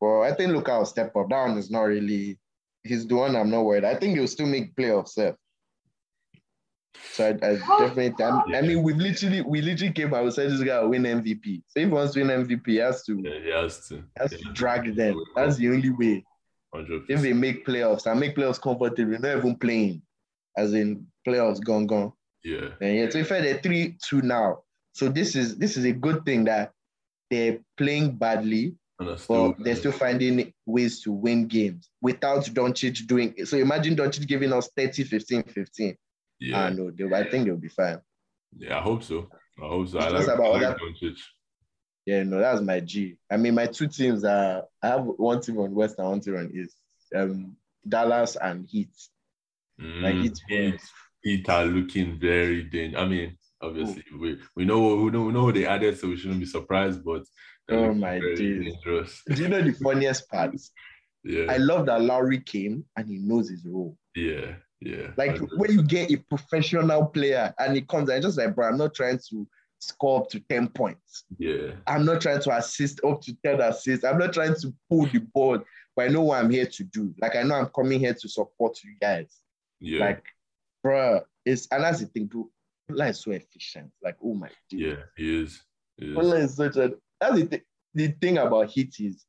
Well, 0.00 0.22
I 0.22 0.32
think 0.34 0.50
Luka 0.52 0.78
will 0.78 0.86
step 0.86 1.14
up. 1.14 1.28
That 1.28 1.46
one 1.46 1.58
is 1.58 1.70
not 1.70 1.82
really. 1.82 2.38
He's 2.84 3.06
the 3.06 3.16
one 3.16 3.34
I'm 3.34 3.50
not 3.50 3.64
worried. 3.64 3.84
I 3.84 3.94
think 3.96 4.16
he'll 4.18 4.28
still 4.28 4.46
make 4.46 4.74
playoffs. 4.76 5.08
Sir. 5.10 5.34
So 7.12 7.26
I, 7.26 7.46
I 7.46 7.58
oh, 7.68 7.78
definitely. 7.88 8.24
I, 8.24 8.58
I 8.58 8.62
mean, 8.62 8.82
we've 8.82 8.96
literally, 8.96 9.40
we 9.42 9.60
literally 9.62 9.92
came 9.92 10.12
out 10.14 10.24
and 10.24 10.32
said 10.32 10.50
this 10.50 10.62
guy 10.62 10.80
will 10.80 10.90
win 10.90 11.02
MVP. 11.04 11.62
So 11.66 11.80
if 11.80 11.86
he 11.86 11.92
wants 11.92 12.14
to 12.14 12.22
win 12.24 12.44
MVP, 12.44 12.66
he 12.66 12.76
has 12.76 13.02
to, 13.04 13.20
Yeah, 13.22 13.38
he 13.42 13.50
has 13.50 13.88
to. 13.88 14.04
has 14.18 14.32
Yeah. 14.32 14.38
to 14.38 14.52
drag 14.52 14.94
them. 14.96 15.16
That's 15.34 15.56
the 15.56 15.68
only 15.68 15.90
way. 15.90 16.24
Hundred 16.74 17.02
If 17.08 17.22
they 17.22 17.32
make 17.32 17.64
playoffs 17.64 18.06
I 18.08 18.14
make 18.14 18.34
playoffs 18.34 18.60
comfortable, 18.60 19.18
not 19.20 19.36
even 19.38 19.56
playing, 19.56 20.02
as 20.56 20.74
in 20.74 21.06
playoffs 21.26 21.62
gone 21.64 21.86
gone. 21.86 22.12
Yeah, 22.42 22.70
And 22.80 22.96
yet, 22.96 23.12
so 23.12 23.18
if 23.20 23.28
they're 23.28 23.58
three 23.62 23.96
two 24.06 24.20
now, 24.22 24.64
so 24.92 25.08
this 25.08 25.34
is 25.36 25.56
this 25.56 25.76
is 25.76 25.84
a 25.84 25.92
good 25.92 26.24
thing 26.26 26.44
that 26.44 26.72
they're 27.30 27.60
playing 27.78 28.16
badly, 28.16 28.74
still, 29.16 29.52
but 29.52 29.64
they're 29.64 29.76
still 29.76 29.92
finding 29.92 30.52
ways 30.66 31.00
to 31.02 31.12
win 31.12 31.46
games 31.46 31.90
without 32.00 32.44
Doncic 32.44 33.06
doing 33.06 33.34
it. 33.36 33.46
So 33.48 33.56
imagine 33.58 33.96
Doncic 33.96 34.26
giving 34.26 34.52
us 34.52 34.68
30, 34.76 35.04
15, 35.04 35.42
15. 35.44 35.96
yeah, 36.40 36.64
I 36.64 36.70
know, 36.70 36.90
they'll, 36.90 37.14
I 37.14 37.28
think 37.28 37.46
they'll 37.46 37.56
be 37.56 37.68
fine. 37.68 38.00
yeah. 38.56 38.78
I 38.78 38.82
hope 38.82 39.02
so. 39.02 39.28
I 39.62 39.66
hope 39.68 39.88
so. 39.88 39.98
I 39.98 40.08
like, 40.08 40.12
just 40.18 40.28
I 40.28 40.34
about 40.34 40.52
like 40.52 40.60
that- 40.62 40.78
Doncic. 40.78 41.16
Yeah, 42.06 42.22
no, 42.22 42.38
that's 42.38 42.60
my 42.60 42.80
G. 42.80 43.16
I 43.30 43.38
mean, 43.38 43.54
my 43.54 43.66
two 43.66 43.88
teams 43.88 44.24
are 44.24 44.64
I 44.82 44.88
have 44.88 45.04
one 45.04 45.40
team 45.40 45.58
on 45.58 45.74
West 45.74 45.98
and 45.98 46.06
one 46.08 46.20
team 46.20 46.36
on 46.36 46.52
East. 46.54 46.76
Um, 47.16 47.56
Dallas 47.88 48.36
and 48.36 48.66
Heat. 48.68 48.90
Like 49.78 50.14
Mm, 50.14 50.26
it's 50.26 50.40
Heat, 50.48 50.80
Heat 51.22 51.48
are 51.48 51.64
looking 51.64 52.18
very 52.20 52.64
dangerous. 52.64 53.02
I 53.02 53.08
mean, 53.08 53.38
obviously, 53.62 54.04
we, 54.20 54.38
we 54.54 54.64
know 54.66 54.96
we 54.96 55.10
know 55.10 55.22
we 55.22 55.32
know 55.32 55.44
what 55.44 55.54
they 55.54 55.66
added, 55.66 55.98
so 55.98 56.08
we 56.08 56.16
shouldn't 56.18 56.40
be 56.40 56.46
surprised. 56.46 57.02
But 57.02 57.22
Oh 57.70 57.94
my 57.94 58.18
days. 58.18 58.38
dangerous. 58.38 59.22
Do 59.26 59.42
you 59.42 59.48
know 59.48 59.62
the 59.62 59.72
funniest 59.72 60.28
part? 60.28 60.54
Yeah, 61.24 61.46
I 61.48 61.56
love 61.56 61.86
that 61.86 62.02
Lowry 62.02 62.40
came 62.40 62.84
and 62.96 63.08
he 63.08 63.18
knows 63.18 63.48
his 63.48 63.64
role. 63.64 63.96
yeah, 64.14 64.56
yeah. 64.80 65.12
Like 65.16 65.38
when 65.56 65.72
you 65.72 65.82
get 65.82 66.10
a 66.10 66.16
professional 66.16 67.06
player 67.06 67.54
and 67.58 67.74
he 67.74 67.82
comes 67.82 68.10
and 68.10 68.22
just 68.22 68.36
like, 68.36 68.54
bro, 68.54 68.68
I'm 68.68 68.76
not 68.76 68.94
trying 68.94 69.18
to 69.30 69.48
score 69.78 70.20
up 70.20 70.30
to 70.30 70.40
10 70.40 70.68
points. 70.68 71.24
yeah, 71.38 71.72
I'm 71.86 72.04
not 72.04 72.20
trying 72.20 72.40
to 72.42 72.56
assist 72.56 73.00
up 73.04 73.22
to 73.22 73.34
10 73.44 73.60
assists. 73.60 74.04
I'm 74.04 74.18
not 74.18 74.34
trying 74.34 74.54
to 74.56 74.74
pull 74.90 75.06
the 75.06 75.20
board, 75.20 75.62
but 75.96 76.06
I 76.06 76.08
know 76.08 76.22
what 76.22 76.44
I'm 76.44 76.50
here 76.50 76.66
to 76.66 76.84
do. 76.84 77.14
Like 77.20 77.36
I 77.36 77.42
know 77.42 77.54
I'm 77.54 77.68
coming 77.74 78.00
here 78.00 78.14
to 78.14 78.28
support 78.28 78.78
you 78.84 78.90
guys. 79.00 79.34
yeah, 79.80 80.00
Like, 80.00 80.24
bro, 80.82 81.22
it's 81.46 81.66
and 81.70 81.84
that's 81.84 82.00
the 82.00 82.06
thing, 82.06 82.26
bro. 82.26 82.50
Are 83.00 83.12
so 83.14 83.30
efficient. 83.30 83.90
Like, 84.02 84.16
oh 84.22 84.34
my 84.34 84.50
yeah. 84.70 84.90
god. 84.96 85.04
He 85.16 85.42
is. 85.42 85.62
It 85.96 86.08
is. 86.18 86.32
Is 86.34 86.56
such 86.56 86.76
a 86.76 86.92
that's 87.20 87.36
the, 87.36 87.46
th- 87.46 87.64
the 87.94 88.08
thing 88.20 88.38
about 88.38 88.68
Heat 88.68 88.94
is 89.00 89.24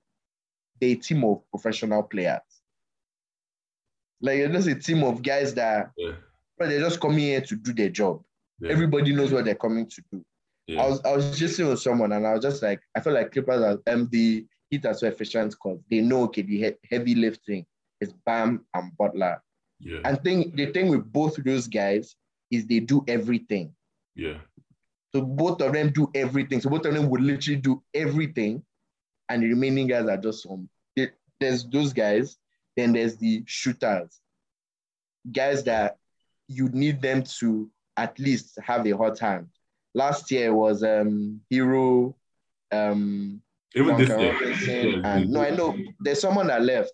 they're 0.82 0.92
a 0.92 0.96
team 0.96 1.24
of 1.24 1.42
professional 1.52 2.04
players. 2.04 2.42
Like 4.22 4.38
you're 4.40 4.50
just 4.50 4.68
a 4.68 4.76
team 4.76 5.04
of 5.04 5.22
guys 5.22 5.54
that 5.56 5.92
Yeah. 5.98 6.14
but 6.58 6.70
they're 6.70 6.80
just 6.80 7.00
coming 7.00 7.20
here 7.20 7.42
to 7.42 7.56
do 7.56 7.74
their 7.74 7.90
job. 7.90 8.24
Yeah. 8.60 8.72
Everybody 8.72 9.14
knows 9.14 9.32
what 9.32 9.46
they're 9.46 9.56
coming 9.56 9.88
to 9.88 10.02
do. 10.12 10.24
yeah. 10.68 10.82
I 10.84 10.88
was 10.90 11.02
I 11.06 11.16
was 11.16 11.38
just 11.38 11.56
sitting 11.58 11.70
with 11.70 11.82
someone 11.82 12.12
and 12.14 12.26
I 12.26 12.34
was 12.34 12.42
just 12.42 12.64
like, 12.64 12.80
I 12.96 13.02
felt 13.02 13.16
like 13.16 13.32
Clippers 13.32 13.62
are 13.62 13.94
um, 13.94 14.08
the 14.12 14.46
Heat 14.70 14.86
are 14.86 14.94
so 14.94 15.08
efficient 15.08 15.52
because 15.52 15.80
they 15.92 16.02
know 16.02 16.24
okay 16.24 16.42
the 16.42 16.58
he- 16.58 16.90
heavy 16.96 17.14
lifting 17.16 17.66
is 18.02 18.14
Bam 18.26 18.66
and 18.74 18.92
Butler. 18.98 19.42
yeah. 19.80 20.00
And 20.06 20.22
thing 20.24 20.52
the 20.56 20.68
thing 20.68 20.90
with 20.90 21.12
both 21.12 21.36
those 21.44 21.68
guys 21.68 22.16
is 22.52 22.66
they 22.66 22.80
do 22.80 23.04
everything. 23.08 23.74
yeah. 24.16 24.38
So 25.16 25.22
both 25.22 25.62
of 25.62 25.72
them 25.72 25.92
do 25.92 26.12
everything. 26.14 26.60
So 26.60 26.70
both 26.70 26.86
of 26.86 26.94
them 26.94 27.10
would 27.10 27.22
literally 27.22 27.62
do 27.62 27.82
everything, 27.94 28.62
and 29.30 29.42
the 29.42 29.48
remaining 29.48 29.88
guys 29.88 30.10
are 30.10 30.18
just 30.18 30.44
some. 30.44 30.68
There's 31.40 31.66
those 31.70 31.94
guys, 31.94 32.38
then 32.76 32.92
there's 32.92 33.16
the 33.16 33.42
shooters, 33.46 34.20
guys 35.32 35.64
that 35.64 35.96
you 36.50 36.68
need 36.68 37.02
them 37.02 37.24
to 37.40 37.72
at 37.96 38.20
least 38.20 38.60
have 38.62 38.86
a 38.86 38.92
hot 38.92 39.18
hand. 39.18 39.48
Last 39.94 40.30
year 40.32 40.54
was 40.54 40.84
um 40.84 41.40
Herro, 41.50 42.14
um 42.74 43.42
Even 43.74 43.96
this 43.98 44.10
year. 44.68 45.02
And 45.02 45.30
no, 45.30 45.42
I 45.42 45.52
know 45.52 45.78
there's 46.02 46.20
someone 46.20 46.48
that 46.48 46.62
left. 46.62 46.92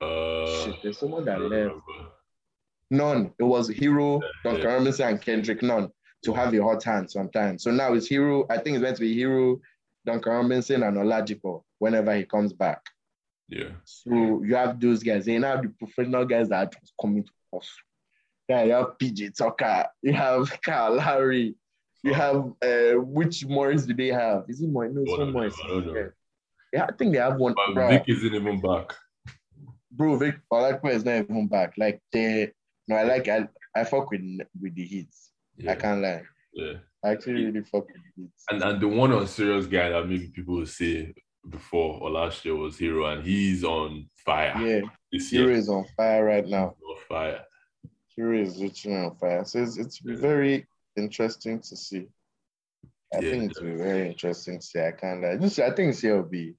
Uh, 0.00 0.64
Shit, 0.64 0.82
there's 0.82 0.98
someone 0.98 1.24
that 1.24 1.40
left. 1.40 1.76
Nunn. 2.90 3.32
It 3.38 3.44
was 3.44 3.70
Herro, 3.70 4.20
Duncan 4.42 4.62
yeah. 4.62 4.74
Robinson, 4.74 5.08
and 5.08 5.22
Kendrick 5.22 5.62
Nunn 5.62 5.92
to 6.24 6.32
have 6.32 6.52
a 6.54 6.62
hot 6.62 6.82
hand 6.82 7.10
sometimes. 7.10 7.62
So 7.62 7.70
now 7.70 7.94
it's 7.94 8.08
Herro. 8.08 8.46
I 8.50 8.58
think 8.58 8.76
it's 8.76 8.82
meant 8.82 8.96
to 8.96 9.02
be 9.02 9.16
Herro, 9.16 9.60
Duncan 10.04 10.32
Robinson, 10.32 10.82
and 10.82 10.96
Oladipo 10.96 11.62
whenever 11.78 12.14
he 12.16 12.24
comes 12.24 12.52
back. 12.52 12.80
Yeah. 13.48 13.70
So 13.84 14.42
you 14.44 14.54
have 14.56 14.80
those 14.80 15.02
guys. 15.02 15.26
You 15.26 15.42
have 15.42 15.62
the 15.62 15.68
professional 15.70 16.24
guys 16.24 16.48
that 16.50 16.66
are 16.66 16.70
just 16.80 16.92
coming 17.00 17.24
to 17.24 17.56
us. 17.58 17.70
Yeah, 18.48 18.62
you 18.64 18.72
have 18.72 18.98
PJ 18.98 19.36
Tucker. 19.36 19.86
You 20.02 20.12
have 20.14 20.58
Kyle 20.64 20.94
Lowry. 20.94 21.54
You 22.02 22.14
have 22.14 22.52
uh, 22.62 22.92
which 23.00 23.44
Morris 23.46 23.84
do 23.84 23.94
they 23.94 24.08
have? 24.08 24.44
Is 24.48 24.60
it 24.60 24.68
Morris? 24.68 24.92
No, 24.94 25.02
it's 25.02 25.10
One 25.10 25.20
not 25.20 25.32
Morris. 25.32 25.56
Know. 25.66 26.10
Yeah, 26.72 26.84
I 26.84 26.92
think 26.92 27.12
they 27.12 27.18
have 27.18 27.36
one. 27.36 27.54
But 27.54 27.74
Bro, 27.74 27.88
Vic 27.88 28.04
isn't 28.06 28.34
even 28.34 28.60
back. 28.60 28.94
bro, 29.92 30.16
Vic 30.16 30.36
Oladipo 30.52 30.90
is 30.90 31.04
not 31.04 31.16
even 31.16 31.48
back. 31.48 31.74
Like 31.78 32.00
they, 32.12 32.52
no, 32.86 32.96
I 32.96 33.02
like 33.04 33.28
I, 33.28 33.48
I 33.74 33.84
fuck 33.84 34.10
with 34.10 34.20
with 34.60 34.74
the 34.74 34.84
hits. 34.84 35.30
Yeah. 35.58 35.72
I 35.72 35.74
can't 35.74 36.00
lie. 36.02 36.22
yeah. 36.54 36.72
I 37.04 37.10
actually 37.10 37.44
really 37.44 37.62
fuck 37.62 37.86
with 37.86 38.02
hits. 38.16 38.44
And 38.50 38.62
and 38.62 38.80
the 38.80 38.88
one 38.88 39.12
on 39.12 39.26
serious 39.26 39.66
guy 39.66 39.88
that 39.90 40.08
maybe 40.08 40.28
people 40.28 40.56
will 40.56 40.66
say 40.66 41.14
before 41.48 42.00
or 42.02 42.10
last 42.10 42.44
year 42.44 42.56
was 42.56 42.76
Herro, 42.78 43.12
and 43.12 43.24
he's 43.24 43.62
on 43.64 44.08
fire 44.24 44.54
Yeah, 44.60 44.80
this 45.12 45.32
Herro 45.32 45.46
year. 45.46 45.50
is 45.52 45.68
on 45.68 45.84
fire 45.96 46.24
right 46.24 46.46
now. 46.46 46.74
On 46.88 46.96
fire. 47.08 47.44
Herro 48.16 48.42
is 48.42 48.56
literally 48.58 48.96
on 48.96 49.16
fire. 49.16 49.44
So 49.44 49.62
it's, 49.62 49.78
it's 49.78 50.00
Yeah. 50.04 50.16
very 50.16 50.66
interesting 50.96 51.60
to 51.60 51.76
see. 51.76 52.06
I 53.14 53.20
Yeah, 53.20 53.30
think 53.30 53.50
it's 53.52 53.60
very 53.60 54.08
interesting 54.08 54.58
to 54.58 54.64
see. 54.66 54.80
I 54.80 54.92
can't 54.92 55.22
lie. 55.22 55.36
This 55.36 55.58
I 55.60 55.70
think 55.74 55.92
this 55.92 56.02
year 56.02 56.16
will 56.16 56.28
be 56.28 56.54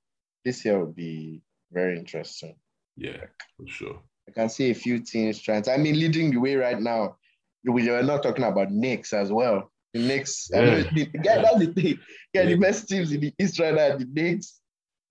this 0.45 0.63
year 0.65 0.79
will 0.79 0.93
be 0.93 1.41
very 1.71 1.97
interesting. 1.99 2.55
Yeah, 2.95 3.25
for 3.57 3.67
sure. 3.67 4.01
I 4.27 4.31
can 4.31 4.49
see 4.49 4.71
a 4.71 4.75
few 4.75 4.99
teams 4.99 5.41
trying 5.41 5.63
to, 5.63 5.73
I 5.73 5.77
mean, 5.77 5.99
leading 5.99 6.31
the 6.31 6.37
way 6.39 6.55
right 6.55 6.79
now. 6.79 7.17
We 7.65 7.89
are 7.89 8.03
not 8.03 8.23
talking 8.23 8.45
about 8.45 8.71
Knicks 8.71 9.13
as 9.13 9.31
well. 9.31 9.71
The 9.93 10.01
Knicks, 10.01 10.49
I 10.55 10.61
know 10.61 10.77
Yeah. 10.77 10.89
the, 10.93 11.09
yeah, 11.23 11.41
that's 11.41 11.59
the 11.59 11.73
thing. 11.73 11.99
Yeah, 12.33 12.45
the 12.45 12.55
best 12.55 12.87
teams 12.87 13.11
in 13.11 13.21
the 13.21 13.33
East 13.39 13.59
right 13.59 13.73
now, 13.73 13.97
the 13.97 14.05
Knicks, 14.05 14.61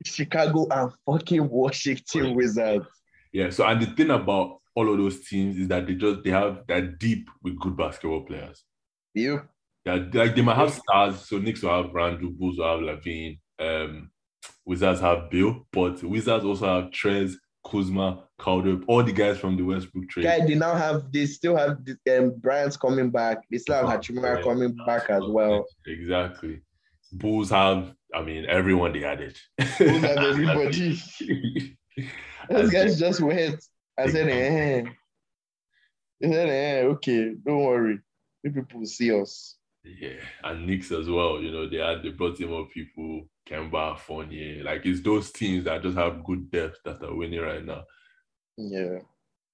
Chicago, 0.04 0.66
and 0.70 0.92
fucking 1.04 1.48
Washington 1.48 2.34
Wizards. 2.34 2.86
Yeah. 3.32 3.50
So 3.50 3.66
and 3.66 3.82
the 3.82 3.86
thing 3.86 4.10
about 4.10 4.58
all 4.74 4.90
of 4.90 4.98
those 4.98 5.26
teams 5.26 5.56
is 5.58 5.68
that 5.68 5.86
they 5.86 5.94
just 5.94 6.22
they 6.22 6.30
have 6.30 6.62
they're 6.68 6.86
deep 6.86 7.28
with 7.42 7.58
good 7.58 7.76
basketball 7.76 8.22
players. 8.22 8.64
You 9.14 9.42
They're, 9.84 10.08
like 10.12 10.36
they 10.36 10.42
might 10.42 10.56
have 10.56 10.72
stars. 10.72 11.26
So 11.28 11.38
Knicks 11.38 11.62
will 11.62 11.82
have 11.82 11.92
Randle, 11.92 12.30
Bulls 12.30 12.58
will 12.58 12.68
have 12.68 12.98
LaVine, 12.98 13.40
um, 13.58 14.10
Wizards 14.64 15.00
have 15.00 15.28
Beal, 15.30 15.66
but 15.72 16.02
Wizards 16.04 16.44
also 16.44 16.66
have 16.82 16.90
Trez, 16.92 17.32
Kuzma, 17.66 18.27
Calder, 18.38 18.80
all 18.86 19.02
the 19.02 19.12
guys 19.12 19.38
from 19.38 19.56
the 19.56 19.62
Westbrook 19.64 20.08
trade. 20.08 20.22
guy, 20.22 20.46
they 20.46 20.54
now 20.54 20.74
have 20.74 21.10
they 21.12 21.26
still 21.26 21.56
have 21.56 21.78
the, 21.84 22.18
um, 22.18 22.38
Bryant's 22.38 22.76
coming 22.76 23.10
back. 23.10 23.38
They 23.50 23.58
still 23.58 23.74
have 23.74 24.00
Hachimura 24.00 24.42
coming 24.42 24.76
back 24.86 25.10
as 25.10 25.24
well. 25.26 25.66
Exactly. 25.86 26.62
Bulls 27.12 27.50
have, 27.50 27.94
I 28.14 28.22
mean, 28.22 28.46
everyone 28.46 28.92
they 28.92 29.04
added. 29.04 29.36
Bulls 29.56 30.02
have 30.02 30.18
everybody. 30.18 31.00
Those 32.48 32.70
guys 32.70 32.98
just 32.98 33.20
went. 33.20 33.62
I 33.98 34.08
said, 34.08 34.28
eh. 34.28 34.88
They 36.20 36.32
said, 36.32 36.48
eh, 36.48 36.86
okay, 36.88 37.34
don't 37.44 37.64
worry. 37.64 37.98
You 38.44 38.52
people 38.52 38.80
will 38.80 38.86
see 38.86 39.12
us. 39.12 39.56
Yeah, 39.84 40.20
and 40.44 40.66
Knicks 40.66 40.92
as 40.92 41.08
well. 41.08 41.40
You 41.40 41.50
know, 41.50 41.68
they 41.68 41.78
had 41.78 42.02
they 42.02 42.10
brought 42.10 42.40
in 42.40 42.50
more 42.50 42.66
people, 42.66 43.28
Kemba, 43.48 43.98
Fournier. 43.98 44.62
Like 44.62 44.84
it's 44.84 45.00
those 45.00 45.32
teams 45.32 45.64
that 45.64 45.82
just 45.82 45.96
have 45.96 46.24
good 46.24 46.50
depth 46.50 46.78
that 46.84 47.02
are 47.02 47.14
winning 47.14 47.40
right 47.40 47.64
now. 47.64 47.84
Yeah, 48.58 48.98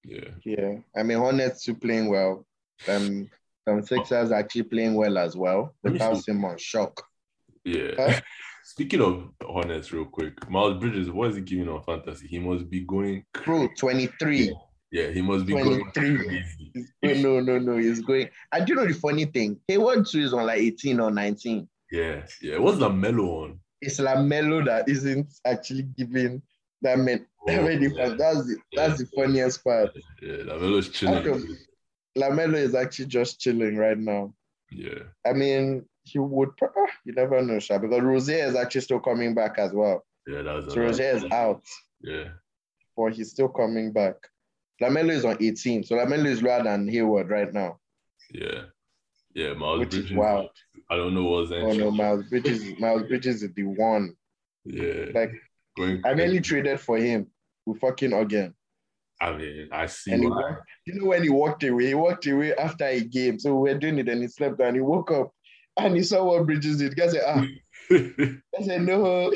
Yeah, 0.05 0.31
yeah. 0.45 0.77
I 0.97 1.03
mean, 1.03 1.19
Hornets 1.19 1.65
too 1.65 1.75
playing 1.75 2.09
well. 2.09 2.47
Um, 2.89 3.31
some 3.69 3.83
Sixers 3.83 4.33
are 4.33 4.39
actually 4.39 4.63
playing 4.65 4.95
well 4.95 5.19
as 5.19 5.37
well. 5.37 5.75
Without. 5.83 6.17
Simon, 6.17 6.57
shock. 6.59 7.03
yeah. 7.65 7.93
Huh? 7.97 8.21
Speaking 8.65 9.03
of 9.03 9.29
Hornets, 9.43 9.93
real 9.93 10.07
quick, 10.07 10.49
Miles 10.51 10.81
Bridges, 10.81 11.11
what 11.11 11.31
is 11.31 11.37
he 11.37 11.43
giving 11.43 11.69
on 11.69 11.83
fantasy? 11.83 12.27
He 12.27 12.39
must 12.39 12.71
be 12.71 12.81
going. 12.81 13.25
Bro, 13.45 13.69
23. 13.79 14.57
Yeah, 14.91 15.11
he 15.11 15.21
must 15.21 15.45
be 15.45 15.53
going 15.53 15.91
23. 15.93 16.17
crazy. 16.17 16.73
Going, 17.03 17.23
no, 17.23 17.41
no, 17.41 17.59
no, 17.59 17.77
he's 17.77 18.01
going. 18.01 18.31
I 18.53 18.61
do 18.61 18.73
you 18.73 18.77
know 18.77 18.87
the 18.87 18.95
funny 18.95 19.27
thing? 19.27 19.61
Hayward 19.69 20.07
too 20.07 20.21
is 20.21 20.33
on 20.33 20.47
like 20.47 20.61
18 20.61 20.99
or 20.99 21.11
19. 21.11 21.69
Yeah, 21.93 22.25
yeah. 22.41 22.57
What's 22.57 22.79
the 22.79 22.89
mellow 22.89 23.45
on? 23.45 23.61
It's 23.83 24.01
Lamelo 24.01 24.65
that 24.65 24.89
isn't 24.89 25.35
actually 25.45 25.83
giving 25.83 26.41
that 26.85 26.97
that 27.47 27.59
Oh, 27.59 27.63
many 27.63 27.89
yeah. 27.89 28.15
That's 28.17 28.47
the 28.47 28.57
that's 28.75 28.99
the 29.01 29.07
funniest 29.15 29.63
part. 29.65 29.91
Yeah, 30.23 30.37
Lamelo's 30.49 30.89
chilling. 30.91 31.27
Okay. 31.29 31.45
Lamelo 32.17 32.55
is 32.55 32.75
actually 32.77 33.07
just 33.07 33.41
chilling 33.41 33.77
right 33.77 33.99
now. 33.99 34.33
Yeah, 34.71 35.01
I 35.27 35.33
mean, 35.33 35.85
he 36.05 36.19
would. 36.21 36.51
ah, 36.63 36.69
You 37.05 37.13
never 37.13 37.43
know, 37.43 37.59
Sha, 37.59 37.79
because 37.79 38.01
Rozier 38.03 38.45
is 38.47 38.55
actually 38.57 38.81
still 38.83 39.01
coming 39.01 39.35
back 39.35 39.59
as 39.59 39.73
well. 39.73 40.07
yeah. 40.27 40.43
That's 40.43 40.73
So 40.73 40.81
Rozier 40.81 41.17
is 41.17 41.25
out, 41.33 41.65
Yeah, 42.01 42.29
but 42.97 43.13
he's 43.15 43.31
still 43.31 43.49
coming 43.49 43.93
back. 43.93 44.15
Lamelo 44.81 45.11
is 45.11 45.25
on 45.25 45.37
18, 45.41 45.85
so 45.85 45.97
Lamelo 45.97 46.27
is 46.27 46.43
lower 46.43 46.63
than 46.63 46.89
Hayward 46.89 47.29
right 47.31 47.53
now, 47.53 47.79
yeah, 48.33 48.63
yeah. 49.35 49.53
Miles 49.55 49.81
which 49.81 49.91
Bridges. 49.91 50.11
is 50.13 50.17
wild. 50.17 50.51
I 50.91 50.97
don't 50.97 51.15
know 51.15 51.25
what's 51.25 51.53
Oh 51.53 51.73
no, 51.73 51.91
Miles 51.91 52.23
Bridges, 52.31 52.79
Miles 52.79 53.03
Bridges 53.05 53.43
is 53.43 53.53
the 53.55 53.65
one. 53.65 54.15
Yeah, 54.65 55.07
Like 55.15 55.33
going. 55.77 56.03
I 56.05 56.15
nearly 56.15 56.41
traded 56.41 56.81
for 56.81 56.99
him 56.99 57.29
with 57.67 57.81
fucking 57.81 58.13
again. 58.13 58.55
I 59.21 59.33
mean, 59.37 59.69
I 59.73 59.87
see 59.87 60.13
And 60.13 60.25
why. 60.25 60.31
walked, 60.31 60.63
you 60.87 60.95
know 61.01 61.07
when 61.07 61.23
he 61.23 61.29
walked 61.31 61.63
away, 61.65 61.87
he 61.87 61.95
walked 61.95 62.27
away 62.27 62.55
after 62.55 62.85
a 62.85 63.01
game. 63.01 63.39
So 63.39 63.55
we 63.55 63.73
were 63.73 63.79
doing 63.79 63.99
it 63.99 64.09
and 64.09 64.21
he 64.23 64.29
slept 64.29 64.61
and 64.61 64.77
he 64.77 64.83
woke 64.83 65.11
up 65.13 65.33
and 65.79 65.97
he 65.97 66.03
saw 66.03 66.25
what 66.25 66.47
Bridges 66.47 66.79
did. 66.79 66.97
Guy 66.97 67.09
said, 67.09 67.23
ah, 67.27 67.45
I 67.91 68.63
said, 68.65 68.83
no. 68.83 69.33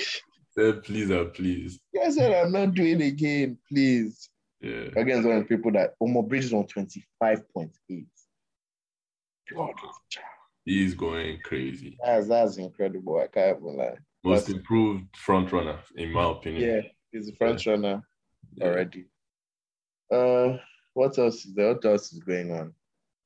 Said, 0.58 0.82
please 0.82 1.10
and 1.10 1.32
please. 1.32 1.78
Guy 1.94 2.10
said, 2.10 2.32
I'm 2.32 2.52
not 2.52 2.74
doing 2.74 3.00
again, 3.02 3.56
please. 3.70 4.28
Yeah, 4.60 4.88
Against 4.96 5.26
one 5.28 5.36
of 5.36 5.42
the 5.48 5.56
people 5.56 5.70
that 5.72 5.94
Omo 6.02 6.26
Bridges 6.28 6.52
on 6.52 6.66
25.8. 6.66 7.70
God, 9.54 9.72
he's 10.64 10.94
going 10.94 11.38
crazy. 11.44 11.96
that's, 12.04 12.26
that's 12.26 12.56
incredible. 12.58 13.18
I 13.20 13.28
can't 13.28 13.58
even 13.60 13.76
lie. 13.76 13.96
Most 14.24 14.46
But- 14.46 14.56
improved 14.56 15.16
front 15.16 15.52
runner, 15.52 15.82
in 15.94 16.10
my 16.12 16.30
opinion. 16.30 16.62
Yeah, 16.68 16.82
he's 17.12 17.28
a 17.28 17.36
front 17.36 17.64
runner 17.66 18.02
Yeah. 18.54 18.64
already. 18.66 19.06
Uh, 20.10 20.58
what 20.94 21.16
else 21.18 21.44
is 21.44 21.54
there? 21.54 21.74
What 21.74 21.84
else 21.84 22.12
is 22.12 22.20
going 22.20 22.50
on? 22.52 22.74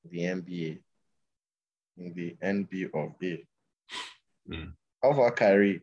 The 0.04 0.20
NBA. 0.26 0.82
In 1.96 2.12
the 2.14 2.36
NBA 2.42 2.90
of 2.94 3.14
A. 3.22 3.46
Hmm. 4.46 4.70
How 5.02 5.10
about 5.12 5.36
Kyrie? 5.36 5.82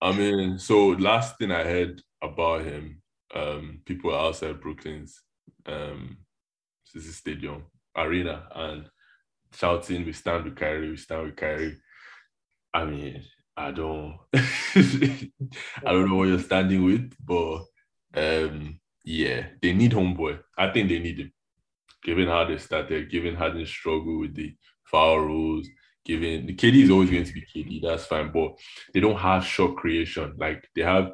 I 0.00 0.12
mean, 0.16 0.58
so 0.58 0.88
last 0.88 1.38
thing 1.38 1.50
I 1.50 1.64
heard 1.64 2.02
about 2.20 2.64
him, 2.64 3.02
um, 3.34 3.80
people 3.84 4.14
outside 4.14 4.60
Brooklyn's 4.60 5.22
um 5.66 6.18
Stadium 6.84 7.64
arena 7.96 8.46
and 8.54 8.90
shouting, 9.52 10.04
"We 10.04 10.12
stand 10.12 10.44
with 10.44 10.56
Kyrie, 10.56 10.90
we 10.90 10.96
stand 10.96 11.26
with 11.26 11.36
Kyrie." 11.36 11.80
I 12.72 12.84
mean, 12.84 13.24
I 13.56 13.70
don't, 13.70 14.18
I 14.34 15.30
don't 15.84 16.08
know 16.08 16.16
what 16.16 16.28
you're 16.28 16.40
standing 16.40 16.84
with, 16.84 17.14
but 17.24 17.62
um, 18.16 18.80
yeah, 19.04 19.46
they 19.62 19.72
need 19.72 19.92
homeboy. 19.92 20.40
I 20.58 20.70
think 20.70 20.88
they 20.88 20.98
need 20.98 21.20
him, 21.20 21.32
given 22.02 22.28
how 22.28 22.44
they 22.44 22.58
started, 22.58 23.10
given 23.10 23.36
how 23.36 23.50
they 23.50 23.64
struggle 23.64 24.20
with 24.20 24.34
the 24.34 24.54
foul 24.84 25.18
rules, 25.18 25.68
given 26.04 26.46
the 26.46 26.54
KD 26.54 26.84
is 26.84 26.90
always 26.90 27.10
going 27.10 27.24
to 27.24 27.32
be 27.32 27.46
KD, 27.54 27.82
that's 27.82 28.06
fine, 28.06 28.32
but 28.32 28.58
they 28.92 29.00
don't 29.00 29.18
have 29.18 29.44
shot 29.44 29.76
creation. 29.76 30.34
Like 30.36 30.68
they 30.74 30.82
have, 30.82 31.12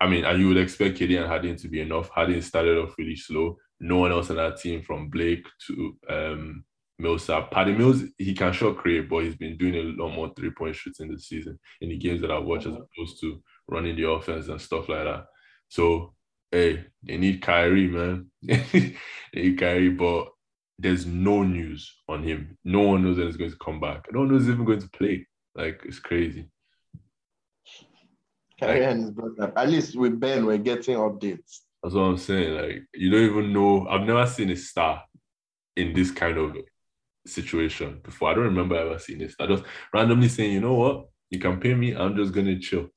I 0.00 0.08
mean, 0.08 0.24
and 0.24 0.40
you 0.40 0.48
would 0.48 0.56
expect 0.56 0.98
KD 0.98 1.18
and 1.18 1.26
Harden 1.26 1.56
to 1.56 1.68
be 1.68 1.80
enough. 1.80 2.08
Harden 2.08 2.40
started 2.42 2.78
off 2.78 2.94
really 2.98 3.16
slow. 3.16 3.58
No 3.80 3.98
one 3.98 4.12
else 4.12 4.30
on 4.30 4.36
that 4.36 4.58
team 4.58 4.82
from 4.82 5.10
Blake 5.10 5.46
to 5.66 5.96
um 6.08 6.64
Millsap. 6.98 7.50
Patty 7.50 7.72
Mills, 7.72 8.02
he 8.18 8.34
can 8.34 8.52
shot 8.52 8.76
create, 8.76 9.08
but 9.08 9.24
he's 9.24 9.36
been 9.36 9.56
doing 9.56 9.74
a 9.74 10.02
lot 10.02 10.14
more 10.14 10.32
three 10.36 10.50
point 10.50 10.76
shooting 10.76 11.10
this 11.10 11.28
season 11.28 11.58
in 11.80 11.88
the 11.88 11.96
games 11.96 12.20
that 12.20 12.30
I 12.30 12.38
watch 12.38 12.66
as 12.66 12.74
opposed 12.74 13.20
to 13.20 13.42
running 13.68 13.96
the 13.96 14.08
offense 14.08 14.48
and 14.48 14.60
stuff 14.60 14.88
like 14.88 15.04
that. 15.04 15.26
So, 15.68 16.14
hey, 16.50 16.84
they 17.02 17.16
need 17.16 17.42
Kyrie, 17.42 17.88
man. 17.88 18.30
they 18.42 18.96
need 19.34 19.58
Kyrie, 19.58 19.90
but 19.90 20.28
there's 20.78 21.06
no 21.06 21.42
news 21.42 21.96
on 22.08 22.22
him. 22.22 22.58
No 22.64 22.80
one 22.80 23.04
knows 23.04 23.16
that 23.16 23.26
he's 23.26 23.36
going 23.36 23.50
to 23.50 23.56
come 23.58 23.80
back. 23.80 24.06
No 24.12 24.20
one 24.20 24.28
knows 24.28 24.42
he's 24.42 24.54
even 24.54 24.64
going 24.64 24.80
to 24.80 24.90
play. 24.90 25.26
Like, 25.54 25.82
it's 25.84 25.98
crazy. 25.98 26.48
Kyrie 28.60 28.84
and 28.84 29.00
his 29.02 29.10
brother. 29.10 29.52
At 29.56 29.68
least 29.68 29.96
with 29.96 30.18
Ben, 30.18 30.46
we're 30.46 30.58
getting 30.58 30.96
updates. 30.96 31.60
That's 31.82 31.94
what 31.94 32.02
I'm 32.02 32.18
saying. 32.18 32.54
Like, 32.54 32.82
you 32.94 33.10
don't 33.10 33.30
even 33.30 33.52
know. 33.52 33.86
I've 33.88 34.06
never 34.06 34.26
seen 34.26 34.50
a 34.50 34.56
star 34.56 35.02
in 35.76 35.92
this 35.92 36.10
kind 36.10 36.38
of 36.38 36.56
situation 37.26 38.00
before. 38.02 38.30
I 38.30 38.34
don't 38.34 38.44
remember 38.44 38.76
ever 38.76 38.98
seeing 38.98 39.18
this. 39.18 39.34
I 39.40 39.46
just 39.46 39.64
randomly 39.92 40.28
saying, 40.28 40.52
you 40.52 40.60
know 40.60 40.74
what? 40.74 41.06
You 41.30 41.38
can 41.38 41.58
pay 41.60 41.74
me. 41.74 41.94
I'm 41.94 42.16
just 42.16 42.32
gonna 42.32 42.58
chill. 42.58 42.88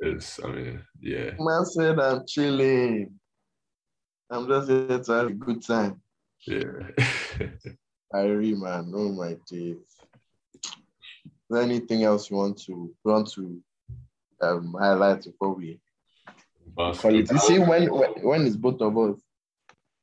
It's, 0.00 0.38
I 0.44 0.48
mean, 0.48 0.82
yeah. 1.00 1.30
Man 1.38 1.64
said 1.64 1.98
I'm 1.98 2.26
chilling. 2.26 3.18
I'm 4.30 4.46
just 4.48 4.68
here 4.68 4.98
to 4.98 5.12
have 5.12 5.26
a 5.28 5.32
good 5.32 5.62
time. 5.62 6.00
Yeah. 6.46 6.90
Kyrie, 8.12 8.54
man. 8.54 8.92
Oh 8.94 9.12
my 9.12 9.36
days. 9.50 9.76
Is 11.48 11.50
there 11.50 11.62
anything 11.62 12.02
else 12.02 12.30
you 12.30 12.36
want 12.36 12.58
to 12.62 12.92
want 13.04 13.30
to 13.32 13.60
um, 14.42 14.74
highlight 14.78 15.24
before 15.24 15.54
we 15.54 15.80
call 16.76 17.14
it? 17.14 17.30
You 17.30 17.38
see, 17.38 17.58
when 17.58 17.92
when, 17.92 18.10
when 18.22 18.46
it's 18.46 18.56
both 18.56 18.80
of 18.80 18.98
us, 18.98 19.20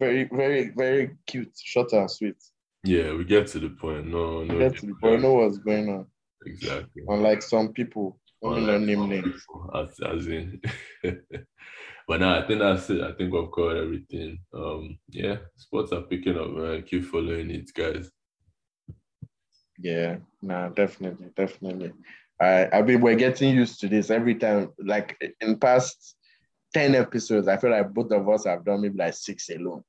very, 0.04 0.30
very, 0.32 0.70
very 0.76 1.12
cute, 1.26 1.54
short 1.56 1.93
and 1.93 2.10
sweet. 2.10 2.36
Yeah, 2.84 3.14
we 3.14 3.24
get 3.24 3.47
to 3.47 3.60
the 3.60 3.70
point. 3.70 4.08
No, 4.08 4.43
no. 4.43 4.54
We 4.54 4.60
get 4.60 4.78
to 4.80 4.88
the 4.88 4.95
point. 5.01 5.22
Know 5.22 5.34
what's 5.36 5.58
going 5.58 5.89
on. 5.89 6.08
Exactly. 6.45 7.04
Unlike 7.08 7.41
some 7.41 7.72
people, 7.72 8.20
only 8.41 8.78
name 8.86 9.08
names. 9.08 9.45
As, 9.74 9.97
as 10.06 10.28
in. 10.28 10.62
but 12.08 12.20
now 12.20 12.38
I 12.38 12.45
think 12.45 12.60
that's 12.60 12.89
it. 12.89 13.01
I 13.01 13.14
think 13.14 13.34
we've 13.34 13.51
covered 13.56 13.78
everything. 13.78 14.39
Um, 14.54 14.99
yeah, 15.10 15.38
sports 15.56 15.93
are 15.93 16.01
picking 16.01 16.38
up, 16.38 16.49
man. 16.49 16.84
Keep 16.84 17.06
following 17.06 17.51
it, 17.51 17.74
guys. 17.74 18.12
Yeah, 19.80 20.18
nah, 20.41 20.70
definitely, 20.70 21.30
definitely. 21.36 21.93
I 22.41 22.68
I 22.74 22.82
mean, 22.82 22.99
we're 22.99 23.16
getting 23.16 23.56
used 23.56 23.80
to 23.80 23.88
this 23.88 24.10
every 24.10 24.36
time. 24.36 24.74
Like 24.78 25.18
in 25.39 25.58
past 25.58 26.16
10 26.74 26.95
episodes, 26.95 27.47
I 27.47 27.58
feel 27.58 27.72
like 27.72 27.93
both 27.93 28.12
of 28.12 28.28
us 28.28 28.45
have 28.45 28.66
done 28.66 28.82
maybe 28.82 28.97
like 28.97 29.14
six 29.14 29.49
alone. 29.49 29.84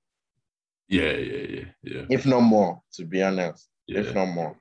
Yeah, 0.89 1.13
yeah, 1.13 1.47
yeah, 1.49 1.65
yeah. 1.83 2.03
If 2.11 2.27
not 2.27 2.41
more, 2.41 2.83
to 2.95 3.05
be 3.05 3.23
honest. 3.23 3.69
Yeah. 3.87 4.01
If 4.01 4.15
not 4.15 4.27
more. 4.27 4.57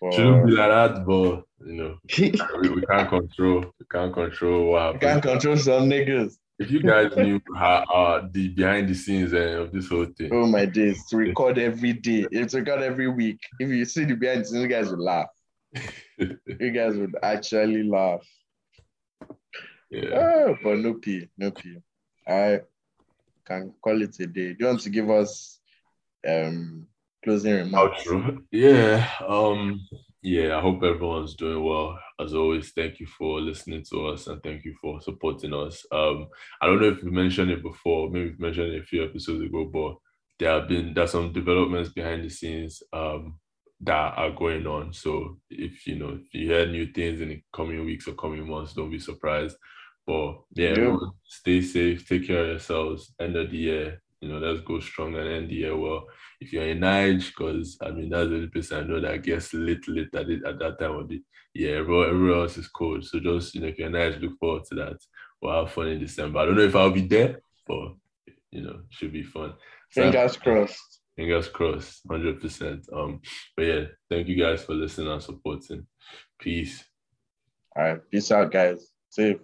But, 0.00 0.14
Shouldn't 0.14 0.46
be 0.46 0.52
like 0.52 0.70
that, 0.70 1.04
but 1.06 1.44
you 1.66 1.74
know, 1.74 1.98
we, 2.62 2.68
we 2.70 2.82
can't 2.82 3.08
control. 3.08 3.64
We 3.78 3.86
can't 3.90 4.14
control 4.14 4.72
what 4.72 4.82
happens. 4.82 5.02
can't 5.02 5.22
control 5.22 5.56
some 5.56 5.90
niggas. 5.90 6.36
If 6.58 6.70
you 6.70 6.82
guys 6.82 7.12
knew 7.16 7.40
how 7.54 7.84
uh, 7.92 8.28
the 8.30 8.48
behind 8.48 8.88
the 8.88 8.94
scenes 8.94 9.32
uh, 9.34 9.62
of 9.62 9.72
this 9.72 9.88
whole 9.88 10.06
thing, 10.06 10.30
Oh 10.32 10.46
my 10.46 10.64
days. 10.66 11.04
To 11.08 11.16
record 11.16 11.58
every 11.58 11.92
day. 11.92 12.26
It's 12.30 12.54
record 12.54 12.82
every 12.82 13.08
week. 13.08 13.40
If 13.58 13.68
you 13.70 13.84
see 13.84 14.04
the 14.04 14.14
behind 14.14 14.42
the 14.42 14.44
scenes, 14.46 14.62
you 14.62 14.68
guys 14.68 14.90
would 14.90 15.00
laugh. 15.00 15.28
You 16.18 16.70
guys 16.70 16.96
would 16.96 17.16
actually 17.22 17.82
laugh. 17.84 18.26
yeah. 19.90 20.10
Oh, 20.12 20.58
but 20.62 20.78
no 20.78 20.92
P, 20.94 21.30
no 21.38 21.50
P. 21.50 21.78
I 22.28 22.60
can 23.50 23.74
call 23.82 24.00
it 24.00 24.18
a 24.20 24.26
day. 24.26 24.52
Do 24.52 24.56
you 24.60 24.66
want 24.66 24.80
to 24.80 24.90
give 24.90 25.10
us 25.10 25.58
um 26.26 26.86
closing 27.24 27.54
remarks? 27.54 28.04
Outro. 28.04 28.38
Yeah. 28.52 29.08
Um. 29.26 29.80
Yeah. 30.22 30.56
I 30.56 30.60
hope 30.60 30.82
everyone's 30.82 31.34
doing 31.34 31.64
well. 31.64 31.98
As 32.20 32.34
always, 32.34 32.70
thank 32.70 33.00
you 33.00 33.06
for 33.06 33.40
listening 33.40 33.84
to 33.90 34.08
us 34.08 34.26
and 34.28 34.42
thank 34.42 34.64
you 34.64 34.74
for 34.80 35.00
supporting 35.00 35.52
us. 35.52 35.84
Um. 35.90 36.28
I 36.62 36.66
don't 36.66 36.80
know 36.80 36.88
if 36.88 37.02
we 37.02 37.10
mentioned 37.10 37.50
it 37.50 37.62
before. 37.62 38.10
Maybe 38.10 38.30
we 38.30 38.36
mentioned 38.46 38.72
it 38.72 38.82
a 38.82 38.86
few 38.86 39.04
episodes 39.04 39.42
ago, 39.42 39.64
but 39.64 39.96
there 40.38 40.58
have 40.58 40.68
been 40.68 40.94
there's 40.94 41.12
some 41.12 41.32
developments 41.32 41.90
behind 41.90 42.24
the 42.24 42.30
scenes. 42.30 42.82
Um. 42.92 43.38
That 43.82 44.12
are 44.18 44.30
going 44.30 44.66
on. 44.66 44.92
So 44.92 45.38
if 45.48 45.86
you 45.86 45.96
know 45.98 46.18
if 46.20 46.34
you 46.34 46.48
hear 46.48 46.66
new 46.66 46.92
things 46.92 47.22
in 47.22 47.30
the 47.30 47.42
coming 47.50 47.82
weeks 47.86 48.06
or 48.06 48.12
coming 48.12 48.46
months, 48.46 48.74
don't 48.74 48.90
be 48.90 48.98
surprised. 48.98 49.56
But 50.10 50.40
yeah, 50.54 50.74
Yeah. 50.76 50.96
stay 51.24 51.60
safe, 51.62 52.08
take 52.08 52.26
care 52.26 52.42
of 52.42 52.48
yourselves. 52.48 53.14
End 53.20 53.36
of 53.36 53.48
the 53.52 53.56
year, 53.56 54.02
you 54.20 54.28
know, 54.28 54.38
let's 54.38 54.60
go 54.66 54.80
strong 54.80 55.14
and 55.14 55.28
end 55.28 55.50
the 55.50 55.54
year 55.62 55.76
well. 55.76 56.02
If 56.40 56.52
you're 56.52 56.66
in 56.66 56.80
Nige, 56.80 57.28
because 57.28 57.78
I 57.80 57.92
mean 57.92 58.08
that's 58.10 58.28
the 58.28 58.34
only 58.36 58.48
person 58.48 58.78
I 58.78 58.86
know 58.88 59.00
that 59.00 59.22
gets 59.22 59.54
lit 59.54 59.86
lit 59.86 60.12
at 60.16 60.28
it 60.28 60.44
at 60.44 60.58
that 60.58 60.80
time 60.80 60.96
of 60.96 61.08
the 61.08 61.22
year. 61.54 61.78
Everyone, 61.78 62.08
everyone 62.08 62.40
else 62.40 62.56
is 62.58 62.66
cold. 62.66 63.04
So 63.04 63.20
just 63.20 63.54
you 63.54 63.60
know, 63.60 63.68
if 63.68 63.78
you're 63.78 63.86
in 63.86 63.92
Nige, 63.92 64.20
look 64.20 64.36
forward 64.40 64.64
to 64.70 64.74
that. 64.76 64.96
We'll 65.40 65.54
have 65.64 65.72
fun 65.72 65.86
in 65.86 66.00
December. 66.00 66.40
I 66.40 66.44
don't 66.46 66.56
know 66.56 66.64
if 66.70 66.74
I'll 66.74 66.90
be 66.90 67.06
there, 67.06 67.40
but 67.68 67.94
you 68.50 68.62
know, 68.62 68.80
should 68.90 69.12
be 69.12 69.22
fun. 69.22 69.54
So- 69.92 70.02
Fingers 70.02 70.36
crossed. 70.36 71.00
Fingers 71.14 71.48
crossed, 71.48 72.00
hundred 72.10 72.40
percent. 72.40 72.84
Um, 72.92 73.20
but 73.56 73.62
yeah, 73.66 73.84
thank 74.08 74.26
you 74.26 74.36
guys 74.36 74.64
for 74.64 74.74
listening 74.74 75.12
and 75.12 75.22
supporting. 75.22 75.86
Peace. 76.40 76.82
All 77.76 77.84
right. 77.84 78.00
Peace 78.10 78.32
out, 78.32 78.50
guys. 78.50 78.90
Safe. 79.10 79.36